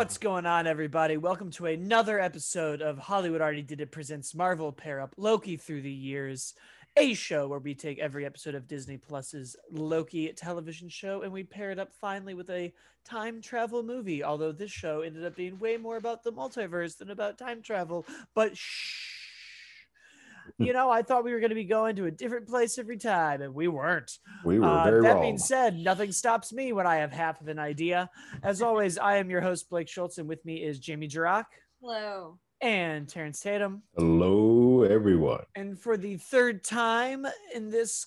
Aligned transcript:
What's 0.00 0.16
going 0.16 0.46
on, 0.46 0.66
everybody? 0.66 1.18
Welcome 1.18 1.50
to 1.50 1.66
another 1.66 2.18
episode 2.18 2.80
of 2.80 2.96
Hollywood 2.96 3.42
Already 3.42 3.60
Did 3.60 3.82
It 3.82 3.90
presents 3.90 4.34
Marvel 4.34 4.72
Pair 4.72 4.98
Up 4.98 5.12
Loki 5.18 5.58
Through 5.58 5.82
the 5.82 5.92
Years, 5.92 6.54
a 6.96 7.12
show 7.12 7.46
where 7.46 7.58
we 7.58 7.74
take 7.74 7.98
every 7.98 8.24
episode 8.24 8.54
of 8.54 8.66
Disney 8.66 8.96
Plus's 8.96 9.56
Loki 9.70 10.32
television 10.32 10.88
show 10.88 11.20
and 11.20 11.30
we 11.30 11.42
pair 11.42 11.70
it 11.70 11.78
up 11.78 11.92
finally 11.92 12.32
with 12.32 12.48
a 12.48 12.72
time 13.04 13.42
travel 13.42 13.82
movie. 13.82 14.24
Although 14.24 14.52
this 14.52 14.70
show 14.70 15.02
ended 15.02 15.26
up 15.26 15.36
being 15.36 15.58
way 15.58 15.76
more 15.76 15.98
about 15.98 16.24
the 16.24 16.32
multiverse 16.32 16.96
than 16.96 17.10
about 17.10 17.36
time 17.36 17.60
travel. 17.60 18.06
But 18.34 18.56
shh. 18.56 19.09
You 20.66 20.72
know, 20.72 20.90
I 20.90 21.02
thought 21.02 21.24
we 21.24 21.32
were 21.32 21.40
going 21.40 21.50
to 21.50 21.54
be 21.54 21.64
going 21.64 21.96
to 21.96 22.06
a 22.06 22.10
different 22.10 22.46
place 22.48 22.78
every 22.78 22.98
time, 22.98 23.40
and 23.42 23.54
we 23.54 23.66
weren't. 23.68 24.18
We 24.44 24.58
were 24.58 24.66
Uh, 24.66 24.84
very 24.84 25.02
that 25.02 25.12
wrong. 25.14 25.22
being 25.22 25.38
said, 25.38 25.76
nothing 25.76 26.12
stops 26.12 26.52
me 26.52 26.72
when 26.72 26.86
I 26.86 26.96
have 26.96 27.12
half 27.12 27.40
of 27.40 27.48
an 27.48 27.58
idea. 27.58 28.10
As 28.42 28.60
always, 28.62 28.98
I 28.98 29.16
am 29.16 29.30
your 29.30 29.40
host, 29.40 29.70
Blake 29.70 29.88
Schultz, 29.88 30.18
and 30.18 30.28
with 30.28 30.44
me 30.44 30.62
is 30.62 30.78
Jamie 30.78 31.08
Jirac 31.08 31.44
Hello. 31.80 32.38
and 32.60 33.08
Terrence 33.08 33.40
Tatum. 33.40 33.82
Hello, 33.96 34.82
everyone. 34.84 35.44
And 35.54 35.78
for 35.78 35.96
the 35.96 36.16
third 36.18 36.62
time 36.62 37.26
in 37.54 37.70
this 37.70 38.06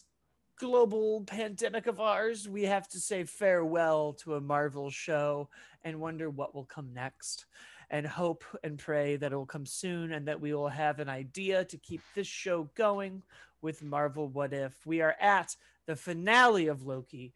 global 0.60 1.22
pandemic 1.26 1.88
of 1.88 2.00
ours, 2.00 2.48
we 2.48 2.64
have 2.64 2.88
to 2.90 3.00
say 3.00 3.24
farewell 3.24 4.14
to 4.14 4.36
a 4.36 4.42
Marvel 4.42 4.90
show 4.92 5.50
and 5.84 6.00
wonder 6.00 6.30
what 6.30 6.54
will 6.54 6.66
come 6.66 6.94
next. 6.94 7.46
And 7.94 8.08
hope 8.08 8.44
and 8.64 8.80
pray 8.80 9.18
that 9.18 9.32
it 9.32 9.36
will 9.36 9.46
come 9.46 9.68
soon 9.68 10.14
and 10.14 10.28
that 10.28 10.42
we 10.42 10.52
will 10.52 10.68
have 10.68 11.00
an 11.00 11.10
idea 11.10 11.64
to 11.66 11.78
keep 11.78 12.02
this 12.16 12.26
show 12.26 12.68
going 12.74 13.22
with 13.62 13.84
Marvel 13.84 14.28
What 14.28 14.52
If. 14.52 14.74
We 14.84 15.02
are 15.02 15.16
at 15.22 15.56
the 15.86 15.96
finale 15.96 16.68
of 16.68 16.88
Loki, 16.88 17.34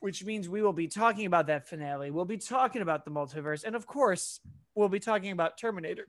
which 0.00 0.22
means 0.22 0.50
we 0.50 0.60
will 0.60 0.74
be 0.74 0.86
talking 0.86 1.24
about 1.24 1.46
that 1.46 1.66
finale. 1.66 2.10
We'll 2.10 2.26
be 2.26 2.36
talking 2.36 2.82
about 2.82 3.06
the 3.06 3.10
multiverse. 3.10 3.64
And 3.64 3.74
of 3.74 3.86
course, 3.86 4.40
we'll 4.74 4.90
be 4.90 5.00
talking 5.00 5.32
about 5.32 5.56
Terminator 5.56 6.08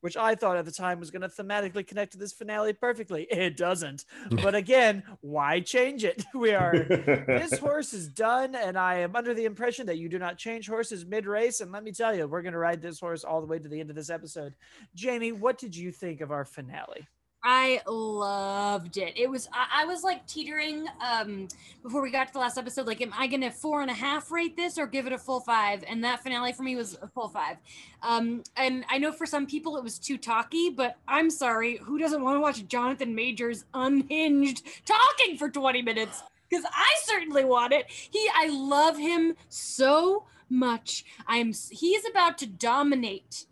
which 0.00 0.16
I 0.16 0.34
thought 0.34 0.56
at 0.56 0.64
the 0.64 0.72
time 0.72 1.00
was 1.00 1.10
going 1.10 1.22
to 1.22 1.28
thematically 1.28 1.86
connect 1.86 2.12
to 2.12 2.18
this 2.18 2.32
finale 2.32 2.72
perfectly. 2.72 3.26
It 3.30 3.56
doesn't. 3.56 4.04
But 4.30 4.54
again, 4.54 5.02
why 5.20 5.60
change 5.60 6.04
it? 6.04 6.24
We 6.34 6.52
are 6.52 6.72
this 6.72 7.58
horse 7.58 7.92
is 7.94 8.08
done, 8.08 8.54
and 8.54 8.76
I 8.76 8.96
am 8.96 9.16
under 9.16 9.32
the 9.32 9.46
impression 9.46 9.86
that 9.86 9.96
you 9.96 10.08
do 10.08 10.18
not 10.18 10.36
change 10.36 10.68
horses 10.68 11.06
mid 11.06 11.26
race. 11.26 11.60
And 11.60 11.72
let 11.72 11.82
me 11.82 11.92
tell 11.92 12.14
you, 12.14 12.26
we're 12.26 12.42
going 12.42 12.52
to 12.52 12.58
ride 12.58 12.82
this 12.82 13.00
horse 13.00 13.24
all 13.24 13.40
the 13.40 13.46
way 13.46 13.58
to 13.58 13.68
the 13.68 13.80
end 13.80 13.90
of 13.90 13.96
this 13.96 14.10
episode. 14.10 14.54
Jamie, 14.94 15.32
what 15.32 15.58
did 15.58 15.74
you 15.74 15.92
think 15.92 16.20
of 16.20 16.30
our 16.30 16.44
finale? 16.44 17.08
I 17.48 17.80
loved 17.86 18.96
it. 18.96 19.16
It 19.16 19.30
was 19.30 19.48
I, 19.52 19.82
I 19.82 19.84
was 19.84 20.02
like 20.02 20.26
teetering 20.26 20.88
um 21.00 21.46
before 21.80 22.02
we 22.02 22.10
got 22.10 22.26
to 22.26 22.32
the 22.32 22.40
last 22.40 22.58
episode. 22.58 22.88
Like, 22.88 23.00
am 23.00 23.14
I 23.16 23.28
gonna 23.28 23.52
four 23.52 23.82
and 23.82 23.90
a 23.90 23.94
half 23.94 24.32
rate 24.32 24.56
this 24.56 24.76
or 24.78 24.88
give 24.88 25.06
it 25.06 25.12
a 25.12 25.18
full 25.18 25.38
five? 25.38 25.84
And 25.86 26.02
that 26.02 26.24
finale 26.24 26.52
for 26.52 26.64
me 26.64 26.74
was 26.74 26.98
a 27.00 27.06
full 27.06 27.28
five. 27.28 27.58
Um, 28.02 28.42
and 28.56 28.84
I 28.90 28.98
know 28.98 29.12
for 29.12 29.26
some 29.26 29.46
people 29.46 29.76
it 29.76 29.84
was 29.84 29.96
too 29.96 30.18
talky, 30.18 30.70
but 30.70 30.96
I'm 31.06 31.30
sorry, 31.30 31.76
who 31.76 31.98
doesn't 31.98 32.20
want 32.20 32.34
to 32.34 32.40
watch 32.40 32.66
Jonathan 32.66 33.14
Majors 33.14 33.64
unhinged 33.72 34.66
talking 34.84 35.38
for 35.38 35.48
20 35.48 35.82
minutes? 35.82 36.24
Because 36.50 36.64
I 36.68 36.94
certainly 37.04 37.44
want 37.44 37.72
it. 37.72 37.86
He 37.88 38.28
I 38.34 38.48
love 38.48 38.98
him 38.98 39.36
so 39.48 40.24
much. 40.50 41.04
I'm 41.28 41.52
he 41.70 41.90
is 41.90 42.04
about 42.10 42.38
to 42.38 42.46
dominate 42.48 43.46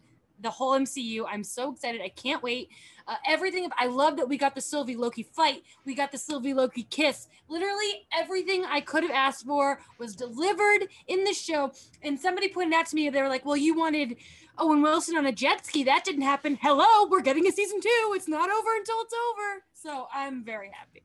the 0.45 0.51
whole 0.51 0.79
MCU. 0.79 1.25
I'm 1.29 1.43
so 1.43 1.73
excited. 1.73 2.01
I 2.01 2.11
can't 2.11 2.43
wait. 2.43 2.69
Uh, 3.07 3.17
everything. 3.29 3.69
I 3.77 3.87
love 3.87 4.17
that 4.17 4.29
we 4.29 4.39
got 4.39 4.55
the 4.55 4.61
Sylvie 4.61 4.97
Loki 4.97 5.25
fight. 5.25 5.63
We 5.85 5.95
got 5.95 6.13
the 6.13 6.19
Sylvie 6.19 6.55
Loki 6.55 6.85
kiss. 6.85 7.29
Literally 7.49 8.07
everything 8.17 8.65
I 8.65 8.81
could 8.81 9.03
have 9.03 9.13
asked 9.13 9.45
for 9.45 9.81
was 9.99 10.15
delivered 10.15 10.89
in 11.09 11.25
the 11.25 11.35
show. 11.35 11.73
And 12.03 12.19
somebody 12.19 12.49
pointed 12.49 12.75
out 12.75 12.87
to 12.87 12.97
me, 12.97 13.11
they 13.11 13.21
were 13.21 13.29
like, 13.29 13.45
"Well, 13.45 13.57
you 13.57 13.77
wanted 13.77 14.17
Owen 14.59 14.81
Wilson 14.81 15.17
on 15.17 15.27
a 15.27 15.33
jet 15.33 15.67
ski. 15.67 15.85
That 15.85 16.05
didn't 16.05 16.23
happen. 16.23 16.59
Hello, 16.63 17.09
we're 17.11 17.21
getting 17.21 17.47
a 17.47 17.53
season 17.53 17.81
two. 17.81 18.13
It's 18.15 18.29
not 18.29 18.49
over 18.51 18.77
until 18.77 19.01
it's 19.01 19.15
over." 19.31 19.65
So 19.75 20.07
I'm 20.15 20.45
very 20.45 20.71
happy. 20.73 21.03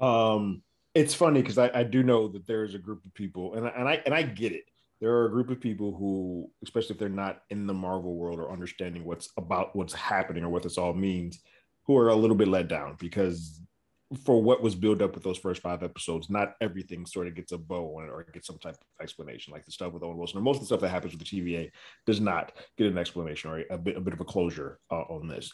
Um, 0.00 0.62
it's 0.94 1.14
funny 1.14 1.42
because 1.42 1.58
I, 1.58 1.70
I 1.74 1.82
do 1.82 2.02
know 2.02 2.28
that 2.28 2.46
there 2.46 2.64
is 2.64 2.74
a 2.74 2.78
group 2.78 3.04
of 3.04 3.12
people, 3.12 3.54
and 3.54 3.66
I, 3.66 3.70
and 3.70 3.88
I 3.88 4.02
and 4.06 4.14
I 4.14 4.22
get 4.22 4.52
it. 4.52 4.69
There 5.00 5.12
are 5.12 5.26
a 5.26 5.30
group 5.30 5.50
of 5.50 5.60
people 5.60 5.94
who, 5.94 6.50
especially 6.62 6.94
if 6.94 6.98
they're 6.98 7.08
not 7.08 7.42
in 7.48 7.66
the 7.66 7.74
Marvel 7.74 8.16
world 8.16 8.38
or 8.38 8.52
understanding 8.52 9.04
what's 9.04 9.30
about 9.36 9.74
what's 9.74 9.94
happening 9.94 10.44
or 10.44 10.50
what 10.50 10.62
this 10.62 10.76
all 10.76 10.92
means, 10.92 11.40
who 11.86 11.96
are 11.96 12.08
a 12.08 12.14
little 12.14 12.36
bit 12.36 12.48
let 12.48 12.68
down 12.68 12.96
because 12.98 13.60
for 14.24 14.42
what 14.42 14.62
was 14.62 14.74
built 14.74 15.00
up 15.00 15.14
with 15.14 15.22
those 15.22 15.38
first 15.38 15.62
five 15.62 15.82
episodes, 15.82 16.28
not 16.28 16.54
everything 16.60 17.06
sort 17.06 17.28
of 17.28 17.34
gets 17.34 17.52
a 17.52 17.58
bow 17.58 17.96
on 17.96 18.04
it 18.04 18.10
or 18.10 18.26
gets 18.32 18.48
some 18.48 18.58
type 18.58 18.74
of 18.74 19.02
explanation. 19.02 19.52
Like 19.52 19.64
the 19.64 19.70
stuff 19.70 19.92
with 19.92 20.02
Owen 20.02 20.18
Wilson, 20.18 20.38
or 20.38 20.42
most 20.42 20.56
of 20.56 20.62
the 20.62 20.66
stuff 20.66 20.80
that 20.80 20.88
happens 20.88 21.12
with 21.12 21.20
the 21.20 21.40
TVA 21.40 21.70
does 22.06 22.20
not 22.20 22.52
get 22.76 22.88
an 22.88 22.98
explanation 22.98 23.50
or 23.50 23.64
a 23.70 23.78
bit 23.78 23.96
a 23.96 24.00
bit 24.00 24.12
of 24.12 24.20
a 24.20 24.24
closure 24.24 24.78
uh, 24.90 25.02
on 25.02 25.28
this. 25.28 25.52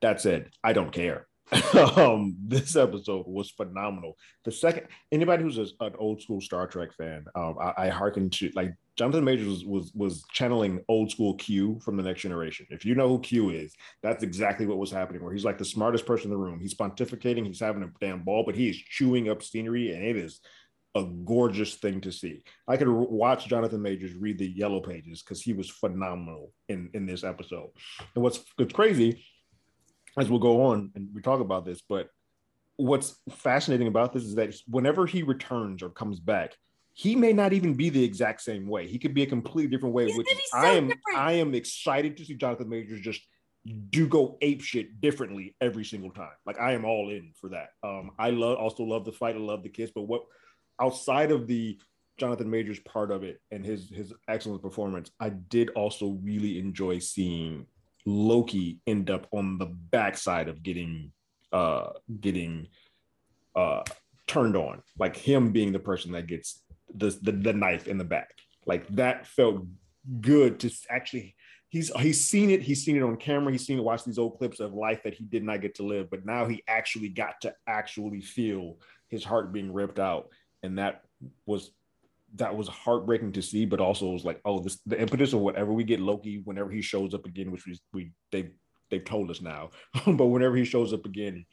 That 0.00 0.20
said, 0.20 0.50
I 0.62 0.72
don't 0.72 0.92
care. 0.92 1.26
um, 1.96 2.34
this 2.46 2.76
episode 2.76 3.26
was 3.26 3.50
phenomenal. 3.50 4.16
The 4.44 4.52
second, 4.52 4.86
anybody 5.10 5.42
who's 5.42 5.58
a, 5.58 5.66
an 5.80 5.92
old 5.98 6.22
school 6.22 6.40
Star 6.40 6.66
Trek 6.66 6.94
fan, 6.94 7.26
um, 7.34 7.56
I, 7.60 7.72
I 7.76 7.88
hearken 7.88 8.30
to 8.30 8.50
like 8.54 8.74
Jonathan 8.96 9.24
Majors 9.24 9.48
was, 9.48 9.64
was 9.64 9.92
was 9.94 10.24
channeling 10.32 10.82
old 10.88 11.10
school 11.10 11.34
Q 11.34 11.78
from 11.84 11.96
the 11.96 12.02
Next 12.02 12.22
Generation. 12.22 12.66
If 12.70 12.84
you 12.84 12.94
know 12.94 13.08
who 13.08 13.20
Q 13.20 13.50
is, 13.50 13.74
that's 14.02 14.22
exactly 14.22 14.66
what 14.66 14.78
was 14.78 14.90
happening. 14.90 15.22
Where 15.22 15.32
he's 15.32 15.44
like 15.44 15.58
the 15.58 15.64
smartest 15.64 16.06
person 16.06 16.26
in 16.26 16.30
the 16.30 16.42
room. 16.42 16.58
He's 16.58 16.74
pontificating. 16.74 17.46
He's 17.46 17.60
having 17.60 17.82
a 17.82 17.92
damn 18.00 18.22
ball, 18.22 18.44
but 18.46 18.54
he 18.54 18.70
is 18.70 18.76
chewing 18.76 19.28
up 19.28 19.42
scenery, 19.42 19.94
and 19.94 20.02
it 20.02 20.16
is 20.16 20.40
a 20.94 21.04
gorgeous 21.24 21.74
thing 21.74 22.00
to 22.02 22.12
see. 22.12 22.42
I 22.68 22.76
could 22.76 22.88
watch 22.88 23.46
Jonathan 23.46 23.82
Majors 23.82 24.14
read 24.14 24.38
the 24.38 24.48
yellow 24.48 24.80
pages 24.80 25.22
because 25.22 25.42
he 25.42 25.52
was 25.52 25.68
phenomenal 25.68 26.52
in 26.70 26.88
in 26.94 27.04
this 27.04 27.24
episode. 27.24 27.70
And 28.14 28.24
what's 28.24 28.42
what's 28.56 28.72
crazy 28.72 29.22
as 30.18 30.28
we'll 30.28 30.38
go 30.38 30.66
on 30.66 30.90
and 30.94 31.08
we 31.14 31.22
talk 31.22 31.40
about 31.40 31.64
this, 31.64 31.82
but 31.88 32.08
what's 32.76 33.16
fascinating 33.30 33.86
about 33.86 34.12
this 34.12 34.24
is 34.24 34.34
that 34.34 34.54
whenever 34.68 35.06
he 35.06 35.22
returns 35.22 35.82
or 35.82 35.90
comes 35.90 36.20
back, 36.20 36.54
he 36.94 37.16
may 37.16 37.32
not 37.32 37.52
even 37.52 37.74
be 37.74 37.88
the 37.88 38.04
exact 38.04 38.42
same 38.42 38.66
way. 38.66 38.86
He 38.86 38.98
could 38.98 39.14
be 39.14 39.22
a 39.22 39.26
completely 39.26 39.70
different 39.70 39.94
way, 39.94 40.06
He's 40.06 40.16
which 40.16 40.28
so 40.28 40.58
I 40.58 40.72
am 40.72 40.88
different. 40.88 41.18
I 41.18 41.32
am 41.32 41.54
excited 41.54 42.16
to 42.18 42.24
see 42.24 42.34
Jonathan 42.34 42.68
Majors 42.68 43.00
just 43.00 43.22
do 43.90 44.08
go 44.08 44.36
ape 44.40 44.60
shit 44.60 45.00
differently 45.00 45.54
every 45.60 45.84
single 45.84 46.10
time. 46.10 46.32
Like 46.44 46.60
I 46.60 46.72
am 46.72 46.84
all 46.84 47.10
in 47.10 47.32
for 47.40 47.50
that. 47.50 47.70
Um, 47.82 48.10
I 48.18 48.30
love 48.30 48.58
also 48.58 48.82
love 48.82 49.04
the 49.04 49.12
fight, 49.12 49.36
I 49.36 49.38
love 49.38 49.62
the 49.62 49.68
kiss, 49.68 49.90
but 49.94 50.02
what 50.02 50.22
outside 50.80 51.30
of 51.30 51.46
the 51.46 51.78
Jonathan 52.18 52.50
Majors 52.50 52.80
part 52.80 53.10
of 53.10 53.22
it 53.22 53.40
and 53.50 53.64
his 53.64 53.88
his 53.88 54.12
excellent 54.28 54.62
performance, 54.62 55.10
I 55.18 55.30
did 55.30 55.70
also 55.70 56.18
really 56.22 56.58
enjoy 56.58 56.98
seeing 56.98 57.66
Loki 58.06 58.80
end 58.86 59.10
up 59.10 59.26
on 59.32 59.58
the 59.58 59.66
backside 59.66 60.48
of 60.48 60.62
getting 60.62 61.12
uh 61.52 61.90
getting 62.20 62.68
uh 63.54 63.82
turned 64.26 64.56
on, 64.56 64.82
like 64.98 65.16
him 65.16 65.52
being 65.52 65.72
the 65.72 65.78
person 65.78 66.12
that 66.12 66.26
gets 66.26 66.62
the 66.94 67.16
the, 67.22 67.32
the 67.32 67.52
knife 67.52 67.86
in 67.88 67.98
the 67.98 68.04
back. 68.04 68.30
Like 68.66 68.86
that 68.88 69.26
felt 69.26 69.66
good 70.20 70.60
to 70.60 70.70
actually 70.90 71.36
he's 71.68 71.90
he's 71.98 72.24
seen 72.26 72.50
it. 72.50 72.62
He's 72.62 72.84
seen 72.84 72.96
it 72.96 73.02
on 73.02 73.16
camera. 73.16 73.52
He's 73.52 73.66
seen 73.66 73.78
it 73.78 73.84
watch 73.84 74.04
these 74.04 74.18
old 74.18 74.38
clips 74.38 74.60
of 74.60 74.74
life 74.74 75.02
that 75.04 75.14
he 75.14 75.24
did 75.24 75.44
not 75.44 75.60
get 75.60 75.74
to 75.76 75.82
live 75.82 76.10
but 76.10 76.26
now 76.26 76.46
he 76.46 76.62
actually 76.66 77.08
got 77.08 77.40
to 77.42 77.54
actually 77.66 78.20
feel 78.20 78.78
his 79.08 79.22
heart 79.22 79.52
being 79.52 79.72
ripped 79.72 79.98
out. 79.98 80.28
And 80.62 80.78
that 80.78 81.02
was 81.44 81.70
that 82.36 82.56
was 82.56 82.68
heartbreaking 82.68 83.32
to 83.32 83.42
see 83.42 83.64
but 83.64 83.80
also 83.80 84.10
was 84.10 84.24
like 84.24 84.40
oh 84.44 84.60
this 84.60 84.80
the 84.86 85.00
impetus 85.00 85.32
of 85.32 85.40
whatever 85.40 85.72
we 85.72 85.84
get 85.84 86.00
loki 86.00 86.40
whenever 86.44 86.70
he 86.70 86.80
shows 86.80 87.14
up 87.14 87.26
again 87.26 87.50
which 87.50 87.66
we, 87.66 87.78
we 87.92 88.12
they 88.30 88.50
they've 88.90 89.04
told 89.04 89.30
us 89.30 89.40
now 89.40 89.70
but 90.06 90.26
whenever 90.26 90.56
he 90.56 90.64
shows 90.64 90.92
up 90.92 91.04
again 91.04 91.44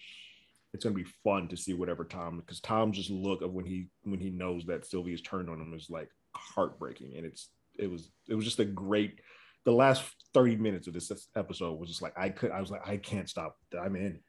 it's 0.74 0.84
gonna 0.84 0.96
be 0.96 1.06
fun 1.24 1.48
to 1.48 1.58
see 1.58 1.74
whatever 1.74 2.04
Tom 2.06 2.38
because 2.38 2.60
Tom's 2.60 2.98
just 2.98 3.10
look 3.10 3.42
of 3.42 3.54
when 3.54 3.66
he 3.66 3.88
when 4.04 4.20
he 4.20 4.30
knows 4.30 4.66
that 4.66 4.86
Sylvie's 4.86 5.22
turned 5.22 5.50
on 5.50 5.60
him 5.60 5.74
is 5.74 5.90
like 5.90 6.10
heartbreaking 6.36 7.18
and 7.18 7.26
it's 7.26 7.50
it 7.78 7.90
was 7.90 8.12
it 8.28 8.36
was 8.36 8.46
just 8.46 8.60
a 8.60 8.66
great 8.66 9.20
the 9.66 9.72
last 9.72 10.04
30 10.34 10.58
minutes 10.58 10.88
of 10.88 10.94
this 10.94 11.12
episode 11.36 11.80
was 11.80 11.90
just 11.90 12.04
like 12.04 12.14
I 12.18 12.30
could 12.30 12.52
I 12.52 12.62
was 12.62 12.70
like 12.70 12.88
I 12.88 12.98
can't 12.98 13.28
stop 13.28 13.58
I'm 13.78 13.96
in 13.96 14.20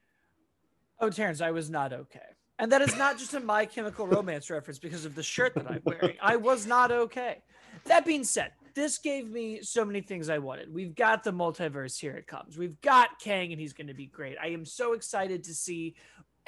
Oh, 1.00 1.08
Terrence, 1.08 1.40
I 1.40 1.50
was 1.50 1.70
not 1.70 1.92
okay. 1.92 2.20
And 2.60 2.70
that 2.72 2.82
is 2.82 2.94
not 2.96 3.18
just 3.18 3.32
a 3.32 3.40
My 3.40 3.64
Chemical 3.64 4.06
Romance 4.06 4.50
reference 4.50 4.78
because 4.78 5.06
of 5.06 5.14
the 5.14 5.22
shirt 5.22 5.54
that 5.54 5.66
I'm 5.66 5.80
wearing. 5.84 6.16
I 6.20 6.36
was 6.36 6.66
not 6.66 6.92
okay. 6.92 7.38
That 7.86 8.04
being 8.04 8.22
said, 8.22 8.52
this 8.74 8.98
gave 8.98 9.30
me 9.30 9.62
so 9.62 9.82
many 9.82 10.02
things 10.02 10.28
I 10.28 10.36
wanted. 10.38 10.72
We've 10.72 10.94
got 10.94 11.24
the 11.24 11.32
multiverse, 11.32 11.98
here 11.98 12.12
it 12.12 12.26
comes. 12.26 12.58
We've 12.58 12.78
got 12.82 13.18
Kang, 13.18 13.52
and 13.52 13.58
he's 13.60 13.72
going 13.72 13.86
to 13.86 13.94
be 13.94 14.06
great. 14.06 14.36
I 14.40 14.48
am 14.48 14.66
so 14.66 14.92
excited 14.92 15.42
to 15.44 15.54
see 15.54 15.94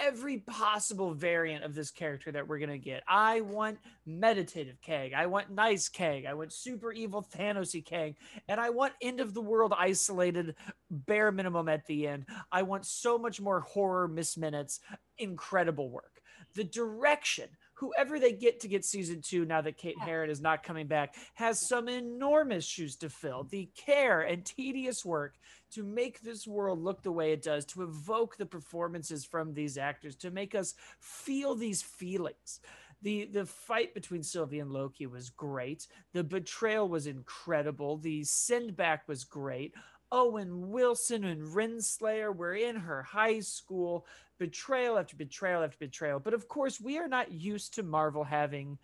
every 0.02 0.38
possible 0.38 1.14
variant 1.14 1.64
of 1.64 1.74
this 1.74 1.90
character 1.90 2.32
that 2.32 2.46
we're 2.46 2.58
to 2.70 2.78
get. 2.78 3.02
I 3.06 3.40
want 3.40 3.78
meditative 4.04 4.80
Kang. 4.82 5.14
I 5.14 5.26
want 5.26 5.50
nice 5.50 5.88
Kang. 5.88 6.26
I 6.26 6.34
want 6.34 6.52
super 6.52 6.92
evil 6.92 7.22
Thanosy 7.22 7.84
Kang. 7.84 8.16
And 8.48 8.60
I 8.60 8.70
want 8.70 8.94
end 9.00 9.20
of 9.20 9.32
the 9.32 9.40
world 9.40 9.72
isolated 9.78 10.56
bare 10.90 11.30
minimum 11.30 11.68
at 11.68 11.86
the 11.86 12.08
end. 12.08 12.26
I 12.50 12.62
want 12.62 12.84
so 12.84 13.16
much 13.16 13.40
more 13.40 13.60
horror 13.60 14.08
miss 14.08 14.36
minutes. 14.36 14.80
Incredible 15.18 15.88
work. 15.88 16.20
The 16.54 16.64
direction 16.64 17.48
whoever 17.82 18.20
they 18.20 18.30
get 18.30 18.60
to 18.60 18.68
get 18.68 18.84
season 18.84 19.20
two 19.20 19.44
now 19.44 19.60
that 19.60 19.76
Kate 19.76 19.98
Herron 19.98 20.30
is 20.30 20.40
not 20.40 20.62
coming 20.62 20.86
back 20.86 21.16
has 21.34 21.66
some 21.66 21.88
enormous 21.88 22.64
shoes 22.64 22.94
to 22.98 23.08
fill. 23.08 23.42
The 23.42 23.68
care 23.74 24.20
and 24.20 24.44
tedious 24.44 25.04
work 25.04 25.34
to 25.72 25.82
make 25.82 26.20
this 26.20 26.46
world 26.46 26.80
look 26.80 27.02
the 27.02 27.10
way 27.10 27.32
it 27.32 27.42
does, 27.42 27.64
to 27.64 27.82
evoke 27.82 28.36
the 28.36 28.46
performances 28.46 29.24
from 29.24 29.52
these 29.52 29.76
actors, 29.76 30.14
to 30.16 30.30
make 30.30 30.54
us 30.54 30.74
feel 31.00 31.56
these 31.56 31.82
feelings. 31.82 32.60
The 33.02 33.24
the 33.24 33.46
fight 33.46 33.94
between 33.94 34.22
Sylvie 34.22 34.60
and 34.60 34.70
Loki 34.70 35.08
was 35.08 35.30
great. 35.30 35.88
The 36.12 36.22
betrayal 36.22 36.88
was 36.88 37.08
incredible. 37.08 37.96
The 37.96 38.22
send 38.22 38.76
back 38.76 39.08
was 39.08 39.24
great. 39.24 39.74
Owen 40.12 40.70
Wilson 40.70 41.24
and 41.24 41.42
Renslayer 41.42 42.36
were 42.36 42.54
in 42.54 42.76
her 42.76 43.02
high 43.02 43.40
school, 43.40 44.06
betrayal 44.42 44.98
after 44.98 45.16
betrayal 45.16 45.62
after 45.62 45.76
betrayal. 45.78 46.18
But 46.18 46.34
of 46.34 46.48
course, 46.48 46.80
we 46.80 46.98
are 46.98 47.06
not 47.06 47.30
used 47.30 47.74
to 47.74 47.84
Marvel 47.84 48.24
having 48.24 48.76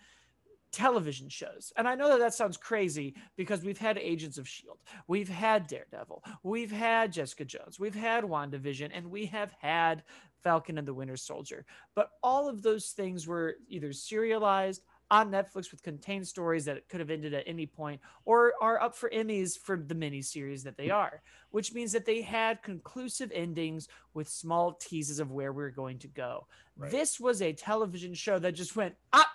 television 0.71 1.29
shows. 1.29 1.73
And 1.77 1.89
I 1.89 1.97
know 1.97 2.09
that 2.11 2.21
that 2.21 2.35
sounds 2.35 2.57
crazy 2.57 3.15
because 3.37 3.65
we've 3.65 3.79
had 3.79 3.99
Agents 3.99 4.39
of 4.39 4.47
S.H.I.E.L.D., 4.47 4.81
we've 5.09 5.29
had 5.29 5.67
Daredevil, 5.67 6.23
we've 6.45 6.71
had 6.71 7.13
Jessica 7.13 7.45
Jones, 7.45 7.81
we've 7.81 7.95
had 7.95 8.23
WandaVision, 8.23 8.91
and 8.95 9.11
we 9.11 9.27
have 9.27 9.51
had 9.61 10.05
Falcon 10.45 10.79
and 10.79 10.87
the 10.87 10.95
Winter 10.95 11.17
Soldier. 11.17 11.65
But 11.97 12.11
all 12.23 12.49
of 12.49 12.63
those 12.63 12.91
things 12.91 13.27
were 13.27 13.57
either 13.69 13.93
serialized 13.93 14.83
on 15.11 15.31
Netflix 15.31 15.71
with 15.71 15.83
contained 15.83 16.27
stories 16.27 16.65
that 16.67 16.89
could 16.89 17.01
have 17.01 17.11
ended 17.11 17.33
at 17.35 17.45
any 17.47 17.67
point 17.67 18.01
or 18.25 18.53
are 18.61 18.81
up 18.81 18.95
for 18.95 19.09
Emmys 19.11 19.59
for 19.59 19.77
the 19.77 19.95
miniseries 19.95 20.63
that 20.63 20.77
they 20.77 20.91
are, 20.91 21.23
which 21.51 21.73
means 21.73 21.93
that 21.93 22.05
they 22.05 22.21
had 22.21 22.63
conclusive 22.63 23.31
endings 23.35 23.89
with 24.15 24.29
small 24.29 24.75
teases 24.75 25.19
of 25.19 25.33
where 25.33 25.53
we 25.53 25.65
are 25.65 25.71
going 25.71 25.99
to 25.99 26.09
go. 26.09 26.47
Right. 26.77 26.91
This 26.91 27.19
was 27.19 27.41
a 27.41 27.53
television 27.53 28.15
show 28.15 28.39
that 28.39 28.53
just 28.53 28.77
went, 28.77 28.95
ah, 29.13 29.31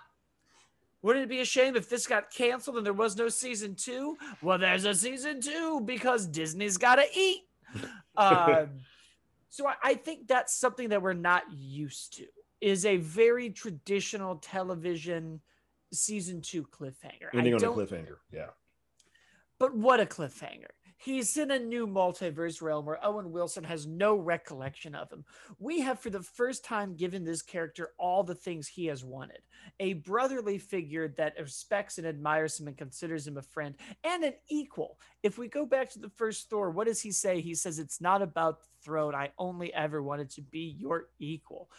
wouldn't 1.01 1.25
it 1.25 1.29
be 1.29 1.41
a 1.41 1.45
shame 1.45 1.75
if 1.75 1.89
this 1.89 2.07
got 2.07 2.31
canceled 2.31 2.77
and 2.77 2.85
there 2.85 2.93
was 2.93 3.17
no 3.17 3.27
season 3.27 3.75
two? 3.75 4.17
Well, 4.41 4.57
there's 4.57 4.85
a 4.85 4.95
season 4.95 5.41
two 5.41 5.81
because 5.81 6.27
Disney's 6.27 6.77
got 6.77 6.95
to 6.95 7.05
eat. 7.13 7.41
um, 8.15 8.69
so 9.49 9.67
I, 9.67 9.73
I 9.83 9.93
think 9.95 10.27
that's 10.27 10.55
something 10.55 10.89
that 10.89 11.01
we're 11.01 11.13
not 11.13 11.43
used 11.51 12.17
to. 12.17 12.25
Is 12.61 12.85
a 12.85 12.95
very 12.95 13.49
traditional 13.49 14.37
television 14.37 15.41
season 15.93 16.41
two 16.41 16.63
cliffhanger. 16.63 17.29
Ending 17.33 17.53
on 17.53 17.63
a 17.63 17.67
cliffhanger, 17.67 18.17
yeah. 18.31 18.47
But 19.59 19.75
what 19.75 19.99
a 19.99 20.05
cliffhanger! 20.05 20.71
He's 20.97 21.35
in 21.35 21.51
a 21.51 21.59
new 21.59 21.85
multiverse 21.85 22.61
realm 22.61 22.85
where 22.85 23.05
Owen 23.05 23.31
Wilson 23.31 23.65
has 23.65 23.85
no 23.85 24.15
recollection 24.15 24.95
of 24.95 25.11
him. 25.11 25.25
We 25.59 25.81
have, 25.81 25.99
for 25.99 26.09
the 26.09 26.21
first 26.21 26.63
time, 26.63 26.95
given 26.95 27.25
this 27.25 27.41
character 27.41 27.91
all 27.97 28.23
the 28.23 28.35
things 28.35 28.69
he 28.69 28.85
has 28.85 29.03
wanted 29.03 29.39
a 29.79 29.93
brotherly 29.93 30.57
figure 30.57 31.07
that 31.17 31.35
respects 31.39 31.97
and 31.97 32.07
admires 32.07 32.59
him 32.59 32.67
and 32.67 32.77
considers 32.77 33.27
him 33.27 33.37
a 33.37 33.41
friend, 33.41 33.75
and 34.03 34.23
an 34.23 34.33
equal. 34.49 34.99
If 35.23 35.37
we 35.37 35.47
go 35.47 35.65
back 35.65 35.89
to 35.91 35.99
the 35.99 36.09
first 36.09 36.49
Thor, 36.49 36.71
what 36.71 36.87
does 36.87 37.01
he 37.01 37.11
say? 37.11 37.41
He 37.41 37.55
says, 37.55 37.79
It's 37.79 38.01
not 38.01 38.21
about 38.21 38.61
the 38.61 38.67
throne. 38.83 39.15
I 39.15 39.31
only 39.37 39.73
ever 39.73 40.01
wanted 40.01 40.29
to 40.31 40.41
be 40.41 40.75
your 40.79 41.07
equal. 41.19 41.69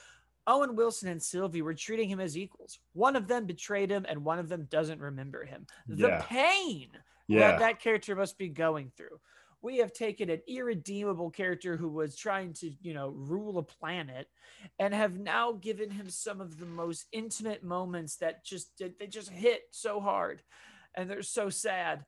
Owen 0.46 0.76
Wilson 0.76 1.08
and 1.08 1.23
Sylvie 1.23 1.62
were 1.62 1.75
treating 1.75 2.08
him 2.08 2.20
as 2.20 2.37
equals. 2.37 2.79
One 2.93 3.17
of 3.17 3.29
them 3.29 3.46
betrayed 3.46 3.91
him, 3.91 4.05
and 4.08 4.25
one 4.25 4.38
of 4.38 4.49
them 4.49 4.67
doesn't 4.70 5.00
remember 5.00 5.44
him. 5.44 5.67
The 5.88 6.08
yeah. 6.08 6.23
pain 6.26 6.88
yeah. 7.29 7.38
that 7.38 7.58
that 7.61 7.81
character 7.81 8.14
must 8.14 8.38
be 8.38 8.49
going 8.49 8.93
through. 8.96 9.20
We 9.62 9.79
have 9.79 9.94
taken 9.94 10.29
an 10.29 10.43
irredeemable 10.46 11.31
character 11.31 11.76
who 11.76 11.88
was 11.88 12.17
trying 12.17 12.52
to, 12.55 12.70
you 12.82 12.93
know, 12.93 13.08
rule 13.08 13.56
a 13.56 13.62
planet, 13.62 14.29
and 14.79 14.93
have 14.93 15.19
now 15.19 15.52
given 15.52 15.91
him 15.91 16.11
some 16.11 16.41
of 16.41 16.58
the 16.58 16.67
most 16.67 17.06
intimate 17.12 17.64
moments 17.64 18.17
that 18.17 18.44
just 18.44 18.70
they 18.79 19.06
just 19.06 19.31
hit 19.31 19.62
so 19.70 20.00
hard, 20.00 20.43
and 20.94 21.08
they're 21.08 21.23
so 21.23 21.49
sad 21.49 22.05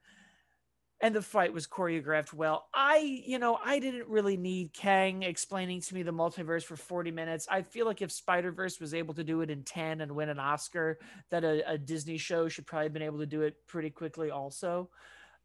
and 1.00 1.14
the 1.14 1.22
fight 1.22 1.52
was 1.52 1.66
choreographed 1.66 2.32
well. 2.32 2.68
I, 2.72 3.22
you 3.26 3.38
know, 3.38 3.58
I 3.62 3.78
didn't 3.78 4.08
really 4.08 4.36
need 4.36 4.72
Kang 4.72 5.22
explaining 5.22 5.82
to 5.82 5.94
me 5.94 6.02
the 6.02 6.12
multiverse 6.12 6.64
for 6.64 6.76
40 6.76 7.10
minutes. 7.10 7.46
I 7.50 7.62
feel 7.62 7.84
like 7.84 8.00
if 8.00 8.10
Spider 8.10 8.50
Verse 8.50 8.80
was 8.80 8.94
able 8.94 9.12
to 9.14 9.24
do 9.24 9.42
it 9.42 9.50
in 9.50 9.62
10 9.62 10.00
and 10.00 10.12
win 10.12 10.30
an 10.30 10.38
Oscar, 10.38 10.98
that 11.30 11.44
a, 11.44 11.72
a, 11.72 11.78
Disney 11.78 12.16
show 12.16 12.48
should 12.48 12.66
probably 12.66 12.86
have 12.86 12.92
been 12.94 13.02
able 13.02 13.18
to 13.18 13.26
do 13.26 13.42
it 13.42 13.56
pretty 13.66 13.90
quickly. 13.90 14.30
Also, 14.30 14.88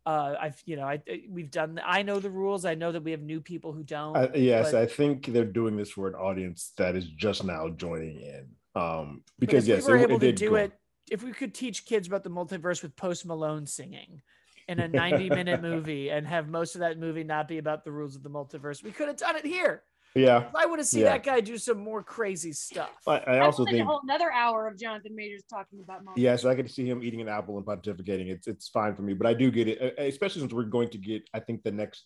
uh, 0.05 0.35
I've, 0.39 0.61
you 0.65 0.77
know, 0.77 0.85
I 0.85 1.01
we've 1.29 1.51
done. 1.51 1.79
I 1.85 2.01
know 2.01 2.19
the 2.19 2.29
rules. 2.29 2.65
I 2.65 2.73
know 2.73 2.91
that 2.91 3.03
we 3.03 3.11
have 3.11 3.21
new 3.21 3.41
people 3.41 3.71
who 3.73 3.83
don't. 3.83 4.15
Uh, 4.15 4.29
yes, 4.33 4.71
but... 4.71 4.81
I 4.81 4.85
think 4.87 5.27
they're 5.27 5.45
doing 5.45 5.75
this 5.75 5.91
for 5.91 6.07
an 6.07 6.15
audience 6.15 6.71
that 6.77 6.95
is 6.95 7.07
just 7.07 7.43
now 7.43 7.69
joining 7.69 8.21
in. 8.21 8.47
Um, 8.73 9.21
because 9.37 9.67
yes, 9.67 9.85
we 9.85 9.93
were 9.93 9.99
it, 9.99 10.03
able 10.03 10.15
it 10.15 10.19
to 10.21 10.31
do 10.31 10.49
go. 10.51 10.55
it. 10.55 10.71
If 11.11 11.23
we 11.23 11.33
could 11.33 11.53
teach 11.53 11.85
kids 11.85 12.07
about 12.07 12.23
the 12.23 12.29
multiverse 12.29 12.81
with 12.81 12.95
Post 12.95 13.25
Malone 13.25 13.67
singing 13.67 14.21
in 14.67 14.79
a 14.79 14.87
90 14.87 15.29
minute 15.29 15.61
movie 15.61 16.09
and 16.09 16.25
have 16.27 16.49
most 16.49 16.75
of 16.75 16.81
that 16.81 16.99
movie 16.99 17.23
not 17.23 17.47
be 17.47 17.57
about 17.57 17.83
the 17.83 17.91
rules 17.91 18.15
of 18.15 18.23
the 18.23 18.29
multiverse. 18.29 18.83
We 18.83 18.91
could 18.91 19.07
have 19.07 19.17
done 19.17 19.35
it 19.35 19.45
here. 19.45 19.83
Yeah. 20.15 20.49
I 20.55 20.65
want 20.65 20.79
to 20.79 20.85
see 20.85 21.01
yeah. 21.01 21.11
that 21.11 21.23
guy 21.23 21.39
do 21.39 21.57
some 21.57 21.77
more 21.77 22.03
crazy 22.03 22.51
stuff. 22.51 22.91
I, 23.07 23.19
I 23.19 23.39
also 23.39 23.63
think 23.63 23.79
a 23.79 23.85
whole 23.85 24.01
another 24.03 24.31
hour 24.31 24.67
of 24.67 24.77
Jonathan 24.77 25.15
Majors 25.15 25.43
talking 25.49 25.79
about 25.81 26.03
multiverse. 26.03 26.17
Yeah, 26.17 26.35
so 26.35 26.49
I 26.49 26.55
get 26.55 26.67
to 26.67 26.73
see 26.73 26.85
him 26.85 27.01
eating 27.01 27.21
an 27.21 27.29
apple 27.29 27.57
and 27.57 27.65
pontificating. 27.65 28.27
It's 28.27 28.47
it's 28.47 28.67
fine 28.67 28.95
for 28.95 29.03
me, 29.03 29.13
but 29.13 29.27
I 29.27 29.33
do 29.33 29.51
get 29.51 29.67
it, 29.67 29.95
especially 29.97 30.41
since 30.41 30.53
we're 30.53 30.63
going 30.63 30.89
to 30.89 30.97
get, 30.97 31.23
I 31.33 31.39
think 31.39 31.63
the 31.63 31.71
next, 31.71 32.05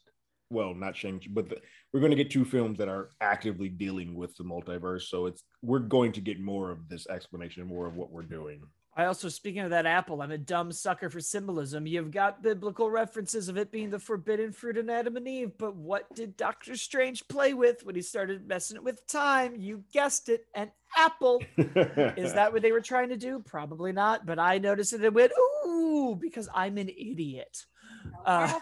well, 0.51 0.75
not 0.75 0.95
Shang, 0.95 1.19
but 1.31 1.49
the, 1.49 1.57
we're 1.93 1.99
going 1.99 2.11
to 2.11 2.15
get 2.15 2.29
two 2.29 2.45
films 2.45 2.77
that 2.77 2.89
are 2.89 3.09
actively 3.21 3.69
dealing 3.69 4.13
with 4.13 4.35
the 4.35 4.43
multiverse. 4.43 5.03
So 5.03 5.25
it's 5.25 5.43
we're 5.63 5.79
going 5.79 6.11
to 6.13 6.21
get 6.21 6.39
more 6.39 6.69
of 6.69 6.87
this 6.87 7.07
explanation, 7.07 7.65
more 7.65 7.87
of 7.87 7.95
what 7.95 8.11
we're 8.11 8.23
doing. 8.23 8.61
I 8.97 9.05
also, 9.05 9.27
speaking 9.27 9.59
of 9.59 9.71
that 9.71 9.85
apple, 9.85 10.21
I'm 10.21 10.31
a 10.31 10.37
dumb 10.37 10.71
sucker 10.71 11.09
for 11.09 11.19
symbolism. 11.19 11.85
You've 11.85 12.11
got 12.11 12.41
biblical 12.41 12.89
references 12.89 13.49
of 13.49 13.57
it 13.57 13.69
being 13.69 13.89
the 13.89 13.99
forbidden 13.99 14.53
fruit 14.53 14.77
in 14.77 14.89
Adam 14.89 15.17
and 15.17 15.27
Eve, 15.27 15.51
but 15.57 15.75
what 15.75 16.15
did 16.15 16.37
Doctor 16.37 16.77
Strange 16.77 17.27
play 17.27 17.53
with 17.53 17.85
when 17.85 17.95
he 17.95 18.01
started 18.01 18.47
messing 18.47 18.77
it 18.77 18.83
with 18.85 19.05
time? 19.05 19.57
You 19.57 19.83
guessed 19.91 20.29
it, 20.29 20.45
an 20.55 20.71
apple. 20.95 21.43
Is 21.57 22.35
that 22.35 22.53
what 22.53 22.61
they 22.61 22.71
were 22.71 22.79
trying 22.79 23.09
to 23.09 23.17
do? 23.17 23.39
Probably 23.39 23.91
not, 23.91 24.25
but 24.25 24.39
I 24.39 24.59
noticed 24.59 24.93
it 24.93 25.03
and 25.03 25.13
went, 25.13 25.33
ooh, 25.67 26.17
because 26.17 26.47
I'm 26.53 26.77
an 26.77 26.87
idiot. 26.87 27.65
No, 28.05 28.19
uh, 28.25 28.59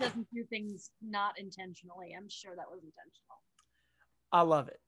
doesn't 0.00 0.26
do 0.34 0.42
things 0.50 0.90
not 1.00 1.38
intentionally. 1.38 2.12
I'm 2.16 2.28
sure 2.28 2.56
that 2.56 2.68
was 2.68 2.80
intentional. 2.82 3.38
I 4.32 4.42
love 4.42 4.66
it. 4.66 4.80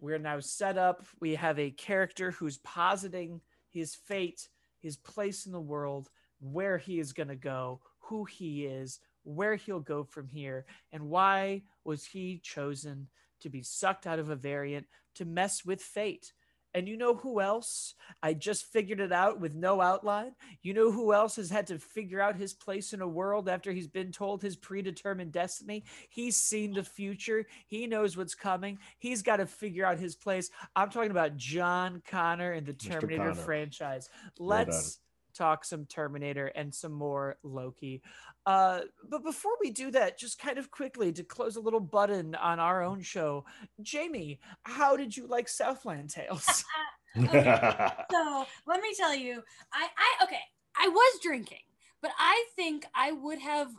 We're 0.00 0.16
now 0.16 0.40
set 0.40 0.78
up. 0.78 1.04
We 1.20 1.34
have 1.34 1.58
a 1.58 1.70
character 1.72 2.30
who's 2.30 2.56
positing– 2.56 3.42
his 3.76 3.94
fate, 3.94 4.48
his 4.80 4.96
place 4.96 5.46
in 5.46 5.52
the 5.52 5.60
world, 5.60 6.08
where 6.40 6.78
he 6.78 6.98
is 6.98 7.12
going 7.12 7.28
to 7.28 7.36
go, 7.36 7.80
who 7.98 8.24
he 8.24 8.66
is, 8.66 9.00
where 9.24 9.56
he'll 9.56 9.80
go 9.80 10.04
from 10.04 10.28
here, 10.28 10.64
and 10.92 11.08
why 11.08 11.62
was 11.84 12.04
he 12.04 12.40
chosen 12.42 13.08
to 13.40 13.48
be 13.50 13.62
sucked 13.62 14.06
out 14.06 14.18
of 14.18 14.30
a 14.30 14.36
variant 14.36 14.86
to 15.14 15.24
mess 15.24 15.64
with 15.64 15.82
fate, 15.82 16.32
and 16.76 16.86
you 16.86 16.98
know 16.98 17.14
who 17.14 17.40
else? 17.40 17.94
I 18.22 18.34
just 18.34 18.66
figured 18.66 19.00
it 19.00 19.10
out 19.10 19.40
with 19.40 19.54
no 19.54 19.80
outline. 19.80 20.32
You 20.62 20.74
know 20.74 20.92
who 20.92 21.14
else 21.14 21.36
has 21.36 21.48
had 21.48 21.66
to 21.68 21.78
figure 21.78 22.20
out 22.20 22.36
his 22.36 22.52
place 22.52 22.92
in 22.92 23.00
a 23.00 23.08
world 23.08 23.48
after 23.48 23.72
he's 23.72 23.88
been 23.88 24.12
told 24.12 24.42
his 24.42 24.56
predetermined 24.56 25.32
destiny? 25.32 25.84
He's 26.10 26.36
seen 26.36 26.74
the 26.74 26.84
future. 26.84 27.46
He 27.66 27.86
knows 27.86 28.14
what's 28.14 28.34
coming. 28.34 28.78
He's 28.98 29.22
got 29.22 29.38
to 29.38 29.46
figure 29.46 29.86
out 29.86 29.98
his 29.98 30.16
place. 30.16 30.50
I'm 30.76 30.90
talking 30.90 31.10
about 31.10 31.38
John 31.38 32.02
Connor 32.06 32.52
in 32.52 32.66
the 32.66 32.74
Terminator 32.74 33.34
franchise. 33.34 34.10
Let's 34.38 34.98
talk 35.36 35.64
some 35.64 35.84
Terminator 35.86 36.46
and 36.48 36.74
some 36.74 36.92
more 36.92 37.36
Loki. 37.42 38.02
Uh, 38.44 38.80
but 39.08 39.22
before 39.22 39.52
we 39.60 39.70
do 39.70 39.90
that, 39.90 40.18
just 40.18 40.38
kind 40.38 40.58
of 40.58 40.70
quickly 40.70 41.12
to 41.12 41.24
close 41.24 41.56
a 41.56 41.60
little 41.60 41.80
button 41.80 42.34
on 42.34 42.60
our 42.60 42.82
own 42.82 43.00
show, 43.02 43.44
Jamie, 43.82 44.40
how 44.62 44.96
did 44.96 45.16
you 45.16 45.26
like 45.26 45.48
Southland 45.48 46.10
Tales? 46.10 46.64
so 47.16 48.46
let 48.66 48.80
me 48.80 48.94
tell 48.96 49.14
you, 49.14 49.42
I, 49.72 49.86
I 49.96 50.24
okay, 50.24 50.40
I 50.76 50.88
was 50.88 51.20
drinking, 51.22 51.58
but 52.02 52.10
I 52.18 52.46
think 52.54 52.86
I 52.94 53.12
would 53.12 53.38
have 53.38 53.70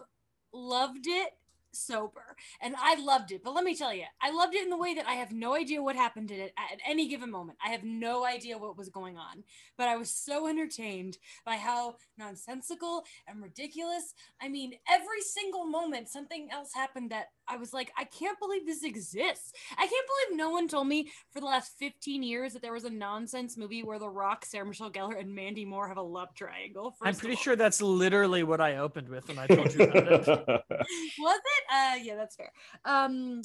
loved 0.53 1.05
it 1.07 1.29
sober 1.71 2.35
and 2.61 2.75
I 2.77 2.95
loved 3.01 3.31
it. 3.31 3.43
But 3.43 3.53
let 3.53 3.63
me 3.63 3.75
tell 3.75 3.93
you, 3.93 4.05
I 4.21 4.31
loved 4.31 4.55
it 4.55 4.63
in 4.63 4.69
the 4.69 4.77
way 4.77 4.93
that 4.95 5.07
I 5.07 5.13
have 5.13 5.31
no 5.31 5.55
idea 5.55 5.81
what 5.81 5.95
happened 5.95 6.31
in 6.31 6.39
it 6.39 6.53
at 6.57 6.79
any 6.87 7.07
given 7.07 7.31
moment. 7.31 7.57
I 7.63 7.69
have 7.69 7.83
no 7.83 8.25
idea 8.25 8.57
what 8.57 8.77
was 8.77 8.89
going 8.89 9.17
on, 9.17 9.43
but 9.77 9.87
I 9.87 9.97
was 9.97 10.11
so 10.11 10.47
entertained 10.47 11.17
by 11.45 11.55
how 11.55 11.95
nonsensical 12.17 13.03
and 13.27 13.41
ridiculous. 13.41 14.13
I 14.41 14.49
mean, 14.49 14.73
every 14.89 15.21
single 15.21 15.65
moment 15.65 16.09
something 16.09 16.49
else 16.51 16.73
happened 16.73 17.11
that 17.11 17.27
I 17.47 17.57
was 17.57 17.73
like, 17.73 17.91
I 17.97 18.03
can't 18.03 18.39
believe 18.39 18.65
this 18.65 18.83
exists. 18.83 19.53
I 19.77 19.87
can't 19.87 19.91
believe 19.91 20.37
no 20.37 20.49
one 20.49 20.67
told 20.67 20.87
me 20.87 21.11
for 21.31 21.39
the 21.39 21.45
last 21.45 21.73
15 21.79 22.23
years 22.23 22.53
that 22.53 22.61
there 22.61 22.73
was 22.73 22.83
a 22.83 22.89
nonsense 22.89 23.57
movie 23.57 23.83
where 23.83 23.99
The 23.99 24.09
Rock, 24.09 24.45
Sarah 24.45 24.65
Michelle 24.65 24.91
Gellar, 24.91 25.19
and 25.19 25.33
Mandy 25.33 25.65
Moore 25.65 25.87
have 25.87 25.97
a 25.97 26.01
love 26.01 26.33
triangle. 26.35 26.95
I'm 27.01 27.15
pretty 27.15 27.35
sure 27.35 27.55
that's 27.55 27.81
literally 27.81 28.43
what 28.43 28.59
I 28.59 28.77
opened 28.77 29.09
with 29.09 29.27
when 29.27 29.39
I 29.39 29.47
told 29.47 29.73
you 29.73 29.83
about 29.83 30.07
it. 30.11 30.27
was 31.19 31.39
it? 31.39 31.56
Uh, 31.71 31.95
yeah, 32.01 32.15
that's 32.15 32.35
fair. 32.35 32.51
Um, 32.85 33.41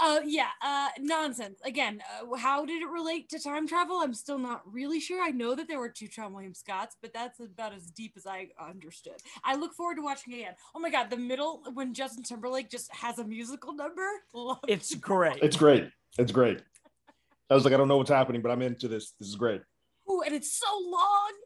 Uh, 0.00 0.20
yeah, 0.24 0.48
uh, 0.62 0.88
nonsense. 0.98 1.60
Again, 1.62 2.00
uh, 2.22 2.36
how 2.36 2.64
did 2.64 2.82
it 2.82 2.88
relate 2.88 3.28
to 3.28 3.38
time 3.38 3.68
travel? 3.68 3.98
I'm 4.00 4.14
still 4.14 4.38
not 4.38 4.62
really 4.64 4.98
sure. 4.98 5.22
I 5.22 5.30
know 5.30 5.54
that 5.54 5.68
there 5.68 5.78
were 5.78 5.90
two 5.90 6.08
Seann 6.08 6.32
William 6.32 6.54
Scotts, 6.54 6.96
but 7.02 7.12
that's 7.12 7.38
about 7.40 7.74
as 7.74 7.90
deep 7.90 8.14
as 8.16 8.26
I 8.26 8.48
understood. 8.58 9.16
I 9.44 9.56
look 9.56 9.74
forward 9.74 9.96
to 9.96 10.02
watching 10.02 10.32
it 10.32 10.36
again. 10.36 10.54
Oh 10.74 10.80
my 10.80 10.88
god, 10.88 11.10
the 11.10 11.18
middle 11.18 11.62
when 11.74 11.92
Justin 11.92 12.22
Timberlake 12.22 12.70
just 12.70 12.90
has 12.94 13.18
a 13.18 13.24
musical 13.24 13.74
number. 13.74 14.08
Love 14.34 14.58
It's 14.66 14.94
great. 14.94 15.42
It's 15.42 15.56
great. 15.56 15.90
It's 16.18 16.32
great. 16.32 16.62
I 17.50 17.54
was 17.54 17.64
like, 17.64 17.74
I 17.74 17.76
don't 17.76 17.88
know 17.88 17.98
what's 17.98 18.10
happening, 18.10 18.40
but 18.40 18.50
I'm 18.50 18.62
into 18.62 18.88
this. 18.88 19.12
This 19.20 19.28
is 19.28 19.36
great. 19.36 19.60
Ooh, 20.10 20.22
and 20.24 20.34
it's 20.34 20.52
so 20.52 20.80
long. 20.82 21.32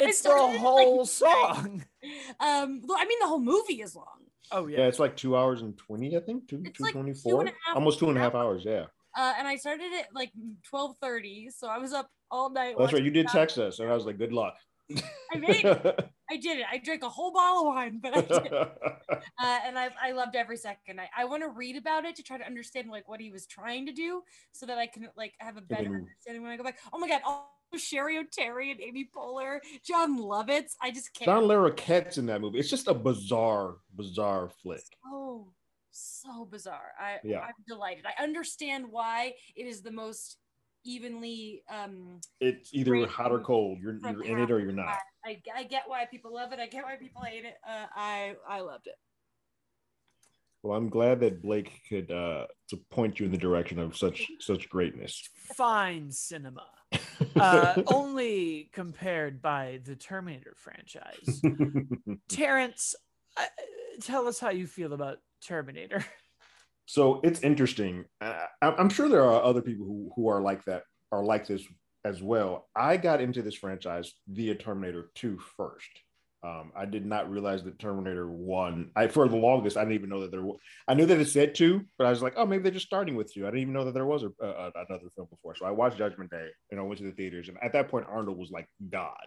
It's 0.00 0.20
the 0.20 0.28
started 0.28 0.44
it, 0.44 0.52
like, 0.52 0.60
whole 0.60 1.04
song. 1.24 1.84
Um, 2.38 2.82
well, 2.86 2.98
I 3.00 3.04
mean, 3.04 3.18
the 3.20 3.26
whole 3.26 3.40
movie 3.40 3.82
is 3.82 3.96
long. 3.96 4.27
Oh 4.52 4.66
Yeah, 4.66 4.78
yeah. 4.78 4.86
it's 4.86 4.98
like 4.98 5.16
two 5.16 5.36
hours 5.36 5.62
and 5.62 5.76
twenty, 5.76 6.16
I 6.16 6.20
think. 6.20 6.48
Two 6.48 6.62
It's 6.64 6.78
two 6.78 6.84
like 6.84 6.92
two 6.92 6.98
twenty 6.98 7.10
and 7.10 7.18
four. 7.20 7.42
a 7.44 7.46
half 7.46 7.76
Almost 7.76 7.98
two 7.98 8.08
and 8.08 8.16
a 8.18 8.20
half 8.20 8.34
hours. 8.34 8.62
Yeah. 8.64 8.86
Uh, 9.16 9.34
and 9.38 9.48
I 9.48 9.56
started 9.56 9.92
at 9.98 10.06
like 10.14 10.30
twelve 10.68 10.96
thirty, 11.00 11.50
so 11.50 11.68
I 11.68 11.78
was 11.78 11.92
up 11.92 12.08
all 12.30 12.50
night. 12.50 12.76
That's 12.78 12.92
right. 12.92 13.02
You 13.02 13.10
did 13.10 13.26
that. 13.26 13.32
text 13.32 13.58
us, 13.58 13.78
and 13.80 13.90
I 13.90 13.94
was 13.94 14.04
like, 14.06 14.18
"Good 14.18 14.32
luck." 14.32 14.54
I 15.34 15.38
made 15.38 15.64
it. 15.64 16.10
I 16.30 16.36
did 16.36 16.58
it. 16.58 16.66
I 16.70 16.78
drank 16.78 17.02
a 17.02 17.08
whole 17.08 17.32
bottle 17.32 17.60
of 17.68 17.74
wine, 17.74 18.00
but 18.02 18.16
I 18.16 18.20
did. 18.20 18.52
uh, 18.52 19.58
and 19.64 19.78
I, 19.78 19.88
I 20.02 20.12
loved 20.12 20.36
every 20.36 20.56
second. 20.56 21.00
I, 21.00 21.08
I 21.16 21.24
want 21.24 21.42
to 21.42 21.48
read 21.48 21.76
about 21.76 22.04
it 22.04 22.16
to 22.16 22.22
try 22.22 22.38
to 22.38 22.46
understand 22.46 22.90
like 22.90 23.08
what 23.08 23.20
he 23.20 23.30
was 23.30 23.46
trying 23.46 23.86
to 23.86 23.92
do, 23.92 24.22
so 24.52 24.66
that 24.66 24.78
I 24.78 24.86
can 24.86 25.08
like 25.16 25.34
have 25.40 25.56
a 25.56 25.62
better 25.62 25.84
then- 25.84 25.94
understanding 25.94 26.42
when 26.42 26.52
I 26.52 26.56
go 26.56 26.64
back. 26.64 26.78
Oh 26.92 26.98
my 26.98 27.08
god! 27.08 27.22
Also 27.26 27.44
Cheri 27.76 28.16
Oteri 28.16 28.70
and 28.70 28.80
Amy 28.80 29.08
Poehler, 29.14 29.58
Jon 29.84 30.18
Lovitz. 30.18 30.74
I 30.80 30.90
just 30.90 31.12
can't. 31.14 31.26
John 31.26 31.42
Larroquette's 31.44 32.18
in 32.18 32.26
that 32.26 32.40
movie. 32.40 32.58
It's 32.58 32.70
just 32.70 32.88
a 32.88 32.94
bizarre, 32.94 33.76
bizarre 33.96 34.50
flick. 34.62 34.82
so 35.04 35.52
so 35.90 36.44
bizarre. 36.44 36.92
I 36.98 37.18
Yeah. 37.24 37.40
I'm 37.40 37.54
delighted. 37.66 38.04
I 38.06 38.22
understand 38.22 38.86
why 38.90 39.34
it 39.56 39.66
is 39.66 39.82
the 39.82 39.90
most 39.90 40.38
evenly 40.84 41.62
um 41.68 42.20
It's 42.40 42.72
either 42.72 43.06
hot 43.06 43.32
or 43.32 43.40
cold. 43.40 43.78
You're 43.80 43.98
you're 43.98 44.24
in 44.24 44.38
it 44.38 44.50
or 44.50 44.60
you're 44.60 44.72
not. 44.72 44.98
I, 45.24 45.40
I 45.54 45.64
get 45.64 45.82
why 45.86 46.06
people 46.06 46.32
love 46.32 46.52
it. 46.52 46.60
I 46.60 46.66
get 46.66 46.84
why 46.84 46.96
people 46.96 47.22
hate 47.22 47.44
it. 47.44 47.56
Uh, 47.68 47.86
I 47.94 48.36
I 48.48 48.60
loved 48.60 48.86
it. 48.86 48.94
Well, 50.62 50.76
I'm 50.76 50.88
glad 50.88 51.20
that 51.20 51.42
Blake 51.42 51.80
could 51.88 52.10
uh 52.10 52.46
to 52.70 52.76
point 52.90 53.18
you 53.18 53.26
in 53.26 53.32
the 53.32 53.38
direction 53.38 53.78
of 53.78 53.96
such 53.96 54.26
such 54.40 54.68
greatness. 54.68 55.28
Fine 55.56 56.12
cinema. 56.12 56.66
Uh, 57.36 57.82
only 57.86 58.70
compared 58.72 59.40
by 59.40 59.80
the 59.84 59.96
Terminator 59.96 60.54
franchise. 60.56 61.42
Terrence, 62.28 62.94
uh, 63.36 63.44
tell 64.02 64.26
us 64.26 64.38
how 64.38 64.50
you 64.50 64.66
feel 64.66 64.92
about 64.92 65.18
Terminator. 65.42 66.04
so 66.86 67.20
it's 67.22 67.40
interesting. 67.40 68.04
Uh, 68.20 68.46
I- 68.62 68.74
I'm 68.76 68.88
sure 68.90 69.08
there 69.08 69.24
are 69.24 69.42
other 69.42 69.62
people 69.62 69.86
who 69.86 70.10
who 70.16 70.28
are 70.28 70.40
like 70.40 70.64
that, 70.64 70.82
are 71.12 71.24
like 71.24 71.46
this 71.46 71.62
as 72.04 72.22
well. 72.22 72.68
I 72.74 72.96
got 72.96 73.20
into 73.20 73.42
this 73.42 73.54
franchise 73.54 74.12
via 74.28 74.54
Terminator 74.54 75.10
2 75.14 75.38
first. 75.56 75.88
Um, 76.44 76.70
I 76.76 76.84
did 76.84 77.04
not 77.04 77.30
realize 77.30 77.64
that 77.64 77.80
Terminator 77.80 78.30
1, 78.30 78.92
I 78.94 79.08
for 79.08 79.28
the 79.28 79.36
longest, 79.36 79.76
I 79.76 79.80
didn't 79.80 79.94
even 79.94 80.08
know 80.08 80.20
that 80.20 80.30
there 80.30 80.42
was, 80.42 80.58
I 80.86 80.94
knew 80.94 81.04
that 81.06 81.18
it 81.18 81.26
said 81.26 81.54
2, 81.56 81.84
but 81.98 82.06
I 82.06 82.10
was 82.10 82.22
like, 82.22 82.34
oh, 82.36 82.46
maybe 82.46 82.62
they're 82.62 82.72
just 82.72 82.86
starting 82.86 83.16
with 83.16 83.32
2. 83.34 83.42
I 83.42 83.50
didn't 83.50 83.62
even 83.62 83.74
know 83.74 83.84
that 83.84 83.94
there 83.94 84.06
was 84.06 84.22
a, 84.22 84.30
a, 84.40 84.70
another 84.88 85.10
film 85.16 85.26
before. 85.30 85.56
So 85.56 85.66
I 85.66 85.72
watched 85.72 85.98
Judgment 85.98 86.30
Day 86.30 86.46
and 86.70 86.78
I 86.78 86.84
went 86.84 86.98
to 86.98 87.04
the 87.04 87.12
theaters. 87.12 87.48
And 87.48 87.58
at 87.60 87.72
that 87.72 87.88
point, 87.88 88.06
Arnold 88.08 88.38
was 88.38 88.52
like 88.52 88.68
God. 88.88 89.26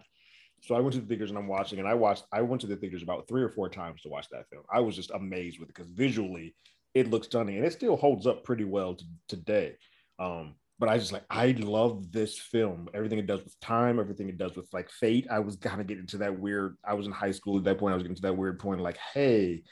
So 0.62 0.74
I 0.76 0.80
went 0.80 0.94
to 0.94 1.00
the 1.00 1.06
theaters 1.06 1.30
and 1.30 1.38
I'm 1.38 1.48
watching, 1.48 1.80
and 1.80 1.88
I 1.88 1.94
watched. 1.94 2.24
I 2.32 2.40
went 2.42 2.60
to 2.60 2.68
the 2.68 2.76
theaters 2.76 3.02
about 3.02 3.26
three 3.26 3.42
or 3.42 3.48
four 3.48 3.68
times 3.68 4.02
to 4.02 4.08
watch 4.08 4.28
that 4.30 4.48
film. 4.48 4.62
I 4.72 4.80
was 4.80 4.94
just 4.94 5.10
amazed 5.10 5.58
with 5.58 5.68
it 5.68 5.74
because 5.74 5.90
visually, 5.90 6.54
it 6.94 7.10
looks 7.10 7.26
stunning, 7.26 7.56
and 7.56 7.66
it 7.66 7.72
still 7.72 7.96
holds 7.96 8.28
up 8.28 8.44
pretty 8.44 8.64
well 8.64 8.94
to, 8.94 9.04
today. 9.28 9.74
Um, 10.20 10.54
but 10.82 10.88
I 10.88 10.98
just 10.98 11.12
like 11.12 11.22
I 11.30 11.52
love 11.60 12.10
this 12.10 12.36
film. 12.36 12.88
Everything 12.92 13.20
it 13.20 13.28
does 13.28 13.44
with 13.44 13.58
time, 13.60 14.00
everything 14.00 14.28
it 14.28 14.36
does 14.36 14.56
with 14.56 14.66
like 14.72 14.90
fate. 14.90 15.28
I 15.30 15.38
was 15.38 15.54
kind 15.54 15.80
of 15.80 15.86
getting 15.86 16.08
to 16.08 16.16
that 16.18 16.36
weird. 16.36 16.76
I 16.84 16.94
was 16.94 17.06
in 17.06 17.12
high 17.12 17.30
school 17.30 17.56
at 17.56 17.62
that 17.62 17.78
point. 17.78 17.92
I 17.92 17.94
was 17.94 18.02
getting 18.02 18.16
to 18.16 18.22
that 18.22 18.36
weird 18.36 18.58
point, 18.58 18.80
like, 18.80 18.98
hey, 19.14 19.62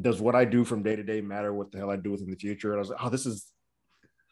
does 0.00 0.20
what 0.20 0.36
I 0.36 0.44
do 0.44 0.64
from 0.64 0.84
day 0.84 0.94
to 0.94 1.02
day 1.02 1.20
matter? 1.20 1.52
What 1.52 1.72
the 1.72 1.78
hell 1.78 1.90
I 1.90 1.96
do 1.96 2.12
with 2.12 2.20
in 2.20 2.30
the 2.30 2.36
future? 2.36 2.70
And 2.70 2.76
I 2.76 2.78
was 2.78 2.90
like, 2.90 3.04
oh, 3.04 3.08
this 3.08 3.26
is. 3.26 3.50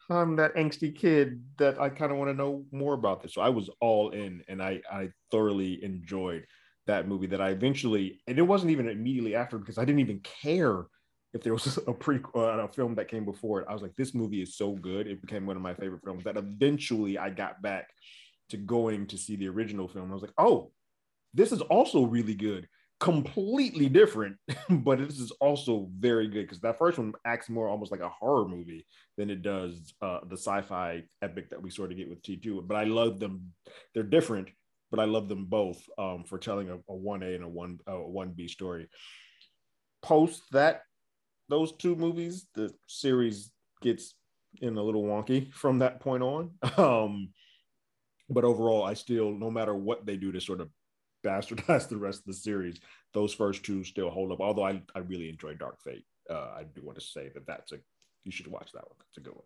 I'm 0.09 0.37
that 0.37 0.55
angsty 0.55 0.95
kid 0.95 1.43
that 1.57 1.77
I 1.77 1.89
kind 1.89 2.13
of 2.13 2.17
want 2.17 2.29
to 2.29 2.33
know 2.33 2.63
more 2.71 2.93
about 2.93 3.21
this. 3.21 3.33
So 3.33 3.41
I 3.41 3.49
was 3.49 3.69
all 3.81 4.11
in, 4.11 4.43
and 4.47 4.63
I 4.63 4.79
I 4.89 5.09
thoroughly 5.29 5.83
enjoyed 5.83 6.45
that 6.85 7.09
movie. 7.09 7.27
That 7.27 7.41
I 7.41 7.49
eventually, 7.49 8.21
and 8.27 8.39
it 8.39 8.43
wasn't 8.43 8.71
even 8.71 8.87
immediately 8.87 9.35
after 9.35 9.57
because 9.57 9.77
I 9.77 9.83
didn't 9.83 9.99
even 9.99 10.21
care 10.21 10.85
if 11.37 11.43
there 11.43 11.53
was 11.53 11.77
a 11.87 11.93
pre 11.93 12.19
uh, 12.35 12.39
a 12.39 12.67
film 12.67 12.95
that 12.95 13.07
came 13.07 13.23
before 13.23 13.61
it. 13.61 13.67
I 13.69 13.73
was 13.73 13.81
like, 13.81 13.95
this 13.95 14.13
movie 14.13 14.41
is 14.41 14.57
so 14.57 14.73
good. 14.73 15.07
It 15.07 15.21
became 15.21 15.45
one 15.45 15.55
of 15.55 15.61
my 15.61 15.73
favorite 15.73 16.03
films. 16.03 16.25
That 16.25 16.37
eventually 16.37 17.17
I 17.17 17.29
got 17.29 17.61
back 17.61 17.87
to 18.49 18.57
going 18.57 19.07
to 19.07 19.17
see 19.17 19.35
the 19.35 19.47
original 19.47 19.87
film. 19.87 20.09
I 20.09 20.13
was 20.13 20.21
like, 20.21 20.33
oh, 20.37 20.71
this 21.33 21.51
is 21.51 21.61
also 21.61 22.03
really 22.03 22.35
good. 22.35 22.67
Completely 22.99 23.89
different, 23.89 24.37
but 24.69 24.97
this 24.97 25.19
is 25.19 25.31
also 25.39 25.87
very 25.99 26.27
good 26.27 26.43
because 26.43 26.61
that 26.61 26.79
first 26.79 26.97
one 26.97 27.13
acts 27.25 27.47
more 27.47 27.69
almost 27.69 27.91
like 27.91 28.01
a 28.01 28.09
horror 28.09 28.47
movie 28.47 28.87
than 29.17 29.29
it 29.29 29.43
does 29.43 29.93
uh, 30.01 30.19
the 30.27 30.37
sci-fi 30.37 31.03
epic 31.21 31.51
that 31.51 31.61
we 31.61 31.69
sort 31.69 31.91
of 31.91 31.97
get 31.97 32.09
with 32.09 32.23
T2. 32.23 32.67
But 32.67 32.75
I 32.75 32.85
love 32.85 33.19
them. 33.19 33.53
They're 33.93 34.01
different, 34.01 34.49
but 34.89 34.99
I 34.99 35.05
love 35.05 35.29
them 35.29 35.45
both 35.45 35.83
um, 35.99 36.23
for 36.23 36.39
telling 36.39 36.69
a, 36.69 36.75
a 36.75 36.95
1A 36.95 37.35
and 37.35 37.43
a 37.43 37.49
1 37.49 37.79
a 37.85 37.91
1B 37.91 38.49
story. 38.49 38.89
Post 40.01 40.41
that 40.51 40.81
those 41.49 41.71
two 41.73 41.95
movies, 41.95 42.47
the 42.53 42.73
series 42.87 43.51
gets 43.81 44.15
in 44.61 44.77
a 44.77 44.83
little 44.83 45.03
wonky 45.03 45.53
from 45.53 45.79
that 45.79 45.99
point 45.99 46.23
on. 46.23 46.51
Um, 46.77 47.29
but 48.29 48.43
overall, 48.43 48.83
I 48.83 48.93
still, 48.93 49.31
no 49.31 49.49
matter 49.49 49.73
what 49.73 50.05
they 50.05 50.17
do 50.17 50.33
to 50.33 50.41
sort 50.41 50.59
of 50.59 50.69
bastardize 51.25 51.87
the 51.87 51.97
rest 51.97 52.19
of 52.19 52.25
the 52.25 52.33
series, 52.33 52.79
those 53.13 53.33
first 53.33 53.63
two 53.63 53.85
still 53.85 54.09
hold 54.09 54.33
up. 54.33 54.41
Although 54.41 54.65
I, 54.65 54.81
I 54.93 54.99
really 54.99 55.29
enjoy 55.29 55.53
Dark 55.53 55.81
Fate. 55.81 56.03
Uh, 56.29 56.51
I 56.57 56.63
do 56.75 56.81
want 56.83 56.99
to 56.99 57.05
say 57.05 57.29
that 57.33 57.47
that's 57.47 57.71
a 57.71 57.77
you 58.25 58.31
should 58.31 58.47
watch 58.47 58.73
that 58.73 58.83
one. 58.83 58.97
That's 58.99 59.17
a 59.17 59.21
good 59.21 59.35
one. 59.35 59.45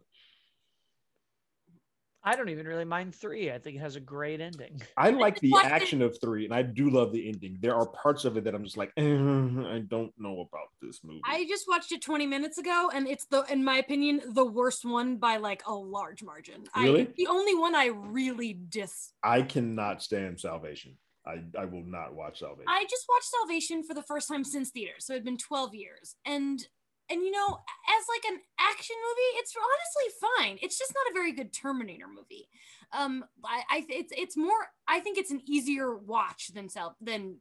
I 2.24 2.36
don't 2.36 2.50
even 2.50 2.68
really 2.68 2.86
mind 2.86 3.16
three. 3.16 3.52
I 3.52 3.58
think 3.58 3.78
it 3.78 3.80
has 3.80 3.96
a 3.96 4.00
great 4.00 4.42
ending. 4.42 4.82
I 4.98 5.10
like 5.10 5.40
the 5.40 5.54
action 5.64 6.02
of 6.02 6.20
three, 6.22 6.46
and 6.46 6.54
I 6.54 6.62
do 6.62 6.90
love 6.90 7.12
the 7.12 7.28
ending. 7.28 7.58
There 7.62 7.76
are 7.76 7.88
parts 7.88 8.26
of 8.26 8.38
it 8.38 8.44
that 8.44 8.54
I'm 8.54 8.64
just 8.64 8.78
like, 8.78 8.92
eh, 8.98 9.04
I 9.04 9.80
don't 9.88 10.14
know 10.18 10.42
about 10.42 10.70
this 10.82 11.00
movie. 11.04 11.22
I 11.26 11.46
just 11.48 11.66
watched 11.68 11.92
it 11.92 12.02
20 12.02 12.28
minutes 12.28 12.60
ago, 12.60 12.92
and 12.94 13.08
it's 13.08 13.26
the, 13.26 13.44
in 13.52 13.64
my 13.64 13.78
opinion, 13.78 14.22
the 14.34 14.46
worst 14.46 14.86
one 14.86 15.18
by 15.18 15.38
like 15.38 15.64
a 15.66 15.74
large 15.74 16.22
margin. 16.24 16.66
Really? 16.78 17.02
I, 17.02 17.08
the 17.18 17.28
only 17.28 17.56
one 17.56 17.76
I 17.76 17.88
really 17.88 18.54
dis. 18.54 19.14
I 19.24 19.42
cannot 19.42 20.04
stand 20.04 20.40
Salvation. 20.40 20.98
I, 21.26 21.42
I 21.58 21.66
will 21.66 21.86
not 21.86 22.14
watch 22.14 22.40
Salvation. 22.40 22.66
I 22.68 22.84
just 22.90 23.06
watched 23.10 23.30
Salvation 23.40 23.84
for 23.84 23.96
the 23.96 24.04
first 24.04 24.28
time 24.28 24.44
since 24.44 24.70
theater, 24.70 24.94
so 25.00 25.14
it'd 25.14 25.26
been 25.26 25.38
12 25.38 25.74
years, 25.74 26.16
and 26.26 26.68
and 27.10 27.22
you 27.22 27.32
know, 27.32 27.48
as 27.48 28.06
like 28.08 28.34
an 28.34 28.40
action 28.60 28.96
movie, 28.96 29.40
it's 29.40 29.54
honestly 29.56 30.28
fine. 30.38 30.60
It's 30.62 30.78
just 30.78 30.94
not 30.94 31.12
a 31.12 31.14
very 31.14 31.32
good 31.32 31.54
Terminator 31.54 32.08
movie. 32.08 32.48
Um, 32.94 33.26
I, 33.46 33.64
I 33.70 33.86
it's 33.90 34.14
it's 34.16 34.38
more. 34.38 34.68
I 34.88 35.00
think 35.00 35.18
it's 35.18 35.32
an 35.32 35.42
easier 35.46 35.96
watch 35.96 36.52
than 36.54 36.70
self 36.70 36.94
than 37.02 37.38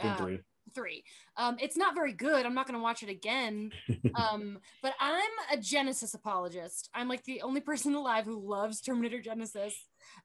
uh, 0.00 0.36
three. 0.74 1.04
Um, 1.36 1.56
it's 1.60 1.76
not 1.76 1.94
very 1.94 2.12
good. 2.12 2.44
I'm 2.44 2.54
not 2.54 2.66
going 2.66 2.78
to 2.78 2.82
watch 2.82 3.02
it 3.02 3.08
again. 3.08 3.70
um, 4.14 4.58
but 4.82 4.94
I'm 5.00 5.30
a 5.52 5.56
Genisys 5.56 6.14
apologist. 6.14 6.90
I'm 6.94 7.08
like 7.08 7.24
the 7.24 7.42
only 7.42 7.60
person 7.60 7.94
alive 7.94 8.24
who 8.24 8.40
loves 8.40 8.80
Terminator 8.80 9.20
Genisys. 9.20 9.74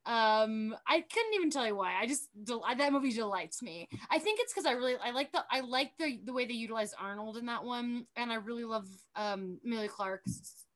Um, 0.06 0.76
I 0.88 1.02
couldn't 1.02 1.34
even 1.36 1.50
tell 1.50 1.66
you 1.66 1.76
why. 1.76 1.94
I 2.00 2.06
just 2.06 2.30
that 2.46 2.94
movie 2.94 3.12
delights 3.12 3.62
me. 3.62 3.88
I 4.10 4.20
think 4.20 4.40
it's 4.42 4.54
because 4.54 4.66
I 4.66 4.72
really 4.74 4.96
I 5.04 5.12
like 5.12 5.32
the 5.32 5.44
I 5.50 5.62
like 5.62 5.92
the 5.98 6.20
the 6.26 6.34
way 6.34 6.46
they 6.46 6.54
utilized 6.54 6.96
Arnold 7.00 7.38
in 7.38 7.46
that 7.46 7.64
one, 7.64 8.06
and 8.16 8.32
I 8.32 8.36
really 8.36 8.66
love 8.66 8.88
um 9.16 9.60
Emilia 9.66 9.90
Clarke. 9.90 10.24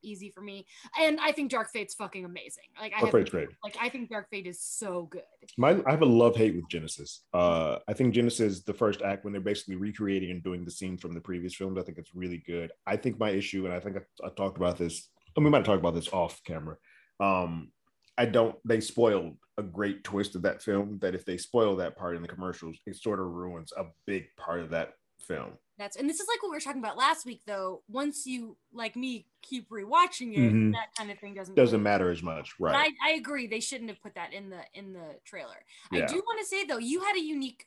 Easy 0.04 0.30
for 0.30 0.42
me, 0.42 0.66
and 1.00 1.20
I 1.20 1.32
think 1.32 1.52
Dark 1.52 1.72
Fate's 1.72 1.94
fucking 1.96 2.26
amazing. 2.26 2.66
Like 2.80 2.94
I 2.94 3.02
Dark 3.02 3.14
have, 3.14 3.22
Fate's 3.22 3.32
great. 3.32 3.50
like 3.64 3.78
I 3.80 3.90
think 3.90 4.10
Dark 4.10 4.30
Fate 4.30 4.48
is 4.48 4.62
so 4.62 5.04
good. 5.10 5.24
My, 5.58 5.82
I 5.86 5.92
have 5.92 6.02
a 6.02 6.06
love 6.06 6.36
hate 6.36 6.56
with 6.56 6.68
Genisys. 6.70 7.20
Uh, 7.34 7.80
I 7.88 7.94
think 7.94 8.14
Genisys, 8.14 8.64
the 8.66 8.74
first 8.74 9.02
act, 9.02 9.24
when 9.24 9.34
they're 9.34 9.42
basically 9.42 9.76
recreating 9.76 10.32
and 10.32 10.44
doing 10.44 10.66
the 10.66 10.72
scenes 10.72 11.02
from 11.02 11.14
the 11.14 11.22
previous 11.22 11.56
films, 11.56 11.78
I 11.78 11.84
think 11.84 11.98
it's 11.98 12.14
really 12.14 12.44
good. 12.46 12.72
I 12.86 12.98
think 12.98 13.20
my 13.20 13.30
issue, 13.30 13.66
and 13.66 13.74
I 13.74 13.80
think 13.80 13.98
I, 13.98 14.28
I 14.28 14.30
talked 14.30 14.58
about 14.58 14.78
this, 14.78 15.10
and 15.36 15.46
we 15.46 15.52
might 15.52 15.66
talk 15.66 15.80
about 15.80 15.96
this 15.96 16.12
off 16.14 16.42
camera. 16.44 16.78
Um, 17.20 17.72
I 18.18 18.26
don't, 18.26 18.56
they 18.66 18.80
spoiled 18.80 19.38
a 19.58 19.64
great 19.64 20.04
twist 20.04 20.36
of 20.36 20.44
that 20.44 20.62
film 20.62 21.00
that 21.02 21.16
if 21.16 21.26
they 21.26 21.38
spoil 21.38 21.76
that 21.78 21.98
part 21.98 22.16
in 22.16 22.22
the 22.22 22.28
commercials, 22.28 22.78
it 22.86 22.96
sort 22.96 23.20
of 23.20 23.28
ruins 23.28 23.72
a 23.76 23.86
big 24.06 24.26
part 24.38 24.62
of 24.62 24.70
that 24.72 24.94
film. 25.20 25.54
That's 25.78 25.96
and 25.98 26.08
this 26.10 26.20
is 26.20 26.28
like 26.28 26.42
what 26.44 26.50
we 26.52 26.56
were 26.56 26.62
talking 26.62 26.82
about 26.82 26.98
last 26.98 27.26
week 27.26 27.42
though. 27.48 27.82
Once 27.90 28.26
you 28.28 28.58
like 28.72 28.96
me 28.96 29.26
keep 29.42 29.70
rewatching 29.70 30.34
it, 30.34 30.54
Mhm. 30.54 30.74
that 30.74 30.90
kind 30.98 31.10
of 31.10 31.18
thing 31.20 31.34
doesn't 31.34 31.56
Doesn't 31.56 31.82
matter 31.82 32.12
as 32.12 32.22
much, 32.22 32.54
right? 32.60 32.76
I, 33.04 33.10
I 33.12 33.14
agree. 33.16 33.48
They 33.48 33.60
shouldn't 33.60 33.90
have 33.90 34.02
put 34.02 34.14
that 34.16 34.34
in 34.34 34.50
the 34.52 34.62
in 34.74 34.94
the 34.94 35.20
trailer. 35.26 35.66
Yeah. 35.92 36.04
I 36.04 36.06
do 36.06 36.16
want 36.26 36.40
to 36.40 36.46
say 36.46 36.66
though, 36.66 36.78
you 36.78 37.02
had 37.02 37.16
a 37.16 37.22
unique 37.22 37.66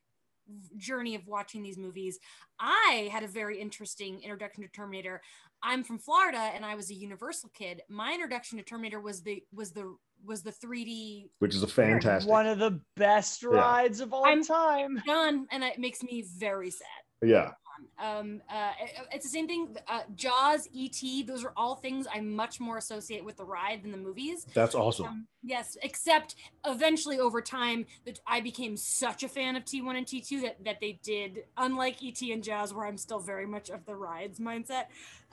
journey 0.76 1.16
of 1.16 1.26
watching 1.26 1.62
these 1.64 1.76
movies. 1.76 2.20
I 2.60 3.08
had 3.10 3.24
a 3.24 3.28
very 3.28 3.60
interesting 3.60 4.22
introduction 4.22 4.62
to 4.62 4.68
Terminator. 4.68 5.20
I'm 5.62 5.82
from 5.82 5.98
Florida 5.98 6.38
and 6.38 6.64
I 6.64 6.76
was 6.76 6.90
a 6.90 6.94
Universal 6.94 7.50
kid. 7.54 7.82
My 7.88 8.12
introduction 8.12 8.56
to 8.58 8.64
Terminator 8.64 9.00
was 9.00 9.22
the 9.24 9.42
was 9.52 9.72
the 9.72 9.96
was 10.24 10.42
the 10.44 10.52
3D 10.52 11.30
which 11.40 11.56
is 11.56 11.64
a 11.64 11.66
fantastic. 11.66 12.30
One 12.30 12.46
of 12.46 12.60
the 12.60 12.80
best 12.94 13.42
rides 13.42 13.98
of 14.00 14.12
all 14.14 14.24
I'm- 14.24 14.44
time. 14.44 15.02
done, 15.04 15.48
and 15.50 15.64
it 15.64 15.80
makes 15.80 16.04
me 16.04 16.22
very 16.38 16.70
sad. 16.70 16.86
Yeah, 17.22 17.52
Um, 17.98 18.42
uh, 18.50 18.72
it- 18.80 19.06
it's 19.12 19.24
the 19.24 19.30
same 19.30 19.46
thing. 19.46 19.76
Uh, 19.88 20.02
Jaws, 20.14 20.68
E.T. 20.72 21.22
Those 21.24 21.44
are 21.44 21.52
all 21.56 21.76
things 21.76 22.06
I 22.12 22.20
much 22.20 22.60
more 22.60 22.76
associate 22.78 23.24
with 23.24 23.36
the 23.36 23.44
ride 23.44 23.82
than 23.82 23.92
the 23.92 23.98
movies. 23.98 24.46
that's 24.54 24.74
awesome. 24.74 25.06
Um, 25.06 25.26
yes, 25.42 25.76
except 25.82 26.34
eventually 26.64 27.18
over 27.18 27.40
time 27.40 27.86
that 28.04 28.20
I 28.26 28.40
became 28.40 28.76
such 28.76 29.22
a 29.22 29.28
fan 29.28 29.56
of 29.56 29.64
T1 29.64 29.96
and 29.96 30.06
T2 30.06 30.42
that, 30.42 30.64
that 30.64 30.80
they 30.80 30.98
did, 31.02 31.44
unlike 31.56 32.02
ET 32.02 32.20
and 32.32 32.42
Jaws, 32.42 32.72
where 32.74 32.86
I'm 32.86 32.98
still 32.98 33.20
very 33.20 33.46
much 33.46 33.70
of 33.70 33.84
the 33.86 33.94
rides 33.94 34.38
mindset. 34.40 34.86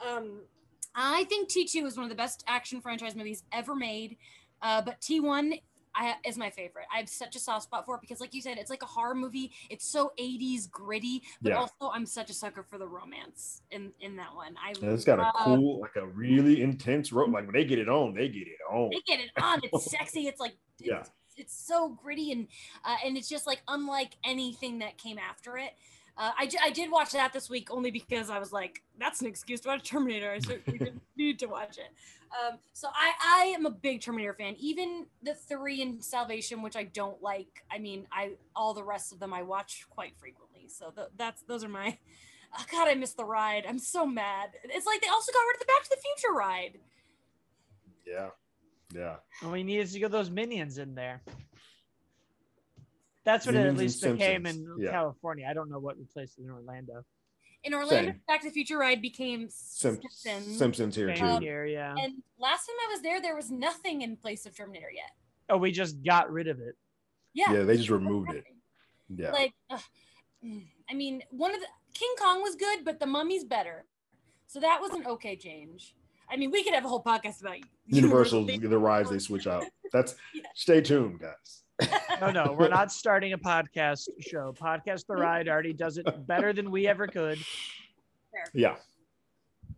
Um, 0.06 0.40
I 0.94 1.24
think 1.24 1.50
T2 1.50 1.84
is 1.86 1.96
one 1.96 2.04
of 2.04 2.10
the 2.10 2.14
best 2.16 2.44
action 2.46 2.80
franchise 2.80 3.14
movies 3.16 3.42
ever 3.52 3.74
made, 3.74 4.16
uh, 4.62 4.80
but 4.82 5.00
T1 5.00 5.60
I, 5.96 6.14
is 6.24 6.36
my 6.36 6.50
favorite. 6.50 6.86
I 6.94 6.98
have 6.98 7.08
such 7.08 7.36
a 7.36 7.38
soft 7.38 7.64
spot 7.64 7.86
for 7.86 7.94
it 7.96 8.00
because, 8.00 8.20
like 8.20 8.34
you 8.34 8.42
said, 8.42 8.58
it's 8.58 8.70
like 8.70 8.82
a 8.82 8.86
horror 8.86 9.14
movie. 9.14 9.52
It's 9.70 9.86
so 9.86 10.12
80s 10.18 10.70
gritty, 10.70 11.22
but 11.42 11.50
Yeah. 11.50 11.56
also 11.58 11.90
I'm 11.92 12.06
such 12.06 12.30
a 12.30 12.34
sucker 12.34 12.62
for 12.62 12.78
the 12.78 12.86
romance 12.88 13.62
in 13.70 13.92
in 14.00 14.16
that 14.16 14.34
one. 14.34 14.56
I 14.62 14.70
And 14.80 14.92
it's 14.92 15.04
got 15.04 15.20
a 15.20 15.30
cool, 15.44 15.80
like 15.80 15.96
a 15.96 16.06
really 16.06 16.62
intense 16.62 17.12
rope. 17.12 17.30
Like 17.32 17.44
when 17.46 17.54
they 17.54 17.64
get 17.64 17.78
it 17.78 17.88
on, 17.88 18.14
they 18.14 18.28
get 18.28 18.46
it 18.48 18.58
on. 18.70 18.90
they 18.90 19.00
get 19.06 19.20
it 19.20 19.30
on. 19.40 19.60
It's 19.62 19.90
sexy. 19.90 20.26
It's 20.26 20.40
like 20.40 20.54
it's, 20.80 20.88
Yeah. 20.88 21.04
it's 21.36 21.54
so 21.56 21.90
gritty 21.90 22.32
and 22.32 22.48
uh, 22.84 22.96
and 23.04 23.16
it's 23.16 23.28
just 23.28 23.46
like 23.46 23.62
unlike 23.68 24.14
anything 24.24 24.78
that 24.80 24.98
came 24.98 25.18
after 25.18 25.56
it. 25.58 25.72
Uh, 26.16 26.30
I, 26.38 26.46
j- 26.46 26.58
I 26.62 26.70
did 26.70 26.90
watch 26.90 27.10
that 27.12 27.32
this 27.32 27.50
week 27.50 27.70
only 27.72 27.90
because 27.90 28.30
I 28.30 28.38
was 28.38 28.52
like, 28.52 28.82
that's 29.00 29.20
an 29.20 29.26
excuse 29.26 29.60
to 29.62 29.68
watch 29.68 29.88
Terminator. 29.88 30.30
I 30.30 30.38
certainly 30.38 30.78
didn't 30.78 31.02
need 31.16 31.38
to 31.40 31.46
watch 31.46 31.76
it. 31.78 31.90
Um, 32.32 32.58
so 32.72 32.88
I, 32.92 33.12
I 33.22 33.44
am 33.56 33.66
a 33.66 33.70
big 33.70 34.00
Terminator 34.00 34.34
fan. 34.34 34.54
Even 34.58 35.06
the 35.22 35.34
three 35.34 35.82
in 35.82 36.00
Salvation, 36.00 36.62
which 36.62 36.76
I 36.76 36.84
don't 36.84 37.20
like. 37.22 37.64
I 37.70 37.78
mean, 37.78 38.06
I 38.12 38.32
all 38.54 38.74
the 38.74 38.84
rest 38.84 39.12
of 39.12 39.18
them 39.18 39.32
I 39.34 39.42
watch 39.42 39.86
quite 39.90 40.16
frequently. 40.18 40.68
So 40.68 40.90
th- 40.90 41.08
that's 41.16 41.42
those 41.42 41.64
are 41.64 41.68
my. 41.68 41.98
Oh 42.56 42.64
God, 42.70 42.86
I 42.86 42.94
missed 42.94 43.16
the 43.16 43.24
ride. 43.24 43.64
I'm 43.68 43.80
so 43.80 44.06
mad. 44.06 44.50
It's 44.62 44.86
like 44.86 45.00
they 45.02 45.08
also 45.08 45.32
got 45.32 45.40
rid 45.40 45.56
of 45.56 45.58
the 45.58 45.66
Back 45.66 45.82
to 45.82 45.90
the 45.90 45.96
Future 45.96 46.32
ride. 46.32 46.78
Yeah, 48.06 48.28
yeah. 48.94 49.16
All 49.44 49.50
we 49.50 49.64
needed 49.64 49.88
to 49.90 49.98
get 49.98 50.12
those 50.12 50.30
minions 50.30 50.78
in 50.78 50.94
there. 50.94 51.20
That's 53.24 53.46
what 53.46 53.54
it 53.54 53.58
at 53.60 53.66
and 53.68 53.78
least 53.78 54.02
became 54.02 54.46
in 54.46 54.66
yeah. 54.78 54.90
California. 54.90 55.46
I 55.48 55.54
don't 55.54 55.70
know 55.70 55.78
what 55.78 55.98
replaced 55.98 56.38
it 56.38 56.42
in 56.44 56.50
Orlando. 56.50 57.04
In 57.62 57.72
Orlando, 57.72 58.10
Same. 58.12 58.20
Back 58.28 58.42
to 58.42 58.48
the 58.48 58.52
Future 58.52 58.76
ride 58.76 59.00
became 59.00 59.48
Sim- 59.48 59.98
Simpsons. 60.10 60.58
Simpsons 60.58 60.94
here 60.94 61.16
Same 61.16 61.38
too. 61.38 61.44
here, 61.44 61.64
yeah. 61.64 61.94
And 61.98 62.22
last 62.38 62.66
time 62.66 62.76
I 62.86 62.92
was 62.92 63.00
there, 63.00 63.22
there 63.22 63.34
was 63.34 63.50
nothing 63.50 64.02
in 64.02 64.16
place 64.18 64.44
of 64.44 64.54
Terminator 64.54 64.90
yet. 64.94 65.10
Oh, 65.48 65.56
we 65.56 65.72
just 65.72 66.02
got 66.04 66.30
rid 66.30 66.46
of 66.48 66.60
it. 66.60 66.74
Yeah. 67.32 67.50
Yeah, 67.52 67.62
they 67.62 67.78
just 67.78 67.88
removed 67.88 68.32
it. 68.34 68.44
Yeah, 69.08 69.32
Like, 69.32 69.54
ugh, 69.70 69.80
mm, 70.44 70.62
I 70.90 70.94
mean, 70.94 71.22
one 71.30 71.54
of 71.54 71.60
the 71.60 71.66
King 71.94 72.14
Kong 72.20 72.42
was 72.42 72.54
good, 72.56 72.84
but 72.84 73.00
the 73.00 73.06
Mummy's 73.06 73.44
better. 73.44 73.86
So 74.46 74.60
that 74.60 74.80
was 74.80 74.92
an 74.92 75.06
okay 75.06 75.36
change. 75.36 75.94
I 76.30 76.36
mean, 76.36 76.50
we 76.50 76.62
could 76.64 76.74
have 76.74 76.84
a 76.84 76.88
whole 76.88 77.02
podcast 77.02 77.40
about 77.40 77.56
Universal, 77.86 78.46
things. 78.46 78.62
the 78.62 78.78
rides 78.78 79.10
they 79.10 79.18
switch 79.18 79.46
out. 79.46 79.64
That's 79.92 80.14
Yeah. 80.34 80.42
stay 80.54 80.80
tuned, 80.80 81.20
guys. 81.20 81.63
No, 82.20 82.30
no, 82.30 82.56
we're 82.58 82.68
not 82.68 82.92
starting 82.92 83.32
a 83.32 83.38
podcast 83.38 84.08
show. 84.20 84.54
Podcast 84.58 85.06
The 85.06 85.14
Ride 85.16 85.48
already 85.48 85.72
does 85.72 85.98
it 85.98 86.06
better 86.26 86.52
than 86.52 86.70
we 86.70 86.86
ever 86.86 87.06
could. 87.06 87.38
Yeah, 88.52 88.76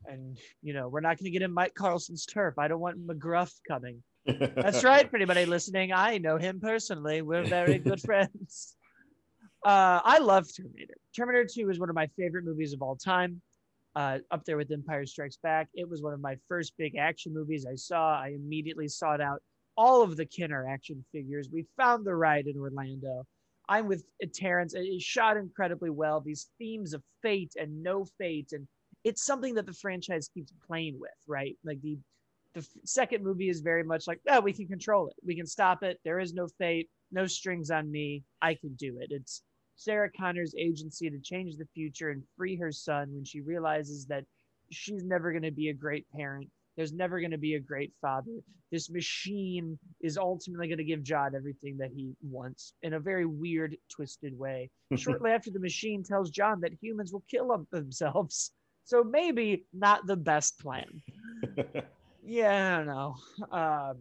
And, 0.07 0.39
you 0.63 0.73
know, 0.75 0.89
we're 0.89 1.01
not 1.01 1.19
going 1.19 1.25
to 1.25 1.31
get 1.31 1.43
in 1.43 1.53
Mike 1.53 1.75
Carlson's 1.75 2.27
turf. 2.27 2.59
I 2.59 2.69
don't 2.69 2.81
want 2.81 3.07
McGruff 3.07 3.53
coming. 3.67 4.03
That's 4.27 4.83
right, 4.85 5.09
for 5.09 5.17
anybody 5.17 5.47
listening. 5.47 5.93
I 5.93 6.19
know 6.19 6.37
him 6.37 6.61
personally. 6.61 7.23
We're 7.23 7.45
very 7.45 7.79
good 7.79 8.01
friends. 8.05 8.77
Uh, 9.65 10.01
I 10.05 10.19
love 10.19 10.47
Terminator. 10.55 10.95
Terminator 11.15 11.49
2 11.53 11.71
is 11.71 11.79
one 11.81 11.89
of 11.89 11.95
my 11.95 12.09
favorite 12.19 12.45
movies 12.45 12.73
of 12.73 12.83
all 12.83 12.97
time. 12.97 13.41
Uh, 13.95 14.19
up 14.31 14.45
there 14.45 14.59
with 14.59 14.71
Empire 14.71 15.07
Strikes 15.07 15.39
Back. 15.43 15.69
It 15.75 15.89
was 15.89 16.03
one 16.03 16.13
of 16.13 16.21
my 16.21 16.37
first 16.49 16.75
big 16.77 16.97
action 16.97 17.33
movies 17.33 17.65
I 17.71 17.77
saw. 17.77 18.21
I 18.21 18.35
immediately 18.37 18.89
sought 18.89 19.23
out 19.23 19.43
all 19.77 20.03
of 20.03 20.17
the 20.17 20.27
Kenner 20.27 20.67
action 20.69 21.05
figures. 21.13 21.49
We 21.53 21.67
found 21.77 22.05
the 22.05 22.15
ride 22.15 22.47
in 22.47 22.59
Orlando. 22.59 23.25
I'm 23.69 23.89
with 23.89 24.05
Terrence. 24.33 24.75
It 24.75 25.03
shot 25.03 25.37
incredibly 25.37 25.91
well. 25.91 26.21
These 26.21 26.51
themes 26.59 26.95
of 26.95 27.03
fate 27.23 27.55
and 27.61 27.83
no 27.83 28.07
fate, 28.19 28.53
and 28.53 28.67
it's 29.05 29.25
something 29.25 29.55
that 29.55 29.67
the 29.67 29.73
franchise 29.73 30.31
keeps 30.33 30.53
playing 30.67 30.99
with, 31.01 31.11
right? 31.27 31.57
Like 31.65 31.81
the 31.83 31.99
the 32.55 32.67
second 32.85 33.23
movie 33.23 33.51
is 33.51 33.61
very 33.61 33.85
much 33.85 34.07
like, 34.07 34.19
oh, 34.31 34.41
we 34.41 34.53
can 34.53 34.67
control 34.67 35.09
it. 35.09 35.15
We 35.23 35.37
can 35.37 35.47
stop 35.47 35.83
it. 35.83 36.01
There 36.05 36.19
is 36.19 36.33
no 36.33 36.49
fate, 36.59 36.89
no 37.13 37.27
strings 37.27 37.71
on 37.71 37.91
me. 37.91 38.25
I 38.41 38.55
can 38.55 38.75
do 38.77 38.97
it. 38.99 39.09
It's 39.11 39.43
Sarah 39.77 40.11
Connor's 40.11 40.55
agency 40.57 41.11
to 41.11 41.19
change 41.19 41.57
the 41.57 41.69
future 41.75 42.09
and 42.11 42.23
free 42.35 42.57
her 42.57 42.73
son 42.73 43.13
when 43.13 43.25
she 43.25 43.43
realizes 43.43 44.07
that 44.07 44.25
she's 44.71 45.05
never 45.05 45.33
going 45.33 45.43
to 45.43 45.51
be 45.51 45.69
a 45.69 45.75
great 45.75 46.07
parent. 46.17 46.49
There's 46.77 46.93
never 46.93 47.21
going 47.21 47.31
to 47.31 47.39
be 47.39 47.55
a 47.55 47.61
great 47.61 47.93
father. 48.01 48.33
This 48.71 48.91
machine 48.91 49.79
is 50.01 50.19
ultimately 50.19 50.69
going 50.69 50.79
to 50.79 50.85
give 50.85 51.03
John 51.03 51.35
everything 51.35 51.79
that 51.79 51.91
he 51.95 52.13
wants 52.23 52.75
in 52.83 52.95
a 52.95 53.01
very 53.01 53.25
weird, 53.25 53.77
twisted 53.91 54.39
way. 54.39 54.71
Shortly 54.97 55.31
after 55.31 55.51
the 55.51 55.61
machine 55.61 56.03
tells 56.05 56.31
John 56.31 56.61
that 56.61 56.73
humans 56.81 57.13
will 57.13 57.25
kill 57.31 57.49
them 57.49 57.67
themselves. 57.73 58.53
So 58.85 59.03
maybe 59.03 59.65
not 59.73 60.07
the 60.07 60.17
best 60.17 60.59
plan. 60.59 60.87
Yeah, 62.29 62.75
I 62.75 62.77
don't 62.79 62.87
know. 62.89 63.15
Um, 63.53 63.99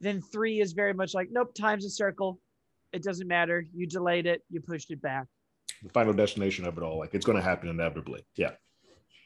then 0.00 0.20
three 0.20 0.60
is 0.60 0.72
very 0.72 0.92
much 0.92 1.14
like, 1.14 1.28
nope, 1.30 1.54
time's 1.54 1.84
a 1.84 1.90
circle. 1.90 2.40
It 2.92 3.04
doesn't 3.04 3.28
matter. 3.28 3.66
You 3.72 3.86
delayed 3.86 4.26
it. 4.26 4.42
You 4.50 4.60
pushed 4.60 4.90
it 4.90 5.00
back. 5.00 5.26
the 5.84 5.90
final 5.90 6.12
destination 6.12 6.64
of 6.66 6.76
it 6.76 6.82
all. 6.82 6.98
Like 6.98 7.14
it's 7.14 7.24
going 7.24 7.38
to 7.38 7.42
happen 7.44 7.68
inevitably. 7.68 8.24
Yeah, 8.34 8.50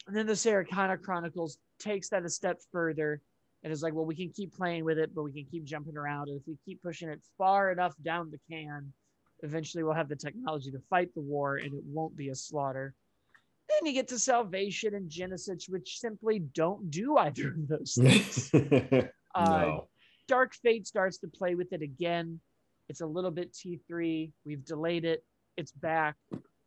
And 0.08 0.16
then 0.16 0.26
the 0.26 0.34
Sarah 0.34 0.64
Connor 0.64 0.96
Chronicles 0.96 1.58
takes 1.78 2.08
that 2.08 2.24
a 2.24 2.30
step 2.30 2.58
further 2.72 3.20
and 3.62 3.72
is 3.72 3.82
like, 3.82 3.92
well, 3.92 4.06
we 4.06 4.16
can 4.16 4.30
keep 4.30 4.56
playing 4.56 4.84
with 4.84 4.98
it, 4.98 5.14
but 5.14 5.22
we 5.22 5.32
can 5.32 5.44
keep 5.50 5.64
jumping 5.64 5.98
around. 5.98 6.28
And 6.28 6.40
if 6.40 6.46
we 6.46 6.56
keep 6.64 6.82
pushing 6.82 7.10
it 7.10 7.20
far 7.36 7.70
enough 7.70 7.94
down 8.02 8.30
the 8.30 8.40
can, 8.50 8.90
eventually 9.42 9.84
we'll 9.84 9.92
have 9.92 10.08
the 10.08 10.16
technology 10.16 10.70
to 10.70 10.80
fight 10.88 11.14
the 11.14 11.20
war 11.20 11.56
and 11.56 11.74
it 11.74 11.82
won't 11.84 12.16
be 12.16 12.30
a 12.30 12.34
slaughter. 12.34 12.94
Then 13.68 13.86
you 13.86 13.92
get 13.92 14.08
to 14.08 14.18
Salvation 14.18 14.94
and 14.94 15.10
Genisys, 15.10 15.68
which 15.68 15.98
simply 15.98 16.38
don't 16.38 16.90
do 16.90 17.18
either 17.18 17.48
of 17.48 17.68
those 17.68 17.94
things. 18.00 18.50
Uh, 19.34 19.44
no. 19.44 19.88
Dark 20.26 20.54
Fate 20.54 20.86
starts 20.86 21.18
to 21.18 21.28
play 21.28 21.54
with 21.54 21.74
it 21.74 21.82
again. 21.82 22.40
It's 22.88 23.02
a 23.02 23.06
little 23.06 23.30
bit 23.30 23.52
T3. 23.52 24.32
We've 24.46 24.64
delayed 24.64 25.04
it. 25.04 25.22
It's 25.58 25.72
back. 25.72 26.16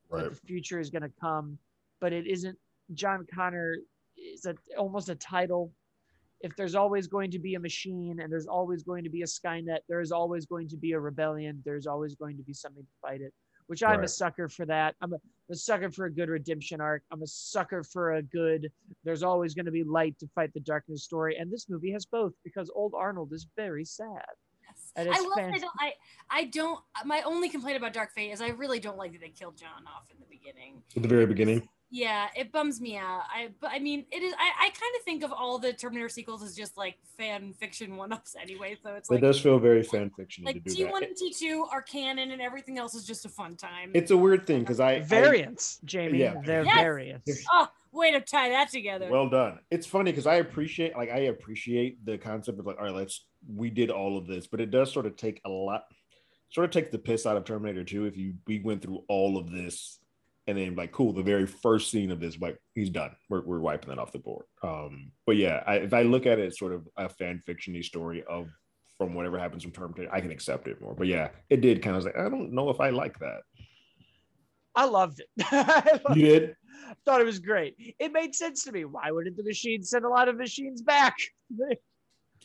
Right. 0.09 0.29
The 0.29 0.35
future 0.35 0.79
is 0.79 0.91
going 0.91 1.01
to 1.01 1.11
come. 1.19 1.57
But 1.99 2.13
it 2.13 2.27
isn't. 2.27 2.57
John 2.93 3.25
Connor 3.33 3.77
is 4.17 4.45
a, 4.45 4.55
almost 4.77 5.09
a 5.09 5.15
title. 5.15 5.71
If 6.41 6.55
there's 6.55 6.75
always 6.75 7.07
going 7.07 7.31
to 7.31 7.39
be 7.39 7.55
a 7.55 7.59
machine 7.59 8.19
and 8.19 8.31
there's 8.31 8.47
always 8.47 8.83
going 8.83 9.03
to 9.03 9.09
be 9.09 9.21
a 9.21 9.25
Skynet, 9.25 9.79
there 9.87 10.01
is 10.01 10.11
always 10.11 10.45
going 10.45 10.67
to 10.69 10.77
be 10.77 10.93
a 10.93 10.99
rebellion. 10.99 11.61
There's 11.63 11.85
always 11.85 12.15
going 12.15 12.37
to 12.37 12.43
be 12.43 12.53
something 12.53 12.83
to 12.83 12.89
fight 13.01 13.21
it, 13.21 13.31
which 13.67 13.83
I'm 13.83 14.03
a 14.03 14.07
sucker 14.07 14.49
for 14.49 14.65
that. 14.65 14.95
I'm 15.01 15.13
a, 15.13 15.17
a 15.51 15.55
sucker 15.55 15.91
for 15.91 16.05
a 16.05 16.11
good 16.11 16.29
redemption 16.29 16.81
arc. 16.81 17.03
I'm 17.11 17.21
a 17.21 17.27
sucker 17.27 17.83
for 17.83 18.13
a 18.13 18.23
good, 18.23 18.71
there's 19.03 19.21
always 19.21 19.53
going 19.53 19.67
to 19.67 19.71
be 19.71 19.83
light 19.83 20.17
to 20.19 20.27
fight 20.33 20.51
the 20.53 20.61
darkness 20.61 21.03
story. 21.03 21.37
And 21.37 21.51
this 21.51 21.69
movie 21.69 21.91
has 21.91 22.05
both 22.05 22.33
because 22.43 22.71
old 22.73 22.93
Arnold 22.97 23.33
is 23.33 23.45
very 23.55 23.85
sad. 23.85 24.25
Yes. 24.67 24.91
I 24.97 25.09
it's 25.11 25.21
will 25.21 25.33
say 25.35 25.59
though, 25.59 25.67
I 25.79 25.93
I 26.29 26.45
don't. 26.45 26.79
My 27.05 27.21
only 27.23 27.49
complaint 27.49 27.77
about 27.77 27.93
Dark 27.93 28.13
Fate 28.13 28.31
is 28.31 28.41
I 28.41 28.49
really 28.49 28.79
don't 28.79 28.97
like 28.97 29.11
that 29.11 29.21
they 29.21 29.29
killed 29.29 29.57
John 29.57 29.83
off 29.85 30.03
in 30.09 30.17
the 30.19 30.25
beginning. 30.29 30.81
At 30.95 31.03
the 31.03 31.09
very 31.09 31.25
beginning. 31.25 31.67
Yeah, 31.93 32.29
it 32.37 32.53
bums 32.53 32.79
me 32.79 32.95
out. 32.95 33.23
I 33.33 33.49
but 33.59 33.71
I 33.71 33.79
mean, 33.79 34.05
it 34.11 34.23
is. 34.23 34.33
I, 34.39 34.67
I 34.67 34.69
kind 34.69 34.95
of 34.97 35.03
think 35.03 35.23
of 35.23 35.33
all 35.33 35.59
the 35.59 35.73
Terminator 35.73 36.07
sequels 36.07 36.41
as 36.41 36.55
just 36.55 36.77
like 36.77 36.95
fan 37.17 37.53
fiction 37.59 37.97
one-ups 37.97 38.37
anyway. 38.41 38.77
So 38.81 38.93
it's 38.95 39.09
it 39.11 39.15
like 39.15 39.21
does 39.21 39.41
feel 39.41 39.59
very 39.59 39.83
fan 39.83 40.09
fiction 40.09 40.45
to 40.45 40.51
like 40.53 40.63
do 40.63 40.73
T 40.73 40.83
that. 40.83 40.91
one 40.91 41.03
and 41.03 41.15
T 41.17 41.33
two 41.37 41.67
are 41.69 41.81
canon, 41.81 42.31
and 42.31 42.41
everything 42.41 42.77
else 42.77 42.95
is 42.95 43.05
just 43.05 43.25
a 43.25 43.29
fun 43.29 43.57
time. 43.57 43.91
It's 43.93 44.11
a 44.11 44.15
weird 44.17 44.47
thing 44.47 44.61
because 44.61 44.79
I, 44.79 44.93
I 44.93 44.99
Variants, 45.01 45.79
Jamie. 45.83 46.19
Yeah. 46.19 46.35
They're 46.45 46.63
Yes. 46.63 46.75
variants. 46.77 47.45
oh, 47.51 47.67
way 47.91 48.11
to 48.13 48.21
tie 48.21 48.47
that 48.49 48.69
together. 48.71 49.09
well 49.09 49.27
done. 49.29 49.59
It's 49.69 49.85
funny 49.85 50.11
because 50.11 50.27
I 50.27 50.35
appreciate 50.35 50.95
like 50.95 51.09
I 51.09 51.23
appreciate 51.23 52.05
the 52.05 52.17
concept 52.17 52.57
of 52.57 52.65
like 52.65 52.77
all 52.77 52.85
right, 52.85 52.95
let's 52.95 53.25
we 53.53 53.69
did 53.69 53.89
all 53.91 54.17
of 54.17 54.27
this, 54.27 54.47
but 54.47 54.61
it 54.61 54.71
does 54.71 54.93
sort 54.93 55.05
of 55.05 55.17
take 55.17 55.41
a 55.43 55.49
lot, 55.49 55.83
sort 56.51 56.63
of 56.63 56.71
takes 56.71 56.89
the 56.89 56.99
piss 56.99 57.25
out 57.25 57.35
of 57.35 57.43
Terminator 57.43 57.83
2 57.83 58.05
if 58.05 58.15
you 58.15 58.35
we 58.47 58.59
went 58.59 58.81
through 58.81 59.03
all 59.09 59.37
of 59.37 59.51
this 59.51 59.97
and 60.47 60.57
then 60.57 60.75
like 60.75 60.91
cool, 60.91 61.13
the 61.13 61.21
very 61.23 61.45
first 61.45 61.91
scene 61.91 62.11
of 62.11 62.19
this, 62.19 62.37
like 62.39 62.57
he's 62.75 62.89
done. 62.89 63.11
We're 63.29 63.41
we're 63.41 63.59
wiping 63.59 63.89
that 63.89 63.99
off 63.99 64.11
the 64.11 64.19
board. 64.19 64.45
Um, 64.63 65.11
but 65.25 65.37
yeah, 65.37 65.63
I, 65.67 65.75
if 65.75 65.93
I 65.93 66.01
look 66.03 66.25
at 66.25 66.39
it 66.39 66.47
as 66.47 66.57
sort 66.57 66.73
of 66.73 66.87
a 66.97 67.09
fan 67.09 67.41
fictiony 67.47 67.83
story 67.83 68.23
of 68.29 68.49
from 68.97 69.13
whatever 69.13 69.37
happens 69.39 69.63
from 69.63 69.71
Terminator, 69.71 70.09
I 70.13 70.21
can 70.21 70.31
accept 70.31 70.67
it 70.67 70.81
more. 70.81 70.93
But 70.95 71.07
yeah, 71.07 71.29
it 71.49 71.61
did 71.61 71.81
kind 71.81 71.95
of 71.95 72.03
like 72.03 72.17
I 72.17 72.29
don't 72.29 72.53
know 72.53 72.69
if 72.69 72.79
I 72.79 72.89
like 72.89 73.19
that. 73.19 73.41
I 74.75 74.85
loved 74.85 75.19
it. 75.19 75.27
I 75.51 75.99
loved 76.07 76.17
You 76.17 76.25
did? 76.25 76.55
thought 77.05 77.21
it 77.21 77.25
was 77.25 77.39
great. 77.39 77.75
It 77.99 78.11
made 78.11 78.33
sense 78.35 78.63
to 78.63 78.71
me. 78.71 78.85
Why 78.85 79.11
wouldn't 79.11 79.37
the 79.37 79.43
machine 79.43 79.83
send 79.83 80.05
a 80.05 80.09
lot 80.09 80.27
of 80.27 80.37
machines 80.37 80.81
back? 80.81 81.15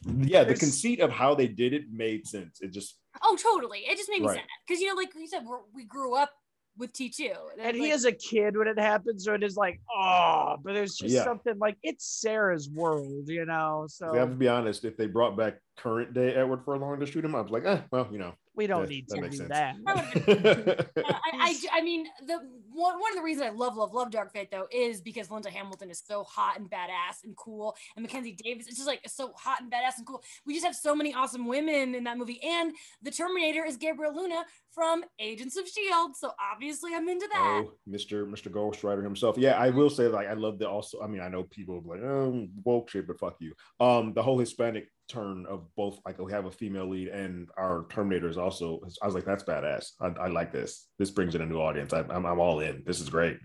Yeah, 0.04 0.44
the 0.44 0.54
conceit 0.54 1.00
of 1.00 1.10
how 1.10 1.34
they 1.34 1.48
did 1.48 1.72
it 1.72 1.84
made 1.90 2.26
sense. 2.26 2.60
It 2.60 2.70
just 2.72 2.98
Oh, 3.22 3.34
totally. 3.36 3.78
It 3.80 3.96
just 3.96 4.10
made 4.10 4.20
me 4.20 4.28
Right. 4.28 4.36
sad 4.36 4.44
because 4.66 4.80
you 4.80 4.88
know, 4.88 4.94
like 4.94 5.08
you 5.14 5.26
said, 5.26 5.44
we're, 5.46 5.60
we 5.74 5.84
grew 5.84 6.14
up 6.14 6.30
with 6.78 6.92
T 6.92 7.08
two, 7.08 7.32
and 7.60 7.76
he 7.76 7.82
like, 7.84 7.92
is 7.92 8.04
a 8.04 8.12
kid 8.12 8.56
when 8.56 8.68
it 8.68 8.78
happens, 8.78 9.24
so 9.24 9.34
it 9.34 9.42
is 9.42 9.56
like, 9.56 9.80
oh, 9.94 10.56
but 10.62 10.74
there's 10.74 10.96
just 10.96 11.14
Yeah. 11.14 11.24
something 11.24 11.58
like 11.58 11.76
it's 11.82 12.06
Sarah's 12.20 12.68
world, 12.68 13.28
you 13.28 13.44
know. 13.46 13.86
So 13.88 14.12
I 14.12 14.18
have 14.18 14.30
to 14.30 14.36
be 14.36 14.48
honest. 14.48 14.84
If 14.84 14.96
they 14.96 15.06
brought 15.06 15.36
back 15.36 15.60
current 15.76 16.14
day 16.14 16.34
Edward 16.34 16.64
Furlong 16.64 17.00
to 17.00 17.06
shoot 17.06 17.24
him, 17.24 17.34
I 17.34 17.40
was 17.40 17.50
like, 17.50 17.64
eh, 17.64 17.80
well, 17.90 18.08
you 18.10 18.18
know, 18.18 18.34
we 18.56 18.66
don't 18.66 18.82
yeah, 18.82 18.88
need 18.88 19.08
to 19.08 19.20
makes 19.20 19.38
do 19.38 19.46
sense. 19.46 19.50
that. 19.50 20.86
I, 20.96 21.14
I, 21.34 21.54
I 21.74 21.82
mean, 21.82 22.06
the 22.26 22.38
one, 22.72 22.98
one 22.98 23.12
of 23.12 23.16
the 23.16 23.22
reasons 23.22 23.46
I 23.46 23.50
love, 23.50 23.76
love, 23.76 23.92
love 23.92 24.10
Dark 24.10 24.32
Fate 24.32 24.50
though 24.50 24.66
is 24.72 25.00
because 25.00 25.30
Linda 25.30 25.50
Hamilton 25.50 25.90
is 25.90 26.02
so 26.04 26.24
hot 26.24 26.58
and 26.58 26.70
badass 26.70 27.24
and 27.24 27.36
cool, 27.36 27.76
and 27.96 28.02
Mackenzie 28.02 28.36
Davis 28.42 28.66
is 28.66 28.76
just 28.76 28.86
like 28.86 29.00
so 29.06 29.32
hot 29.36 29.60
and 29.60 29.70
badass 29.70 29.98
and 29.98 30.06
cool. 30.06 30.22
We 30.46 30.54
just 30.54 30.66
have 30.66 30.74
so 30.74 30.94
many 30.94 31.14
awesome 31.14 31.46
women 31.46 31.94
in 31.94 32.04
that 32.04 32.18
movie, 32.18 32.40
and 32.42 32.72
the 33.02 33.10
Terminator 33.10 33.64
is 33.64 33.76
Gabriel 33.76 34.14
Luna 34.14 34.44
from 34.72 35.04
Agents 35.18 35.56
of 35.56 35.68
Shield, 35.68 36.16
so 36.16 36.32
obviously 36.52 36.94
I'm 36.94 37.08
into 37.08 37.28
that. 37.32 37.64
oh, 37.64 37.72
Mr. 37.88 38.26
Mr. 38.26 38.50
Ghost 38.50 38.84
Rider 38.84 39.02
himself. 39.02 39.36
Yeah, 39.38 39.58
I 39.58 39.70
will 39.70 39.90
say 39.90 40.08
like 40.08 40.28
I 40.28 40.34
love 40.34 40.58
the 40.58 40.68
also. 40.68 41.00
I 41.02 41.06
mean, 41.06 41.20
I 41.20 41.28
know 41.28 41.44
people 41.44 41.82
like 41.86 42.00
oh 42.00 42.46
woke 42.64 42.90
shit, 42.90 43.06
but 43.06 43.18
fuck 43.18 43.36
you. 43.40 43.54
Um, 43.80 44.12
the 44.14 44.22
whole 44.22 44.38
Hispanic 44.38 44.88
turn 45.08 45.46
of 45.48 45.64
both 45.76 46.00
like 46.04 46.18
we 46.18 46.32
have 46.32 46.46
a 46.46 46.50
female 46.50 46.88
lead 46.88 47.08
and 47.08 47.48
our 47.56 47.86
Terminator 47.90 48.28
is 48.28 48.38
also. 48.38 48.80
I 49.02 49.06
was 49.06 49.14
like, 49.14 49.24
that's 49.24 49.44
badass. 49.44 49.92
I, 50.00 50.06
I 50.24 50.26
like 50.28 50.52
this. 50.52 50.88
This 50.98 51.10
brings 51.10 51.34
in 51.34 51.42
a 51.42 51.46
new 51.46 51.58
audience. 51.58 51.92
I, 51.92 52.00
I'm 52.10 52.26
I'm 52.26 52.40
all 52.40 52.60
in. 52.60 52.82
This 52.86 53.00
is 53.00 53.08
great. 53.08 53.38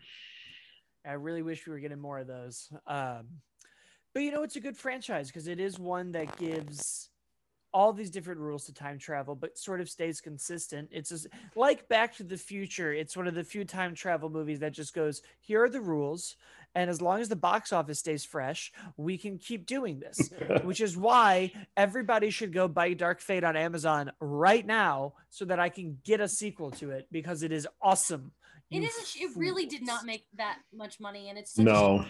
I 1.05 1.13
really 1.13 1.41
wish 1.41 1.65
we 1.65 1.73
were 1.73 1.79
getting 1.79 1.99
more 1.99 2.19
of 2.19 2.27
those. 2.27 2.67
Um, 2.87 3.27
but 4.13 4.23
you 4.23 4.31
know, 4.31 4.43
it's 4.43 4.55
a 4.55 4.61
good 4.61 4.77
franchise 4.77 5.27
because 5.27 5.47
it 5.47 5.59
is 5.59 5.79
one 5.79 6.11
that 6.11 6.37
gives 6.37 7.09
all 7.73 7.93
these 7.93 8.09
different 8.09 8.39
rules 8.39 8.65
to 8.65 8.73
time 8.73 8.97
travel, 8.97 9.35
but 9.35 9.57
sort 9.57 9.81
of 9.81 9.89
stays 9.89 10.21
consistent. 10.21 10.89
It's 10.91 11.09
just, 11.09 11.27
like 11.55 11.87
Back 11.87 12.15
to 12.17 12.23
the 12.23 12.37
Future. 12.37 12.93
It's 12.93 13.15
one 13.15 13.27
of 13.27 13.35
the 13.35 13.43
few 13.43 13.65
time 13.65 13.95
travel 13.95 14.29
movies 14.29 14.59
that 14.59 14.73
just 14.73 14.93
goes, 14.93 15.21
here 15.39 15.63
are 15.63 15.69
the 15.69 15.81
rules. 15.81 16.35
And 16.73 16.89
as 16.89 17.01
long 17.01 17.19
as 17.19 17.27
the 17.27 17.35
box 17.35 17.73
office 17.73 17.99
stays 17.99 18.23
fresh, 18.23 18.71
we 18.95 19.17
can 19.17 19.37
keep 19.37 19.65
doing 19.65 19.99
this, 19.99 20.29
which 20.63 20.79
is 20.79 20.95
why 20.95 21.51
everybody 21.75 22.29
should 22.29 22.53
go 22.53 22.67
buy 22.67 22.93
Dark 22.93 23.19
Fate 23.19 23.43
on 23.43 23.57
Amazon 23.57 24.11
right 24.19 24.65
now 24.65 25.13
so 25.29 25.45
that 25.45 25.59
I 25.59 25.69
can 25.69 25.97
get 26.03 26.21
a 26.21 26.29
sequel 26.29 26.71
to 26.71 26.91
it 26.91 27.07
because 27.11 27.43
it 27.43 27.51
is 27.51 27.67
awesome. 27.81 28.31
It 28.69 28.83
You. 28.83 28.87
A, 28.87 29.23
it 29.25 29.31
really 29.35 29.65
did 29.65 29.85
not 29.85 30.05
make 30.05 30.25
that 30.37 30.59
much 30.73 30.99
money, 30.99 31.27
and 31.27 31.37
it's 31.37 31.53
such 31.53 31.63
a 31.63 31.69
no, 31.69 32.05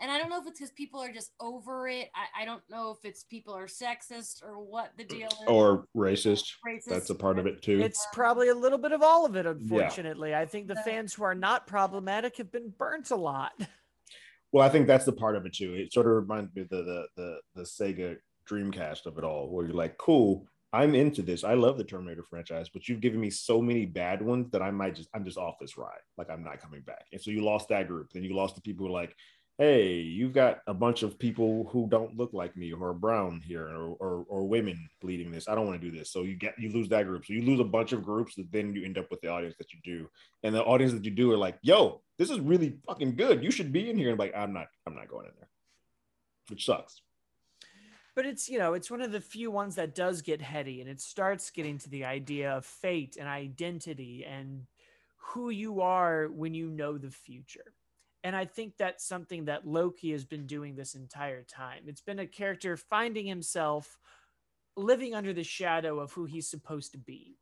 And 0.00 0.10
I 0.10 0.18
don't 0.18 0.30
know 0.30 0.40
if 0.40 0.46
it's 0.46 0.58
because 0.58 0.72
people 0.72 1.00
are 1.00 1.12
just 1.12 1.32
over 1.40 1.86
it. 1.88 2.08
I, 2.14 2.42
I 2.42 2.44
don't 2.44 2.62
know 2.70 2.90
if 2.90 3.04
it's 3.04 3.24
people 3.24 3.54
are 3.54 3.66
sexist 3.66 4.42
or 4.42 4.58
what 4.58 4.92
the 4.96 5.04
deal 5.04 5.28
is. 5.28 5.46
or 5.46 5.86
racist. 5.96 6.52
racist. 6.66 6.86
That's 6.86 7.10
a 7.10 7.14
part 7.14 7.38
of 7.38 7.46
it 7.46 7.62
too. 7.62 7.80
It's 7.80 8.06
probably 8.12 8.48
a 8.48 8.54
little 8.54 8.78
bit 8.78 8.92
of 8.92 9.02
all 9.02 9.26
of 9.26 9.36
it, 9.36 9.46
unfortunately. 9.46 10.34
I 10.34 10.46
think 10.46 10.68
the 10.68 10.76
fans 10.76 11.12
who 11.12 11.24
are 11.24 11.34
not 11.34 11.66
problematic 11.66 12.38
have 12.38 12.50
been 12.50 12.72
burnt 12.76 13.10
a 13.10 13.16
lot. 13.16 13.52
Well, 14.52 14.66
I 14.66 14.68
think 14.68 14.86
that's 14.86 15.04
the 15.04 15.12
part 15.12 15.36
of 15.36 15.46
it 15.46 15.52
too. 15.52 15.74
It 15.74 15.92
sort 15.92 16.06
of 16.06 16.12
reminds 16.14 16.54
me 16.54 16.62
of 16.62 16.68
the 16.70 16.82
the 16.82 17.06
the, 17.16 17.38
the 17.54 17.62
Sega 17.62 18.16
Dreamcast 18.48 19.06
of 19.06 19.16
it 19.18 19.24
all, 19.24 19.48
where 19.48 19.64
you're 19.64 19.76
like, 19.76 19.96
cool, 19.96 20.46
I'm 20.72 20.94
into 20.94 21.22
this. 21.22 21.44
I 21.44 21.54
love 21.54 21.78
the 21.78 21.84
Terminator 21.84 22.22
franchise, 22.22 22.68
but 22.68 22.88
you've 22.88 23.00
given 23.00 23.20
me 23.20 23.30
so 23.30 23.60
many 23.60 23.86
bad 23.86 24.22
ones 24.22 24.50
that 24.52 24.62
I 24.62 24.70
might 24.70 24.94
just 24.94 25.08
I'm 25.14 25.24
just 25.24 25.38
off 25.38 25.58
this 25.60 25.76
ride. 25.76 26.00
Like 26.16 26.30
I'm 26.30 26.44
not 26.44 26.60
coming 26.60 26.80
back. 26.82 27.06
And 27.12 27.20
so 27.20 27.30
you 27.30 27.44
lost 27.44 27.68
that 27.68 27.88
group. 27.88 28.12
Then 28.12 28.22
you 28.22 28.34
lost 28.34 28.54
the 28.54 28.60
people 28.60 28.86
who 28.86 28.92
are 28.92 29.00
like, 29.00 29.14
hey, 29.60 29.96
you've 29.96 30.32
got 30.32 30.60
a 30.66 30.72
bunch 30.72 31.02
of 31.02 31.18
people 31.18 31.68
who 31.70 31.86
don't 31.86 32.16
look 32.16 32.32
like 32.32 32.56
me 32.56 32.72
or 32.72 32.88
are 32.88 32.94
brown 32.94 33.42
here 33.46 33.66
or, 33.66 33.94
or 34.00 34.24
or 34.26 34.48
women 34.48 34.88
leading 35.02 35.30
this. 35.30 35.48
I 35.48 35.54
don't 35.54 35.66
want 35.66 35.78
to 35.78 35.90
do 35.90 35.94
this. 35.94 36.10
So 36.10 36.22
you 36.22 36.34
get 36.34 36.58
you 36.58 36.72
lose 36.72 36.88
that 36.88 37.04
group. 37.04 37.26
So 37.26 37.34
you 37.34 37.42
lose 37.42 37.60
a 37.60 37.64
bunch 37.64 37.92
of 37.92 38.02
groups 38.02 38.34
that 38.36 38.50
then 38.50 38.74
you 38.74 38.86
end 38.86 38.96
up 38.96 39.10
with 39.10 39.20
the 39.20 39.28
audience 39.28 39.56
that 39.58 39.74
you 39.74 39.78
do. 39.84 40.08
And 40.42 40.54
the 40.54 40.64
audience 40.64 40.94
that 40.94 41.04
you 41.04 41.10
do 41.10 41.30
are 41.32 41.36
like, 41.36 41.58
yo, 41.60 42.00
this 42.16 42.30
is 42.30 42.40
really 42.40 42.78
fucking 42.86 43.16
good. 43.16 43.44
You 43.44 43.50
should 43.50 43.70
be 43.70 43.90
in 43.90 43.98
here. 43.98 44.08
And 44.08 44.18
like, 44.18 44.32
I'm 44.34 44.54
not, 44.54 44.68
I'm 44.86 44.94
not 44.94 45.08
going 45.08 45.26
in 45.26 45.32
there. 45.38 45.48
Which 46.48 46.64
sucks. 46.64 47.02
But 48.16 48.24
it's, 48.24 48.48
you 48.48 48.58
know, 48.58 48.72
it's 48.72 48.90
one 48.90 49.02
of 49.02 49.12
the 49.12 49.20
few 49.20 49.50
ones 49.50 49.74
that 49.74 49.94
does 49.94 50.22
get 50.22 50.40
heady 50.40 50.80
and 50.80 50.88
it 50.88 51.02
starts 51.02 51.50
getting 51.50 51.76
to 51.78 51.90
the 51.90 52.06
idea 52.06 52.52
of 52.56 52.64
fate 52.64 53.18
and 53.20 53.28
identity 53.28 54.24
and 54.24 54.62
who 55.18 55.50
you 55.50 55.82
are 55.82 56.28
when 56.28 56.54
you 56.54 56.70
know 56.70 56.96
the 56.96 57.10
future. 57.10 57.74
And 58.22 58.36
I 58.36 58.44
think 58.44 58.74
that's 58.76 59.06
something 59.06 59.46
that 59.46 59.66
Loki 59.66 60.12
has 60.12 60.24
been 60.24 60.46
doing 60.46 60.74
this 60.74 60.94
entire 60.94 61.42
time. 61.42 61.84
It's 61.86 62.02
been 62.02 62.18
a 62.18 62.26
character 62.26 62.76
finding 62.76 63.26
himself 63.26 63.98
living 64.76 65.14
under 65.14 65.32
the 65.32 65.42
shadow 65.42 66.00
of 66.00 66.12
who 66.12 66.26
he's 66.26 66.48
supposed 66.48 66.92
to 66.92 66.98
be. 66.98 67.38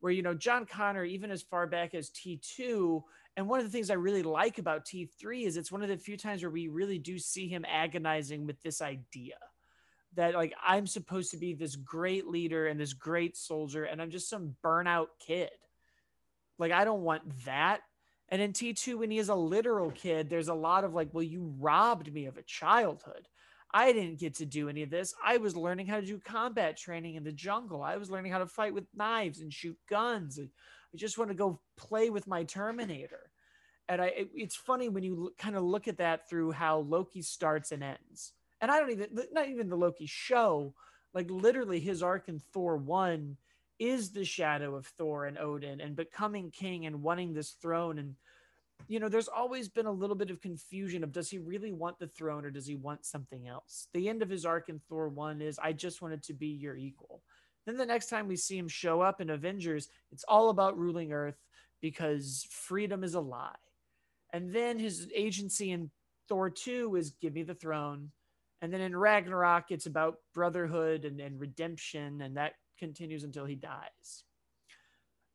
Where, 0.00 0.12
you 0.12 0.22
know, 0.22 0.34
John 0.34 0.66
Connor, 0.66 1.04
even 1.04 1.30
as 1.30 1.42
far 1.42 1.66
back 1.66 1.94
as 1.94 2.10
T2, 2.10 3.02
and 3.36 3.48
one 3.48 3.60
of 3.60 3.66
the 3.66 3.70
things 3.70 3.90
I 3.90 3.94
really 3.94 4.22
like 4.22 4.58
about 4.58 4.84
T3 4.84 5.46
is 5.46 5.56
it's 5.56 5.72
one 5.72 5.82
of 5.82 5.88
the 5.88 5.96
few 5.96 6.16
times 6.16 6.42
where 6.42 6.50
we 6.50 6.68
really 6.68 6.98
do 6.98 7.18
see 7.18 7.48
him 7.48 7.64
agonizing 7.66 8.46
with 8.46 8.60
this 8.62 8.82
idea 8.82 9.36
that, 10.14 10.34
like, 10.34 10.54
I'm 10.64 10.86
supposed 10.86 11.30
to 11.30 11.36
be 11.36 11.54
this 11.54 11.76
great 11.76 12.26
leader 12.26 12.66
and 12.66 12.78
this 12.78 12.92
great 12.92 13.36
soldier, 13.36 13.84
and 13.84 14.00
I'm 14.00 14.10
just 14.10 14.28
some 14.28 14.56
burnout 14.62 15.08
kid. 15.18 15.50
Like, 16.58 16.72
I 16.72 16.84
don't 16.84 17.02
want 17.02 17.44
that. 17.44 17.80
And 18.28 18.42
in 18.42 18.52
T2, 18.52 18.98
when 18.98 19.10
he 19.10 19.18
is 19.18 19.28
a 19.28 19.34
literal 19.34 19.90
kid, 19.90 20.28
there's 20.28 20.48
a 20.48 20.54
lot 20.54 20.84
of 20.84 20.94
like, 20.94 21.08
well, 21.12 21.22
you 21.22 21.54
robbed 21.58 22.12
me 22.12 22.26
of 22.26 22.36
a 22.36 22.42
childhood. 22.42 23.28
I 23.72 23.92
didn't 23.92 24.18
get 24.18 24.34
to 24.36 24.46
do 24.46 24.68
any 24.68 24.82
of 24.82 24.90
this. 24.90 25.14
I 25.24 25.36
was 25.36 25.56
learning 25.56 25.86
how 25.86 26.00
to 26.00 26.06
do 26.06 26.18
combat 26.18 26.76
training 26.76 27.14
in 27.16 27.24
the 27.24 27.32
jungle. 27.32 27.82
I 27.82 27.96
was 27.96 28.10
learning 28.10 28.32
how 28.32 28.38
to 28.38 28.46
fight 28.46 28.74
with 28.74 28.86
knives 28.94 29.40
and 29.40 29.52
shoot 29.52 29.76
guns. 29.88 30.38
I 30.40 30.96
just 30.96 31.18
want 31.18 31.30
to 31.30 31.36
go 31.36 31.60
play 31.76 32.10
with 32.10 32.26
my 32.26 32.44
Terminator. 32.44 33.30
And 33.88 34.00
I, 34.00 34.06
it- 34.06 34.30
it's 34.34 34.56
funny 34.56 34.88
when 34.88 35.02
you 35.04 35.34
kind 35.38 35.56
of 35.56 35.62
look 35.62 35.88
at 35.88 35.98
that 35.98 36.28
through 36.28 36.52
how 36.52 36.78
Loki 36.78 37.22
starts 37.22 37.72
and 37.72 37.82
ends. 37.82 38.32
And 38.60 38.70
I 38.70 38.78
don't 38.80 38.90
even, 38.90 39.08
not 39.32 39.48
even 39.48 39.68
the 39.68 39.76
Loki 39.76 40.06
show, 40.06 40.74
like 41.14 41.30
literally 41.30 41.80
his 41.80 42.02
arc 42.02 42.28
in 42.28 42.40
Thor 42.52 42.76
1 42.76 43.36
is 43.78 44.10
the 44.10 44.24
shadow 44.24 44.74
of 44.74 44.86
Thor 44.86 45.26
and 45.26 45.38
Odin 45.38 45.80
and 45.80 45.96
becoming 45.96 46.50
king 46.50 46.86
and 46.86 47.02
wanting 47.02 47.32
this 47.32 47.52
throne. 47.52 47.98
And, 47.98 48.14
you 48.88 49.00
know, 49.00 49.08
there's 49.08 49.28
always 49.28 49.68
been 49.68 49.86
a 49.86 49.92
little 49.92 50.16
bit 50.16 50.30
of 50.30 50.40
confusion 50.40 51.04
of 51.04 51.12
does 51.12 51.30
he 51.30 51.38
really 51.38 51.72
want 51.72 51.98
the 51.98 52.08
throne 52.08 52.44
or 52.44 52.50
does 52.50 52.66
he 52.66 52.76
want 52.76 53.04
something 53.04 53.48
else? 53.48 53.88
The 53.92 54.08
end 54.08 54.22
of 54.22 54.30
his 54.30 54.46
arc 54.46 54.68
in 54.68 54.80
Thor 54.88 55.08
1 55.08 55.42
is 55.42 55.58
I 55.58 55.72
just 55.72 56.02
wanted 56.02 56.22
to 56.24 56.34
be 56.34 56.48
your 56.48 56.76
equal. 56.76 57.22
Then 57.66 57.76
the 57.76 57.86
next 57.86 58.08
time 58.08 58.28
we 58.28 58.36
see 58.36 58.56
him 58.56 58.68
show 58.68 59.00
up 59.00 59.20
in 59.20 59.30
Avengers, 59.30 59.88
it's 60.12 60.24
all 60.28 60.50
about 60.50 60.78
ruling 60.78 61.12
Earth 61.12 61.36
because 61.82 62.46
freedom 62.50 63.02
is 63.04 63.14
a 63.14 63.20
lie. 63.20 63.54
And 64.32 64.54
then 64.54 64.78
his 64.78 65.08
agency 65.14 65.72
in 65.72 65.90
Thor 66.28 66.50
2 66.50 66.96
is 66.96 67.14
give 67.20 67.34
me 67.34 67.42
the 67.42 67.54
throne. 67.54 68.10
And 68.62 68.72
then 68.72 68.80
in 68.80 68.96
Ragnarok, 68.96 69.70
it's 69.70 69.86
about 69.86 70.18
brotherhood 70.34 71.04
and, 71.04 71.20
and 71.20 71.38
redemption, 71.38 72.22
and 72.22 72.36
that 72.36 72.54
continues 72.78 73.24
until 73.24 73.44
he 73.44 73.54
dies. 73.54 74.24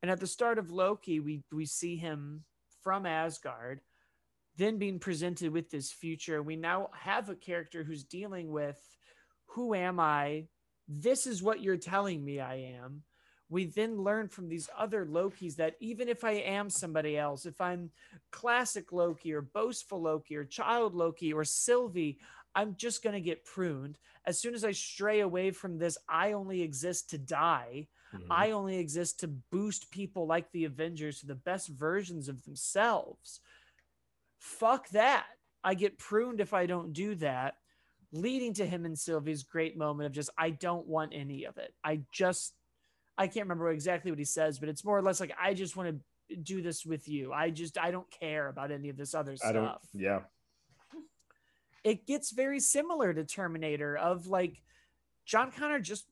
And 0.02 0.10
at 0.10 0.20
the 0.20 0.26
start 0.26 0.58
of 0.58 0.72
Loki, 0.72 1.20
we, 1.20 1.42
we 1.52 1.66
see 1.66 1.96
him 1.96 2.44
from 2.82 3.06
Asgard, 3.06 3.80
then 4.56 4.78
being 4.78 4.98
presented 4.98 5.52
with 5.52 5.70
this 5.70 5.92
future. 5.92 6.42
We 6.42 6.56
now 6.56 6.88
have 6.98 7.28
a 7.28 7.36
character 7.36 7.84
who's 7.84 8.04
dealing 8.04 8.50
with 8.50 8.78
who 9.46 9.74
am 9.74 10.00
I? 10.00 10.46
This 10.88 11.26
is 11.26 11.42
what 11.42 11.60
you're 11.60 11.76
telling 11.76 12.24
me 12.24 12.40
I 12.40 12.72
am. 12.80 13.02
We 13.48 13.66
then 13.66 13.98
learn 13.98 14.28
from 14.28 14.48
these 14.48 14.70
other 14.76 15.04
Lokis 15.04 15.56
that 15.56 15.74
even 15.78 16.08
if 16.08 16.24
I 16.24 16.32
am 16.32 16.70
somebody 16.70 17.18
else, 17.18 17.44
if 17.44 17.60
I'm 17.60 17.90
classic 18.30 18.92
Loki 18.92 19.34
or 19.34 19.42
boastful 19.42 20.00
Loki 20.00 20.36
or 20.36 20.44
child 20.44 20.94
Loki 20.94 21.34
or 21.34 21.44
Sylvie, 21.44 22.18
I'm 22.54 22.76
just 22.76 23.02
going 23.02 23.14
to 23.14 23.20
get 23.20 23.44
pruned. 23.44 23.98
As 24.26 24.40
soon 24.40 24.54
as 24.54 24.64
I 24.64 24.72
stray 24.72 25.20
away 25.20 25.50
from 25.50 25.78
this, 25.78 25.98
I 26.08 26.32
only 26.32 26.62
exist 26.62 27.10
to 27.10 27.18
die. 27.18 27.88
Mhm. 28.14 28.26
I 28.30 28.50
only 28.50 28.76
exist 28.78 29.20
to 29.20 29.28
boost 29.28 29.90
people 29.90 30.26
like 30.26 30.50
the 30.52 30.64
Avengers 30.64 31.20
to 31.20 31.26
the 31.26 31.34
best 31.34 31.68
versions 31.68 32.28
of 32.28 32.44
themselves. 32.44 33.40
Fuck 34.38 34.88
that. 34.90 35.26
I 35.64 35.74
get 35.74 35.98
pruned 35.98 36.40
if 36.40 36.52
I 36.52 36.66
don't 36.66 36.92
do 36.92 37.14
that, 37.16 37.54
leading 38.12 38.52
to 38.54 38.66
him 38.66 38.84
and 38.84 38.98
Sylvie's 38.98 39.44
great 39.44 39.76
moment 39.76 40.06
of 40.06 40.12
just, 40.12 40.30
I 40.36 40.50
don't 40.50 40.86
want 40.86 41.12
any 41.14 41.44
of 41.44 41.56
it. 41.56 41.72
I 41.84 42.02
just, 42.12 42.54
I 43.16 43.28
can't 43.28 43.46
remember 43.46 43.70
exactly 43.70 44.10
what 44.10 44.18
he 44.18 44.24
says, 44.24 44.58
but 44.58 44.68
it's 44.68 44.84
more 44.84 44.98
or 44.98 45.02
less 45.02 45.20
like, 45.20 45.32
I 45.40 45.54
just 45.54 45.76
want 45.76 45.88
to 46.28 46.36
do 46.36 46.60
this 46.62 46.84
with 46.84 47.08
you. 47.08 47.32
I 47.32 47.50
just, 47.50 47.78
I 47.78 47.90
don't 47.90 48.10
care 48.10 48.48
about 48.48 48.70
any 48.72 48.88
of 48.88 48.96
this 48.96 49.14
other 49.14 49.36
I 49.44 49.52
don't. 49.52 49.64
stuff 49.64 49.82
Yeah. 49.94 50.20
It 51.84 52.06
gets 52.06 52.30
very 52.30 52.60
similar 52.60 53.12
to 53.12 53.24
Terminator 53.24 53.96
of 53.96 54.26
like 54.26 54.62
John 55.24 55.50
Connor 55.50 55.80
just 55.80 56.06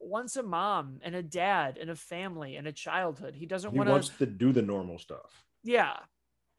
wants 0.00 0.36
a 0.36 0.42
mom 0.42 0.98
and 1.02 1.14
a 1.14 1.22
dad 1.22 1.78
and 1.80 1.90
a 1.90 1.96
family 1.96 2.56
and 2.56 2.66
a 2.66 2.72
childhood. 2.72 3.34
He 3.34 3.46
doesn't 3.46 3.72
want 3.74 3.88
to 3.88 3.92
wants 3.92 4.08
to 4.10 4.26
do 4.26 4.52
the 4.52 4.62
normal 4.62 4.98
stuff. 4.98 5.44
yeah. 5.62 5.96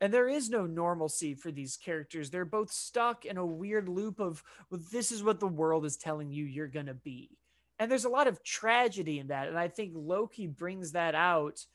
And 0.01 0.13
there 0.13 0.27
is 0.27 0.49
no 0.49 0.65
normalcy 0.65 1.35
for 1.35 1.51
these 1.51 1.77
characters. 1.77 2.29
They're 2.29 2.43
both 2.43 2.69
stuck 2.69 3.23
in 3.23 3.37
a 3.37 3.45
weird 3.45 3.87
loop 3.87 4.19
of, 4.19 4.43
well, 4.69 4.81
this 4.91 5.09
is 5.09 5.23
what 5.23 5.39
the 5.39 5.47
world 5.47 5.85
is 5.85 5.95
telling 5.95 6.33
you 6.33 6.43
you're 6.43 6.67
going 6.67 6.87
to 6.87 6.93
be. 6.93 7.37
And 7.79 7.89
there's 7.89 8.03
a 8.03 8.09
lot 8.09 8.27
of 8.27 8.43
tragedy 8.43 9.19
in 9.19 9.27
that. 9.27 9.47
And 9.47 9.57
I 9.57 9.69
think 9.69 9.93
Loki 9.95 10.47
brings 10.47 10.91
that 10.91 11.15
out 11.15 11.65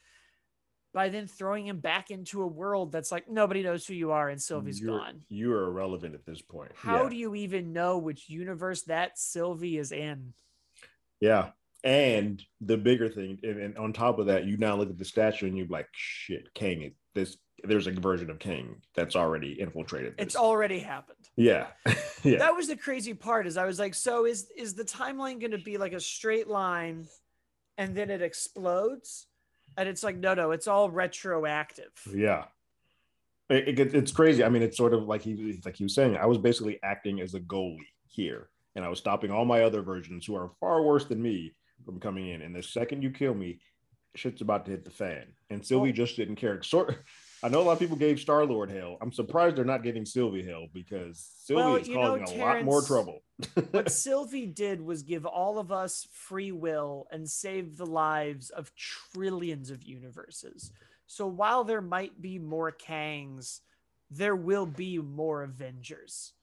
by 0.92 1.08
then 1.08 1.26
throwing 1.26 1.66
him 1.66 1.78
back 1.78 2.10
into 2.10 2.42
a 2.42 2.46
world 2.46 2.92
that's 2.92 3.12
like 3.12 3.28
nobody 3.28 3.62
knows 3.62 3.86
who 3.86 3.94
you 3.94 4.10
are 4.12 4.28
and 4.28 4.38
mm, 4.38 4.42
Sylvie's 4.42 4.80
you're, 4.80 4.98
gone. 4.98 5.20
You're 5.28 5.64
irrelevant 5.64 6.14
at 6.14 6.26
this 6.26 6.42
point. 6.42 6.72
How 6.74 7.04
yeah. 7.04 7.08
do 7.10 7.16
you 7.16 7.34
even 7.34 7.72
know 7.72 7.98
which 7.98 8.28
universe 8.28 8.82
that 8.82 9.18
Sylvie 9.18 9.78
is 9.78 9.92
in? 9.92 10.34
Yeah. 11.20 11.50
And 11.82 12.42
the 12.60 12.76
bigger 12.76 13.08
thing, 13.08 13.38
and, 13.42 13.58
and 13.58 13.78
on 13.78 13.92
top 13.92 14.18
of 14.18 14.26
that, 14.26 14.44
you 14.44 14.56
now 14.58 14.76
look 14.76 14.90
at 14.90 14.98
the 14.98 15.04
statue 15.04 15.46
and 15.46 15.56
you're 15.56 15.66
like, 15.68 15.88
shit, 15.92 16.52
Kang, 16.54 16.92
this 17.14 17.38
there's 17.62 17.86
a 17.86 17.92
version 17.92 18.30
of 18.30 18.38
King 18.38 18.76
that's 18.94 19.16
already 19.16 19.60
infiltrated. 19.60 20.16
This. 20.16 20.28
It's 20.28 20.36
already 20.36 20.78
happened. 20.78 21.28
Yeah. 21.36 21.66
yeah. 22.22 22.38
That 22.38 22.54
was 22.54 22.68
the 22.68 22.76
crazy 22.76 23.14
part 23.14 23.46
is 23.46 23.56
I 23.56 23.66
was 23.66 23.78
like, 23.78 23.94
so 23.94 24.24
is 24.24 24.50
is 24.56 24.74
the 24.74 24.84
timeline 24.84 25.40
gonna 25.40 25.58
be 25.58 25.78
like 25.78 25.92
a 25.92 26.00
straight 26.00 26.48
line 26.48 27.06
and 27.78 27.94
then 27.94 28.10
it 28.10 28.22
explodes? 28.22 29.26
And 29.76 29.88
it's 29.88 30.02
like, 30.02 30.16
no, 30.16 30.34
no, 30.34 30.50
it's 30.50 30.66
all 30.66 30.90
retroactive. 30.90 31.92
Yeah. 32.12 32.44
It, 33.48 33.80
it, 33.80 33.94
it's 33.94 34.12
crazy. 34.12 34.44
I 34.44 34.48
mean, 34.48 34.62
it's 34.62 34.76
sort 34.76 34.94
of 34.94 35.04
like 35.04 35.22
he 35.22 35.60
like 35.64 35.76
he 35.76 35.84
was 35.84 35.94
saying, 35.94 36.16
I 36.16 36.26
was 36.26 36.38
basically 36.38 36.78
acting 36.82 37.20
as 37.20 37.34
a 37.34 37.40
goalie 37.40 37.78
here. 38.06 38.48
And 38.76 38.84
I 38.84 38.88
was 38.88 38.98
stopping 38.98 39.30
all 39.30 39.44
my 39.44 39.62
other 39.62 39.82
versions 39.82 40.24
who 40.24 40.36
are 40.36 40.52
far 40.60 40.82
worse 40.82 41.04
than 41.04 41.20
me 41.20 41.54
from 41.84 41.98
coming 41.98 42.28
in. 42.28 42.42
And 42.42 42.54
the 42.54 42.62
second 42.62 43.02
you 43.02 43.10
kill 43.10 43.34
me, 43.34 43.58
shit's 44.14 44.42
about 44.42 44.64
to 44.64 44.70
hit 44.70 44.84
the 44.84 44.90
fan. 44.90 45.24
And 45.50 45.64
Sylvie 45.64 45.92
just 45.92 46.16
didn't 46.16 46.36
care. 46.36 46.62
Sort 46.62 46.98
I 47.42 47.48
know 47.48 47.60
a 47.60 47.62
lot 47.62 47.72
of 47.72 47.78
people 47.78 47.96
gave 47.96 48.20
Star 48.20 48.44
Lord 48.44 48.70
hell. 48.70 48.98
I'm 49.00 49.12
surprised 49.12 49.56
they're 49.56 49.64
not 49.64 49.82
giving 49.82 50.04
Sylvie 50.04 50.44
hell 50.44 50.66
because 50.72 51.26
Sylvie 51.44 51.62
Well, 51.62 51.76
is 51.76 51.88
causing 51.88 52.38
know, 52.38 52.44
a 52.44 52.46
lot 52.46 52.64
more 52.64 52.82
trouble. 52.82 53.22
what 53.70 53.90
Sylvie 53.90 54.46
did 54.46 54.80
was 54.80 55.02
give 55.02 55.24
all 55.24 55.58
of 55.58 55.72
us 55.72 56.06
free 56.12 56.52
will 56.52 57.06
and 57.10 57.28
save 57.28 57.78
the 57.78 57.86
lives 57.86 58.50
of 58.50 58.72
trillions 58.74 59.70
of 59.70 59.82
universes. 59.82 60.70
So 61.06 61.26
while 61.26 61.64
there 61.64 61.80
might 61.80 62.20
be 62.20 62.38
more 62.38 62.72
Kangs, 62.72 63.60
there 64.10 64.36
will 64.36 64.66
be 64.66 64.98
more 64.98 65.42
Avengers. 65.42 66.34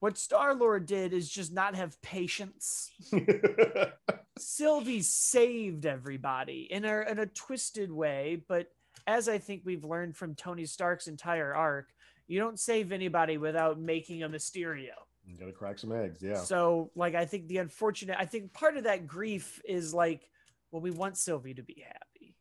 What 0.00 0.18
Star 0.18 0.54
Lord 0.54 0.86
did 0.86 1.12
is 1.12 1.28
just 1.28 1.52
not 1.52 1.74
have 1.74 2.00
patience. 2.02 2.90
Sylvie 4.38 5.02
saved 5.02 5.86
everybody 5.86 6.68
in 6.70 6.84
a 6.84 7.00
in 7.00 7.18
a 7.18 7.26
twisted 7.26 7.90
way, 7.90 8.42
but 8.46 8.70
as 9.08 9.26
I 9.26 9.38
think 9.38 9.62
we've 9.64 9.84
learned 9.84 10.16
from 10.16 10.34
Tony 10.34 10.66
Stark's 10.66 11.08
entire 11.08 11.54
arc, 11.54 11.88
you 12.26 12.38
don't 12.38 12.60
save 12.60 12.92
anybody 12.92 13.38
without 13.38 13.80
making 13.80 14.22
a 14.22 14.28
Mysterio. 14.28 14.92
you 15.26 15.36
gotta 15.40 15.50
crack 15.50 15.78
some 15.78 15.92
eggs, 15.92 16.22
yeah. 16.22 16.36
So, 16.36 16.90
like, 16.94 17.14
I 17.14 17.24
think 17.24 17.48
the 17.48 17.56
unfortunate, 17.56 18.16
I 18.18 18.26
think 18.26 18.52
part 18.52 18.76
of 18.76 18.84
that 18.84 19.06
grief 19.06 19.60
is 19.64 19.94
like, 19.94 20.28
well, 20.70 20.82
we 20.82 20.90
want 20.90 21.16
Sylvie 21.16 21.54
to 21.54 21.62
be 21.62 21.82
happy. 21.86 22.36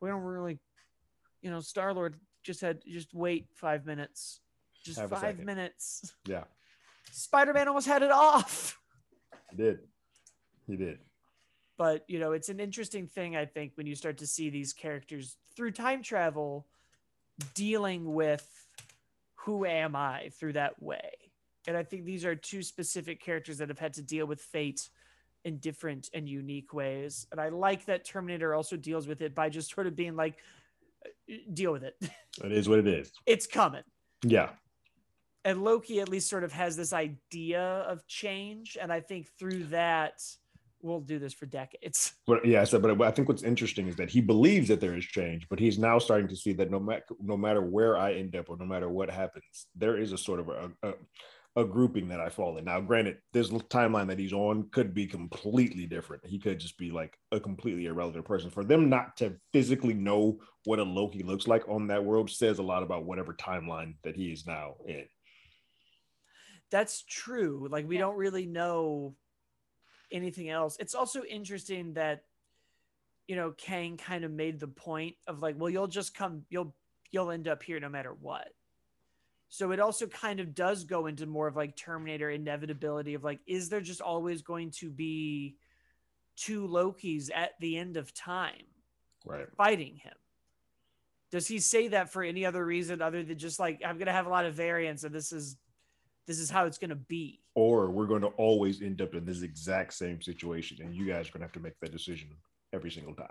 We 0.00 0.10
don't 0.10 0.20
really, 0.20 0.58
you 1.40 1.50
know, 1.50 1.60
Star 1.60 1.94
Lord 1.94 2.16
just 2.42 2.60
had 2.60 2.82
just 2.86 3.14
wait 3.14 3.46
five 3.54 3.86
minutes, 3.86 4.40
just 4.84 4.98
Have 5.00 5.10
five 5.10 5.38
minutes. 5.38 6.12
Yeah, 6.26 6.44
Spider 7.10 7.54
Man 7.54 7.68
almost 7.68 7.86
had 7.86 8.02
it 8.02 8.12
off. 8.12 8.78
he 9.50 9.56
did. 9.56 9.78
He 10.66 10.76
did. 10.76 10.98
But 11.78 12.04
you 12.08 12.18
know, 12.18 12.32
it's 12.32 12.48
an 12.48 12.60
interesting 12.60 13.06
thing. 13.06 13.36
I 13.36 13.46
think 13.46 13.72
when 13.76 13.86
you 13.86 13.94
start 13.94 14.18
to 14.18 14.26
see 14.26 14.50
these 14.50 14.72
characters 14.72 15.36
through 15.56 15.72
time 15.72 16.02
travel 16.02 16.66
dealing 17.54 18.12
with 18.14 18.46
who 19.36 19.64
am 19.64 19.96
I 19.96 20.30
through 20.38 20.52
that 20.52 20.80
way. 20.82 21.10
And 21.66 21.76
I 21.76 21.82
think 21.82 22.04
these 22.04 22.24
are 22.24 22.34
two 22.34 22.62
specific 22.62 23.22
characters 23.22 23.58
that 23.58 23.68
have 23.68 23.78
had 23.78 23.94
to 23.94 24.02
deal 24.02 24.26
with 24.26 24.40
fate 24.40 24.88
in 25.44 25.58
different 25.58 26.08
and 26.14 26.28
unique 26.28 26.72
ways. 26.72 27.26
And 27.32 27.40
I 27.40 27.48
like 27.48 27.86
that 27.86 28.04
Terminator 28.04 28.54
also 28.54 28.76
deals 28.76 29.06
with 29.08 29.22
it 29.22 29.34
by 29.34 29.48
just 29.48 29.74
sort 29.74 29.86
of 29.86 29.96
being 29.96 30.14
like, 30.14 30.36
"Uh, 31.04 31.34
deal 31.52 31.72
with 31.72 31.84
it. 31.84 31.96
It 32.42 32.50
is 32.50 32.66
what 32.66 32.78
it 32.78 32.88
is. 32.88 33.12
it's 33.26 33.46
coming. 33.46 33.82
Yeah. 34.24 34.50
And 35.44 35.62
Loki 35.62 36.00
at 36.00 36.08
least 36.08 36.30
sort 36.30 36.44
of 36.44 36.52
has 36.52 36.76
this 36.76 36.94
idea 36.94 37.60
of 37.60 38.06
change. 38.06 38.78
And 38.80 38.90
I 38.90 39.00
think 39.00 39.28
through 39.38 39.64
that, 39.64 40.22
we'll 40.82 41.00
do 41.00 41.18
this 41.18 41.32
for 41.32 41.46
decades. 41.46 42.12
But 42.26 42.44
yeah, 42.44 42.64
so, 42.64 42.78
but 42.78 43.00
I 43.02 43.10
think 43.10 43.28
what's 43.28 43.42
interesting 43.42 43.88
is 43.88 43.96
that 43.96 44.10
he 44.10 44.20
believes 44.20 44.68
that 44.68 44.80
there 44.80 44.96
is 44.96 45.04
change, 45.04 45.48
but 45.48 45.58
he's 45.58 45.78
now 45.78 45.98
starting 45.98 46.28
to 46.28 46.36
see 46.36 46.52
that 46.54 46.70
no 46.70 46.78
matter 46.78 47.04
no 47.20 47.36
matter 47.36 47.60
where 47.62 47.96
I 47.96 48.14
end 48.14 48.36
up 48.36 48.48
or 48.48 48.56
no 48.56 48.64
matter 48.64 48.88
what 48.88 49.10
happens, 49.10 49.66
there 49.74 49.96
is 49.98 50.12
a 50.12 50.18
sort 50.18 50.40
of 50.40 50.48
a, 50.48 50.70
a, 50.82 50.92
a 51.56 51.64
grouping 51.64 52.08
that 52.08 52.20
I 52.20 52.28
fall 52.28 52.56
in. 52.58 52.64
Now, 52.64 52.80
granted, 52.80 53.18
this 53.32 53.50
timeline 53.50 54.06
that 54.08 54.18
he's 54.18 54.32
on 54.32 54.70
could 54.70 54.94
be 54.94 55.06
completely 55.06 55.86
different. 55.86 56.24
He 56.24 56.38
could 56.38 56.60
just 56.60 56.78
be 56.78 56.90
like 56.90 57.18
a 57.32 57.40
completely 57.40 57.86
irrelevant 57.86 58.24
person. 58.24 58.50
For 58.50 58.64
them 58.64 58.88
not 58.88 59.16
to 59.18 59.36
physically 59.52 59.94
know 59.94 60.38
what 60.64 60.78
a 60.78 60.84
Loki 60.84 61.22
looks 61.22 61.46
like 61.46 61.68
on 61.68 61.88
that 61.88 62.04
world 62.04 62.30
says 62.30 62.58
a 62.58 62.62
lot 62.62 62.82
about 62.82 63.04
whatever 63.04 63.34
timeline 63.34 63.96
that 64.04 64.16
he 64.16 64.32
is 64.32 64.46
now 64.46 64.76
in. 64.86 65.04
That's 66.70 67.04
true. 67.04 67.68
Like 67.70 67.86
we 67.86 67.96
Yeah. 67.96 68.02
don't 68.02 68.16
really 68.16 68.46
know 68.46 69.14
anything 70.12 70.50
else. 70.50 70.76
It's 70.78 70.94
also 70.94 71.22
interesting 71.24 71.94
that 71.94 72.24
you 73.26 73.36
know 73.36 73.52
Kang 73.52 73.96
kind 73.96 74.24
of 74.24 74.30
made 74.30 74.60
the 74.60 74.68
point 74.68 75.16
of 75.26 75.42
like, 75.42 75.56
well, 75.58 75.70
you'll 75.70 75.86
just 75.88 76.14
come, 76.14 76.44
you'll 76.50 76.74
you'll 77.10 77.30
end 77.30 77.48
up 77.48 77.62
here 77.62 77.78
no 77.78 77.88
matter 77.88 78.14
what. 78.20 78.48
So 79.48 79.70
it 79.70 79.80
also 79.80 80.06
kind 80.06 80.40
of 80.40 80.54
does 80.54 80.84
go 80.84 81.06
into 81.06 81.26
more 81.26 81.46
of 81.46 81.56
like 81.56 81.76
Terminator 81.76 82.30
inevitability 82.30 83.12
of 83.12 83.22
like, 83.22 83.40
is 83.46 83.68
there 83.68 83.82
just 83.82 84.00
always 84.00 84.40
going 84.40 84.70
to 84.78 84.90
be 84.90 85.56
two 86.36 86.66
Lokis 86.66 87.28
at 87.34 87.50
the 87.60 87.76
end 87.76 87.98
of 87.98 88.14
time 88.14 88.64
Right. 89.26 89.46
fighting 89.58 89.96
him? 89.96 90.14
Does 91.30 91.46
he 91.46 91.58
say 91.58 91.88
that 91.88 92.10
for 92.10 92.22
any 92.22 92.46
other 92.46 92.64
reason 92.64 93.02
other 93.02 93.22
than 93.22 93.38
just 93.38 93.60
like 93.60 93.82
I'm 93.84 93.98
gonna 93.98 94.12
have 94.12 94.26
a 94.26 94.30
lot 94.30 94.46
of 94.46 94.54
variants 94.54 95.04
and 95.04 95.14
this 95.14 95.32
is 95.32 95.58
this 96.26 96.38
is 96.38 96.48
how 96.48 96.64
it's 96.64 96.78
gonna 96.78 96.94
be? 96.96 97.41
Or 97.54 97.90
we're 97.90 98.06
going 98.06 98.22
to 98.22 98.28
always 98.28 98.80
end 98.80 99.02
up 99.02 99.14
in 99.14 99.26
this 99.26 99.42
exact 99.42 99.92
same 99.94 100.22
situation, 100.22 100.78
and 100.80 100.94
you 100.94 101.06
guys 101.06 101.28
are 101.28 101.32
going 101.32 101.40
to 101.40 101.46
have 101.46 101.52
to 101.52 101.60
make 101.60 101.78
that 101.80 101.92
decision 101.92 102.28
every 102.72 102.90
single 102.90 103.14
time. 103.14 103.28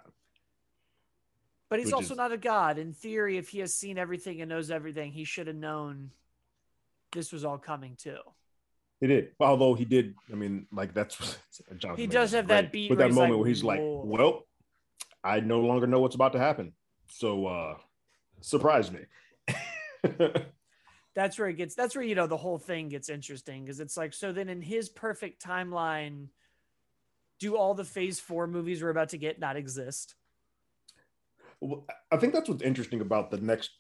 But 1.70 1.80
he's 1.80 1.88
Which 1.88 1.96
also 1.96 2.14
is- 2.14 2.18
not 2.18 2.32
a 2.32 2.38
god. 2.38 2.78
In 2.78 2.94
theory, 2.94 3.38
if 3.38 3.50
he 3.50 3.60
has 3.60 3.74
seen 3.74 3.98
everything 3.98 4.42
and 4.42 4.50
knows 4.50 4.70
everything, 4.70 5.12
he 5.12 5.24
should 5.24 5.48
have 5.48 5.56
known 5.56 6.12
this 7.14 7.32
was 7.32 7.44
all 7.46 7.58
coming 7.58 7.96
too. 7.96 8.20
He 9.00 9.08
did. 9.08 9.32
Although 9.40 9.74
he 9.74 9.86
did, 9.86 10.14
I 10.32 10.36
mean, 10.36 10.68
like 10.72 10.94
that's 10.94 11.18
Jonathan 11.78 12.00
He 12.00 12.08
does 12.08 12.34
have 12.34 12.48
that 12.50 12.72
beat 12.72 12.90
But 12.90 13.00
that 13.00 13.12
moment 13.12 13.32
like, 13.32 13.40
where 13.40 13.48
he's 13.48 13.64
like, 13.64 13.80
"Whoa." 13.80 14.04
"Well, 14.06 14.48
I 15.24 15.40
no 15.40 15.62
longer 15.62 15.88
know 15.88 16.00
what's 16.00 16.14
about 16.16 16.34
to 16.34 16.40
happen." 16.40 16.74
So, 17.10 17.48
uh 17.48 17.78
surprise 18.42 18.92
me. 18.92 19.00
That's 21.14 21.38
where 21.38 21.50
it 21.50 21.58
gets. 21.58 21.76
That's 21.76 21.96
where 21.96 22.06
you 22.06 22.16
know 22.16 22.28
the 22.28 22.38
whole 22.38 22.58
thing 22.58 22.90
gets 22.90 23.10
interesting 23.10 23.66
because 23.66 23.80
it's 23.80 23.98
like 23.98 24.14
so. 24.14 24.32
Then 24.32 24.50
in 24.50 24.62
his 24.62 24.88
perfect 24.90 25.44
timeline, 25.46 26.28
do 27.40 27.58
all 27.58 27.74
the 27.74 27.84
Phase 27.84 28.20
Four 28.20 28.48
movies 28.48 28.82
we're 28.82 28.90
about 28.90 29.10
to 29.10 29.18
get 29.18 29.40
not 29.40 29.58
exist? 29.58 30.16
Well, 31.60 31.86
I 32.12 32.18
think 32.18 32.34
that's 32.34 32.48
what's 32.48 32.64
interesting 32.64 33.02
about 33.02 33.30
the 33.30 33.38
next, 33.38 33.72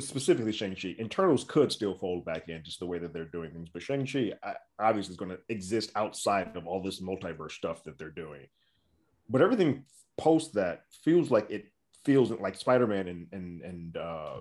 specifically 0.00 0.52
Shang-Chi. 0.52 0.96
Eternals 1.00 1.44
could 1.44 1.72
still 1.72 1.94
fold 1.94 2.24
back 2.24 2.48
in 2.48 2.62
just 2.62 2.78
the 2.78 2.86
way 2.86 2.98
that 2.98 3.12
they're 3.12 3.24
doing 3.24 3.52
things, 3.52 3.70
but 3.72 3.82
Shang-Chi 3.82 4.32
obviously 4.78 5.12
is 5.12 5.16
going 5.16 5.30
to 5.30 5.38
exist 5.48 5.92
outside 5.94 6.56
of 6.56 6.66
all 6.66 6.82
this 6.82 7.00
multiverse 7.00 7.52
stuff 7.52 7.84
that 7.84 7.96
they're 7.96 8.10
doing. 8.10 8.46
But 9.30 9.40
everything 9.40 9.84
post 10.18 10.54
that 10.54 10.82
feels 11.04 11.30
like 11.30 11.50
it 11.50 11.72
feels 12.04 12.30
like 12.30 12.56
Spider-Man 12.56 13.08
and 13.08 13.26
and 13.32 13.62
and 13.62 13.96
uh, 13.96 14.40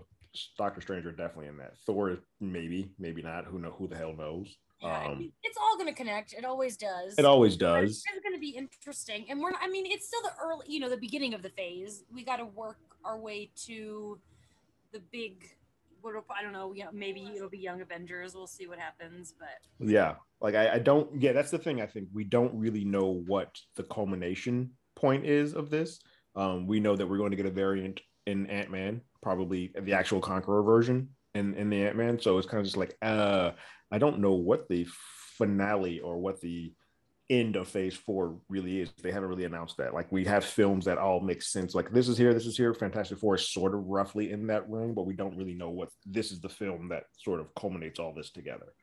Doctor 0.57 0.81
Strange 0.81 1.05
are 1.05 1.11
definitely 1.11 1.47
in 1.47 1.57
that. 1.57 1.77
Thor, 1.85 2.17
maybe, 2.39 2.89
maybe 2.99 3.21
not. 3.21 3.45
Who 3.45 3.59
know? 3.59 3.71
Who 3.71 3.87
the 3.87 3.95
hell 3.97 4.13
knows? 4.13 4.55
Yeah, 4.81 4.87
I 4.89 5.05
Um, 5.11 5.19
mean, 5.19 5.31
it's 5.43 5.57
all 5.57 5.77
going 5.77 5.87
to 5.87 5.95
connect. 5.95 6.33
It 6.33 6.45
always 6.45 6.75
does. 6.77 7.15
It 7.17 7.25
always 7.25 7.55
But 7.55 7.81
does. 7.81 8.03
It's 8.05 8.23
going 8.23 8.35
to 8.35 8.39
be 8.39 8.49
interesting, 8.49 9.25
and 9.29 9.39
we're. 9.39 9.51
Not, 9.51 9.61
I 9.63 9.69
mean, 9.69 9.85
it's 9.87 10.07
still 10.07 10.21
the 10.23 10.31
early, 10.43 10.65
you 10.67 10.79
know, 10.79 10.89
the 10.89 10.97
beginning 10.97 11.33
of 11.33 11.41
the 11.41 11.49
phase. 11.49 12.03
We 12.13 12.23
got 12.23 12.37
to 12.37 12.45
work 12.45 12.77
our 13.03 13.17
way 13.19 13.51
to 13.65 14.19
the 14.91 14.99
big. 15.11 15.49
What 16.01 16.13
I 16.29 16.43
don't 16.43 16.53
know. 16.53 16.73
Yeah, 16.75 16.87
maybe 16.93 17.31
it'll 17.35 17.49
be 17.49 17.57
Young 17.57 17.81
Avengers. 17.81 18.35
We'll 18.35 18.45
see 18.45 18.67
what 18.67 18.77
happens. 18.77 19.33
But 19.39 19.87
Yeah, 19.87 20.15
like 20.39 20.53
I, 20.53 20.73
I 20.73 20.79
don't. 20.79 21.19
Yeah, 21.19 21.31
that's 21.31 21.49
the 21.49 21.57
thing. 21.57 21.81
I 21.81 21.87
think 21.87 22.09
we 22.13 22.23
don't 22.23 22.53
really 22.53 22.85
know 22.85 23.23
what 23.25 23.57
the 23.75 23.83
culmination 23.83 24.71
point 24.95 25.25
is 25.25 25.53
of 25.55 25.71
this. 25.71 25.99
Um, 26.35 26.67
we 26.67 26.79
know 26.79 26.95
that 26.95 27.07
we're 27.07 27.17
going 27.17 27.31
to 27.31 27.37
get 27.37 27.45
a 27.47 27.51
variant 27.51 28.01
in 28.27 28.45
Ant 28.47 28.69
Man, 28.69 29.01
probably 29.25 29.73
the 29.81 29.93
actual 29.93 30.21
Conqueror 30.21 30.61
version 30.61 31.09
in 31.33 31.55
in 31.55 31.71
the 31.71 31.83
Ant 31.83 31.97
Man. 31.97 32.19
So 32.19 32.37
it's 32.37 32.47
kind 32.47 32.59
of 32.59 32.65
just 32.65 32.77
like, 32.77 32.95
uh, 33.01 33.51
I 33.91 33.97
don't 33.97 34.19
know 34.19 34.33
what 34.33 34.69
the 34.69 34.87
finale 35.37 35.99
or 35.99 36.19
what 36.19 36.39
the 36.41 36.73
end 37.27 37.55
of 37.55 37.67
phase 37.67 37.95
four 37.95 38.37
really 38.49 38.81
is. 38.81 38.91
They 39.01 39.11
haven't 39.11 39.29
really 39.29 39.45
announced 39.45 39.77
that. 39.77 39.95
Like 39.95 40.11
we 40.11 40.25
have 40.25 40.45
films 40.45 40.85
that 40.85 40.99
all 40.99 41.21
make 41.21 41.41
sense. 41.41 41.73
Like 41.73 41.91
this 41.91 42.07
is 42.07 42.19
here, 42.19 42.35
this 42.35 42.45
is 42.45 42.55
here. 42.55 42.71
Fantastic 42.75 43.17
Four 43.17 43.33
is 43.33 43.49
sort 43.49 43.73
of 43.73 43.83
roughly 43.87 44.31
in 44.31 44.45
that 44.47 44.69
ring, 44.69 44.93
but 44.93 45.07
we 45.07 45.15
don't 45.15 45.35
really 45.35 45.55
know 45.55 45.71
what 45.71 45.89
this 46.05 46.31
is 46.31 46.39
the 46.39 46.49
film 46.49 46.89
that 46.89 47.05
sort 47.17 47.39
of 47.39 47.47
culminates 47.55 47.99
all 47.99 48.13
this 48.13 48.29
together. 48.29 48.73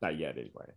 Not 0.00 0.20
yet, 0.20 0.38
anyway. 0.38 0.70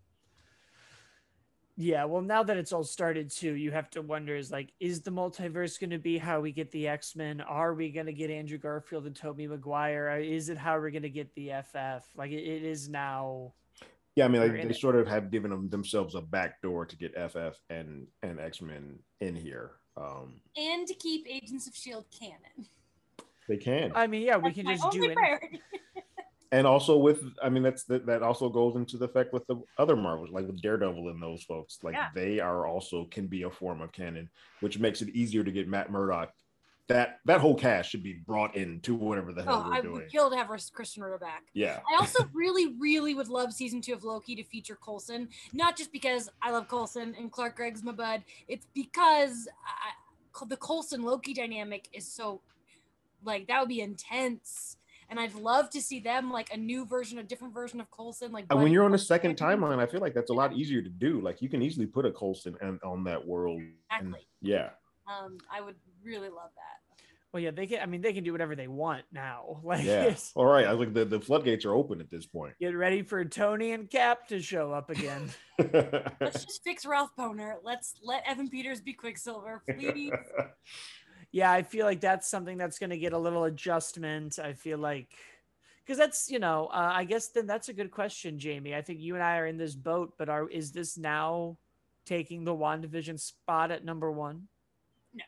Yeah, 1.80 2.06
well, 2.06 2.24
now 2.24 2.42
that 2.42 2.58
it's 2.58 2.74
all 2.74 2.84
started 2.84 3.30
too, 3.30 3.54
you 3.54 3.72
have 3.72 3.90
to 3.92 4.02
wonder: 4.02 4.36
is 4.36 4.52
like, 4.52 4.74
is 4.80 5.02
the 5.02 5.12
multiverse 5.12 5.80
going 5.80 5.92
to 5.92 6.00
be 6.00 6.18
how 6.18 6.40
we 6.40 6.52
get 6.52 6.72
the 6.72 6.88
X 6.88 7.16
Men? 7.16 7.40
Are 7.42 7.76
we 7.76 7.92
going 7.92 8.08
to 8.08 8.14
get 8.14 8.32
Andrew 8.32 8.58
Garfield 8.58 9.06
and 9.06 9.16
Tobey 9.16 9.48
Maguire? 9.48 10.18
Is 10.20 10.50
it 10.50 10.58
how 10.58 10.78
we're 10.80 10.90
going 10.90 11.04
to 11.04 11.10
get 11.10 11.34
the 11.36 11.52
FF? 11.62 12.04
Like, 12.16 12.32
it, 12.32 12.44
it 12.44 12.64
is 12.64 12.90
now 12.90 13.54
yeah, 14.18 14.26
I 14.26 14.30
mean, 14.30 14.42
like, 14.42 14.68
they 14.68 14.74
sort 14.74 14.96
of 14.96 15.08
have 15.08 15.30
given 15.30 15.52
them 15.52 15.70
themselves 15.70 16.16
a 16.16 16.22
backdoor 16.22 16.88
to 16.88 16.96
get 16.98 17.14
FF 17.14 17.56
and 17.70 18.08
and 18.24 18.40
X 18.40 18.64
Men 18.64 18.98
in 19.22 19.36
here, 19.36 19.74
um, 19.96 20.42
and 20.56 20.88
to 20.88 20.96
keep 20.96 21.28
Agents 21.30 21.68
of 21.68 21.76
Shield 21.76 22.06
canon. 22.20 22.68
They 23.48 23.58
can. 23.58 23.92
I 23.94 24.08
mean, 24.08 24.24
yeah, 24.24 24.38
we 24.38 24.54
can 24.54 24.66
just 24.66 24.90
do 24.90 25.04
it. 25.04 25.60
And 26.52 26.66
also 26.66 26.98
with, 26.98 27.24
I 27.44 27.50
mean, 27.50 27.64
that's 27.64 27.84
that, 27.86 28.06
that 28.06 28.24
also 28.24 28.50
goes 28.50 28.76
into 28.76 28.98
the 28.98 29.06
effect 29.06 29.34
with 29.34 29.46
the 29.48 29.62
other 29.78 29.96
Marvels, 29.96 30.30
like 30.32 30.48
with 30.48 30.62
Daredevil 30.62 31.10
and 31.10 31.22
those 31.22 31.44
folks. 31.44 31.80
Like 31.84 31.96
yeah. 31.96 32.08
they 32.16 32.40
are 32.40 32.66
also 32.66 33.06
can 33.06 33.28
be 33.28 33.44
a 33.44 33.50
form 33.50 33.82
of 33.82 33.92
canon, 33.92 34.30
which 34.62 34.80
makes 34.80 35.02
it 35.02 35.10
easier 35.10 35.44
to 35.44 35.52
get 35.52 35.68
Matt 35.68 35.92
Murdock 35.92 36.32
that 36.88 37.20
that 37.26 37.42
whole 37.42 37.56
cast 37.56 37.90
should 37.90 38.04
be 38.04 38.14
brought 38.14 38.56
into 38.56 38.96
whatever 38.96 39.34
the 39.34 39.44
hell 39.44 39.64
oh, 39.66 39.70
we're 39.70 39.76
I 39.76 39.82
doing. 39.82 39.94
would 39.94 40.10
kill 40.10 40.30
to 40.30 40.38
have 40.38 40.48
Krysten 40.48 41.04
Ritter 41.04 41.18
back. 41.18 41.44
Yeah. 41.54 41.80
I 41.92 42.00
also 42.00 42.26
really, 42.34 42.76
really 42.80 43.14
would 43.14 43.28
love 43.28 43.54
season 43.54 43.82
two 43.82 43.94
of 43.94 44.04
Loki 44.04 44.36
to 44.36 44.44
feature 44.44 44.78
Coulson. 44.84 45.28
Not 45.54 45.78
just 45.78 45.92
because 45.92 46.30
I 46.42 46.52
love 46.52 46.68
Coulson 46.68 47.14
and 47.18 47.32
Clark 47.32 47.58
Gregg's 47.58 47.84
my 47.84 47.92
bud. 47.92 48.24
It's 48.48 48.68
because 48.74 49.48
I, 49.66 50.46
the 50.46 50.58
Coulson 50.58 51.04
Loki 51.04 51.34
dynamic 51.34 51.90
is 51.92 52.08
so, 52.08 52.42
like, 53.24 53.48
that 53.48 53.60
would 53.60 53.70
be 53.70 53.82
intense. 53.82 54.77
And 55.10 55.20
I'd 55.20 55.34
love 55.36 55.70
to 55.72 55.82
see 55.82 56.00
them 56.00 56.32
like 56.32 56.54
a 56.54 56.58
new 56.58 56.86
version, 56.86 57.20
a 57.20 57.24
different 57.24 57.54
version 57.54 57.80
of 57.80 57.90
Coulson. 57.92 58.32
Like 58.32 58.54
when 58.54 58.72
you're 58.72 58.84
on 58.84 58.92
the 58.92 58.98
second 58.98 59.38
timeline, 59.38 59.80
I 59.80 59.86
feel 59.86 60.02
like 60.02 60.14
that's 60.14 60.32
a 60.32 60.34
lot 60.34 60.54
easier 60.54 60.82
to 60.82 60.90
do. 60.90 61.22
Like 61.22 61.42
you 61.42 61.50
can 61.50 61.62
easily 61.62 61.86
put 61.86 62.06
a 62.06 62.12
Coulson 62.12 62.56
on, 62.62 62.80
on 62.84 63.04
that 63.06 63.26
world. 63.26 63.62
Exactly. 63.62 64.08
And, 64.08 64.16
yeah. 64.42 64.70
Um, 65.08 65.38
I 65.50 65.62
would 65.62 65.76
really 66.04 66.30
love 66.30 66.52
that. 66.56 66.78
Well, 67.34 67.44
yeah, 67.44 67.52
they 67.52 67.68
can. 67.68 67.82
I 67.82 67.86
mean, 67.86 68.02
they 68.02 68.14
can 68.14 68.24
do 68.24 68.32
whatever 68.32 68.56
they 68.56 68.68
want 68.68 69.04
now. 69.12 69.62
Like, 69.64 69.84
yeah. 69.84 70.16
All 70.36 70.46
right. 70.46 70.66
I 70.66 70.78
think 70.78 70.94
the, 70.94 71.04
the 71.04 71.20
floodgates 71.20 71.66
are 71.66 71.74
open 71.74 72.00
at 72.00 72.10
this 72.10 72.26
point. 72.26 72.54
Get 72.60 72.76
ready 72.76 73.02
for 73.02 73.24
Tony 73.26 73.74
and 73.74 73.90
Cap 73.90 74.28
to 74.30 74.42
show 74.42 74.72
up 74.72 74.90
again. 74.90 75.30
Let's 75.60 76.46
just 76.46 76.64
fix 76.64 76.86
Ralph 76.86 77.10
Bohner. 77.20 77.56
Let's 77.64 77.96
let 78.02 78.24
Evan 78.26 78.50
Peters 78.50 78.80
be 78.80 78.94
Quicksilver, 78.94 79.62
please. 79.78 80.14
yeah, 81.32 81.52
I 81.52 81.64
feel 81.64 81.86
like 81.86 82.02
that's 82.02 82.30
something 82.30 82.58
that's 82.58 82.80
going 82.80 82.90
to 82.92 82.98
get 82.98 83.14
a 83.14 83.18
little 83.18 83.44
adjustment. 83.44 84.40
I 84.40 84.54
feel 84.54 84.78
like 84.78 85.10
because 85.86 85.98
that's 85.98 86.30
you 86.30 86.40
know, 86.40 86.68
uh, 86.68 86.92
I 86.94 87.04
guess 87.06 87.30
then 87.30 87.48
that's 87.48 87.70
a 87.70 87.74
good 87.74 87.92
question, 87.92 88.40
Jamie. 88.40 88.76
I 88.76 88.82
think 88.82 89.00
you 89.00 89.16
and 89.16 89.24
I 89.24 89.38
are 89.38 89.48
in 89.48 89.58
this 89.58 89.76
boat, 89.76 90.14
but 90.18 90.30
are 90.30 90.50
is 90.50 90.72
this 90.72 90.98
now 90.98 91.58
taking 92.06 92.44
the 92.44 92.56
WandaVision 92.56 93.20
spot 93.20 93.72
at 93.72 93.86
number 93.86 94.12
one? 94.12 94.48
No 95.14 95.24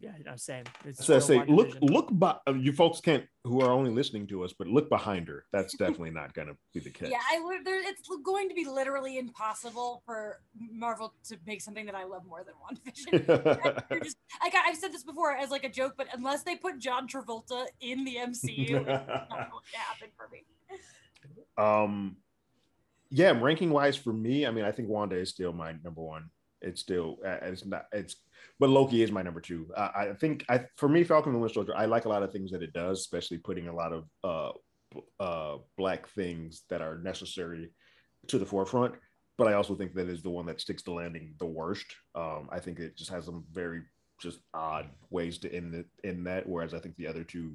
yeah, 0.00 0.10
I'm 0.30 0.38
saying. 0.38 0.64
It's 0.84 1.04
so 1.04 1.16
I 1.16 1.18
say, 1.18 1.44
look, 1.46 1.76
look, 1.80 2.08
by, 2.10 2.36
uh, 2.48 2.54
you 2.54 2.72
folks 2.72 3.00
can't 3.00 3.24
who 3.44 3.60
are 3.60 3.72
only 3.72 3.90
listening 3.90 4.26
to 4.28 4.44
us, 4.44 4.52
but 4.56 4.68
look 4.68 4.88
behind 4.88 5.28
her. 5.28 5.44
That's 5.52 5.76
definitely 5.76 6.10
not 6.10 6.32
going 6.34 6.48
to 6.48 6.56
be 6.72 6.80
the 6.80 6.90
case. 6.90 7.08
Yeah, 7.12 7.18
I 7.30 7.40
would. 7.44 7.64
There, 7.64 7.80
it's 7.88 8.08
going 8.24 8.48
to 8.48 8.54
be 8.54 8.64
literally 8.64 9.18
impossible 9.18 10.02
for 10.06 10.40
Marvel 10.58 11.12
to 11.28 11.36
make 11.46 11.60
something 11.60 11.86
that 11.86 11.94
I 11.94 12.04
love 12.04 12.24
more 12.26 12.44
than 12.44 12.54
WandaVision. 12.62 13.82
just, 14.02 14.16
like 14.42 14.54
I've 14.66 14.76
said 14.76 14.92
this 14.92 15.02
before 15.02 15.32
as 15.32 15.50
like 15.50 15.64
a 15.64 15.68
joke, 15.68 15.94
but 15.96 16.06
unless 16.14 16.42
they 16.42 16.56
put 16.56 16.78
John 16.78 17.08
Travolta 17.08 17.66
in 17.80 18.04
the 18.04 18.16
MCU, 18.16 18.70
it's 18.70 18.86
not 18.86 19.28
going 19.28 19.62
to 19.72 19.78
happen 19.78 20.08
for 20.16 20.28
me. 20.30 20.44
Um, 21.58 22.16
yeah, 23.10 23.38
ranking 23.38 23.70
wise 23.70 23.96
for 23.96 24.12
me, 24.12 24.46
I 24.46 24.50
mean, 24.50 24.64
I 24.64 24.72
think 24.72 24.88
Wanda 24.88 25.16
is 25.16 25.30
still 25.30 25.52
my 25.52 25.74
number 25.84 26.00
one. 26.00 26.30
It's 26.62 26.80
still, 26.80 27.18
uh, 27.26 27.38
it's 27.42 27.66
not, 27.66 27.86
it's 27.92 28.16
but 28.58 28.70
Loki 28.70 29.02
is 29.02 29.10
my 29.10 29.22
number 29.22 29.40
two. 29.40 29.70
Uh, 29.76 29.88
I 29.94 30.12
think 30.14 30.44
I 30.48 30.64
for 30.76 30.88
me, 30.88 31.04
Falcon 31.04 31.32
and 31.32 31.40
Winter 31.40 31.54
Soldier, 31.54 31.76
I 31.76 31.86
like 31.86 32.04
a 32.04 32.08
lot 32.08 32.22
of 32.22 32.32
things 32.32 32.50
that 32.52 32.62
it 32.62 32.72
does, 32.72 33.00
especially 33.00 33.38
putting 33.38 33.68
a 33.68 33.74
lot 33.74 33.92
of 33.92 34.04
uh, 34.24 34.52
uh, 35.20 35.58
black 35.76 36.08
things 36.08 36.62
that 36.70 36.82
are 36.82 36.98
necessary 36.98 37.70
to 38.28 38.38
the 38.38 38.46
forefront. 38.46 38.94
But 39.38 39.48
I 39.48 39.54
also 39.54 39.74
think 39.74 39.94
that 39.94 40.08
is 40.08 40.22
the 40.22 40.30
one 40.30 40.46
that 40.46 40.60
sticks 40.60 40.82
the 40.82 40.92
landing 40.92 41.34
the 41.38 41.46
worst. 41.46 41.86
Um, 42.14 42.48
I 42.52 42.60
think 42.60 42.78
it 42.78 42.96
just 42.96 43.10
has 43.10 43.24
some 43.24 43.44
very 43.50 43.82
just 44.20 44.38
odd 44.54 44.90
ways 45.10 45.38
to 45.38 45.52
end 45.52 45.74
it 45.74 45.86
in 46.04 46.24
that. 46.24 46.48
Whereas 46.48 46.74
I 46.74 46.78
think 46.78 46.96
the 46.96 47.08
other 47.08 47.24
two, 47.24 47.52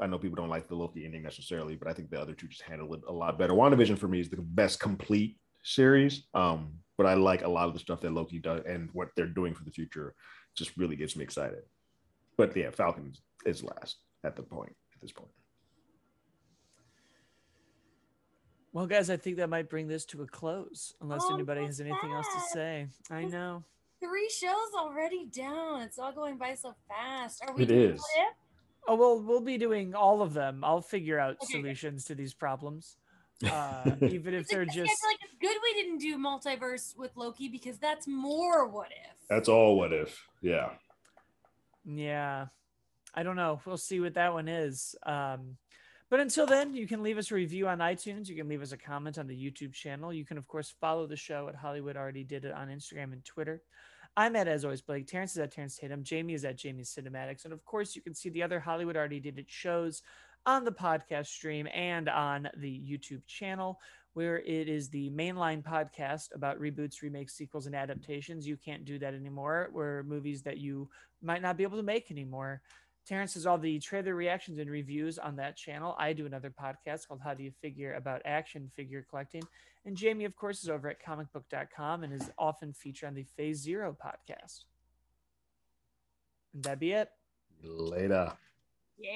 I 0.00 0.06
know 0.06 0.18
people 0.18 0.36
don't 0.36 0.50
like 0.50 0.68
the 0.68 0.76
Loki 0.76 1.04
ending 1.04 1.22
necessarily, 1.22 1.74
but 1.74 1.88
I 1.88 1.92
think 1.92 2.10
the 2.10 2.20
other 2.20 2.34
two 2.34 2.46
just 2.46 2.62
handle 2.62 2.94
it 2.94 3.00
a 3.08 3.12
lot 3.12 3.38
better. 3.38 3.54
WandaVision 3.54 3.98
for 3.98 4.06
me 4.06 4.20
is 4.20 4.28
the 4.28 4.36
best 4.36 4.78
complete 4.78 5.38
series. 5.64 6.24
Um, 6.34 6.74
but 6.98 7.06
I 7.06 7.14
like 7.14 7.42
a 7.42 7.48
lot 7.48 7.68
of 7.68 7.72
the 7.72 7.80
stuff 7.80 8.00
that 8.02 8.12
Loki 8.12 8.40
does 8.40 8.62
and 8.66 8.90
what 8.92 9.10
they're 9.16 9.26
doing 9.26 9.54
for 9.54 9.64
the 9.64 9.70
future 9.70 10.14
just 10.54 10.76
really 10.76 10.96
gets 10.96 11.16
me 11.16 11.22
excited. 11.22 11.62
But 12.36 12.54
yeah, 12.54 12.70
Falcon 12.70 13.14
is 13.46 13.62
last 13.62 13.98
at 14.24 14.36
the 14.36 14.42
point 14.42 14.74
at 14.94 15.00
this 15.00 15.12
point. 15.12 15.30
Well, 18.72 18.86
guys, 18.86 19.08
I 19.08 19.16
think 19.16 19.38
that 19.38 19.48
might 19.48 19.70
bring 19.70 19.88
this 19.88 20.04
to 20.06 20.22
a 20.22 20.26
close, 20.26 20.92
unless 21.00 21.22
oh, 21.24 21.34
anybody 21.34 21.64
has 21.64 21.80
anything 21.80 22.12
else 22.12 22.26
to 22.34 22.40
say. 22.52 22.86
I 23.10 23.24
know. 23.24 23.64
Three 24.00 24.28
shows 24.28 24.74
already 24.76 25.26
down. 25.26 25.82
It's 25.82 25.98
all 25.98 26.12
going 26.12 26.36
by 26.36 26.54
so 26.54 26.74
fast. 26.88 27.42
Are 27.46 27.54
we? 27.54 27.62
It 27.62 27.70
is. 27.70 28.04
Oh 28.86 28.94
well, 28.94 29.20
we'll 29.20 29.40
be 29.40 29.58
doing 29.58 29.94
all 29.94 30.20
of 30.20 30.34
them. 30.34 30.62
I'll 30.64 30.82
figure 30.82 31.18
out 31.18 31.36
okay. 31.42 31.52
solutions 31.52 32.04
to 32.06 32.14
these 32.14 32.34
problems. 32.34 32.96
Uh, 33.44 33.90
even 34.02 34.34
if 34.34 34.46
they're 34.48 34.64
just. 34.64 34.78
I 34.78 34.84
feel 34.84 35.10
like 35.10 35.18
it's 35.22 35.34
good 35.40 35.56
we 35.62 35.82
didn't 35.82 35.98
do 35.98 36.18
multiverse 36.18 36.96
with 36.96 37.16
Loki 37.16 37.48
because 37.48 37.78
that's 37.78 38.06
more 38.06 38.66
what 38.66 38.88
if. 38.88 39.16
That's 39.28 39.48
all 39.48 39.76
what 39.76 39.92
if. 39.92 40.20
Yeah. 40.42 40.70
Yeah. 41.84 42.46
I 43.14 43.22
don't 43.22 43.36
know. 43.36 43.60
We'll 43.64 43.76
see 43.76 44.00
what 44.00 44.14
that 44.14 44.32
one 44.32 44.48
is. 44.48 44.94
Um, 45.04 45.56
but 46.10 46.20
until 46.20 46.46
then, 46.46 46.74
you 46.74 46.86
can 46.86 47.02
leave 47.02 47.18
us 47.18 47.30
a 47.30 47.34
review 47.34 47.68
on 47.68 47.78
iTunes. 47.78 48.28
You 48.28 48.36
can 48.36 48.48
leave 48.48 48.62
us 48.62 48.72
a 48.72 48.78
comment 48.78 49.18
on 49.18 49.26
the 49.26 49.36
YouTube 49.36 49.74
channel. 49.74 50.12
You 50.12 50.24
can, 50.24 50.38
of 50.38 50.46
course, 50.48 50.74
follow 50.80 51.06
the 51.06 51.16
show 51.16 51.48
at 51.48 51.54
Hollywood 51.54 51.96
Already 51.96 52.24
Did 52.24 52.44
It 52.44 52.52
on 52.52 52.68
Instagram 52.68 53.12
and 53.12 53.24
Twitter. 53.24 53.62
I'm 54.16 54.34
at, 54.34 54.48
as 54.48 54.64
always, 54.64 54.80
Blake. 54.80 55.06
Terrence 55.06 55.32
is 55.32 55.38
at 55.38 55.52
Terrence 55.52 55.76
Tatum. 55.76 56.02
Jamie 56.02 56.34
is 56.34 56.44
at 56.44 56.56
Jamie 56.56 56.82
Cinematics. 56.82 57.44
And 57.44 57.52
of 57.52 57.64
course, 57.64 57.94
you 57.94 58.02
can 58.02 58.14
see 58.14 58.30
the 58.30 58.42
other 58.42 58.58
Hollywood 58.58 58.96
Already 58.96 59.20
Did 59.20 59.38
It 59.38 59.46
shows 59.48 60.02
on 60.48 60.64
the 60.64 60.72
podcast 60.72 61.26
stream 61.26 61.68
and 61.74 62.08
on 62.08 62.48
the 62.56 62.80
YouTube 62.80 63.20
channel, 63.26 63.78
where 64.14 64.38
it 64.38 64.66
is 64.66 64.88
the 64.88 65.10
mainline 65.10 65.62
podcast 65.62 66.34
about 66.34 66.58
reboots, 66.58 67.02
remakes, 67.02 67.34
sequels, 67.34 67.66
and 67.66 67.74
adaptations. 67.74 68.48
You 68.48 68.56
can't 68.56 68.86
do 68.86 68.98
that 68.98 69.12
anymore, 69.12 69.68
where 69.72 70.04
movies 70.04 70.40
that 70.44 70.56
you 70.56 70.88
might 71.20 71.42
not 71.42 71.58
be 71.58 71.64
able 71.64 71.76
to 71.76 71.82
make 71.82 72.10
anymore. 72.10 72.62
Terrence 73.06 73.34
has 73.34 73.44
all 73.44 73.58
the 73.58 73.78
trailer 73.78 74.14
reactions 74.14 74.58
and 74.58 74.70
reviews 74.70 75.18
on 75.18 75.36
that 75.36 75.54
channel. 75.54 75.94
I 75.98 76.14
do 76.14 76.24
another 76.24 76.50
podcast 76.50 77.06
called 77.06 77.20
How 77.22 77.34
Do 77.34 77.42
You 77.42 77.52
Figure 77.60 77.92
about 77.92 78.22
action 78.24 78.70
figure 78.74 79.04
collecting. 79.10 79.42
And 79.84 79.98
Jamie, 79.98 80.24
of 80.24 80.34
course, 80.34 80.62
is 80.62 80.70
over 80.70 80.88
at 80.88 81.04
comicbook.com 81.04 82.04
and 82.04 82.12
is 82.14 82.30
often 82.38 82.72
featured 82.72 83.08
on 83.08 83.14
the 83.14 83.26
Phase 83.36 83.58
Zero 83.58 83.94
podcast. 84.02 84.64
And 86.54 86.62
that'd 86.64 86.80
be 86.80 86.92
it. 86.92 87.10
Later. 87.62 88.32
Yeah. 88.96 89.10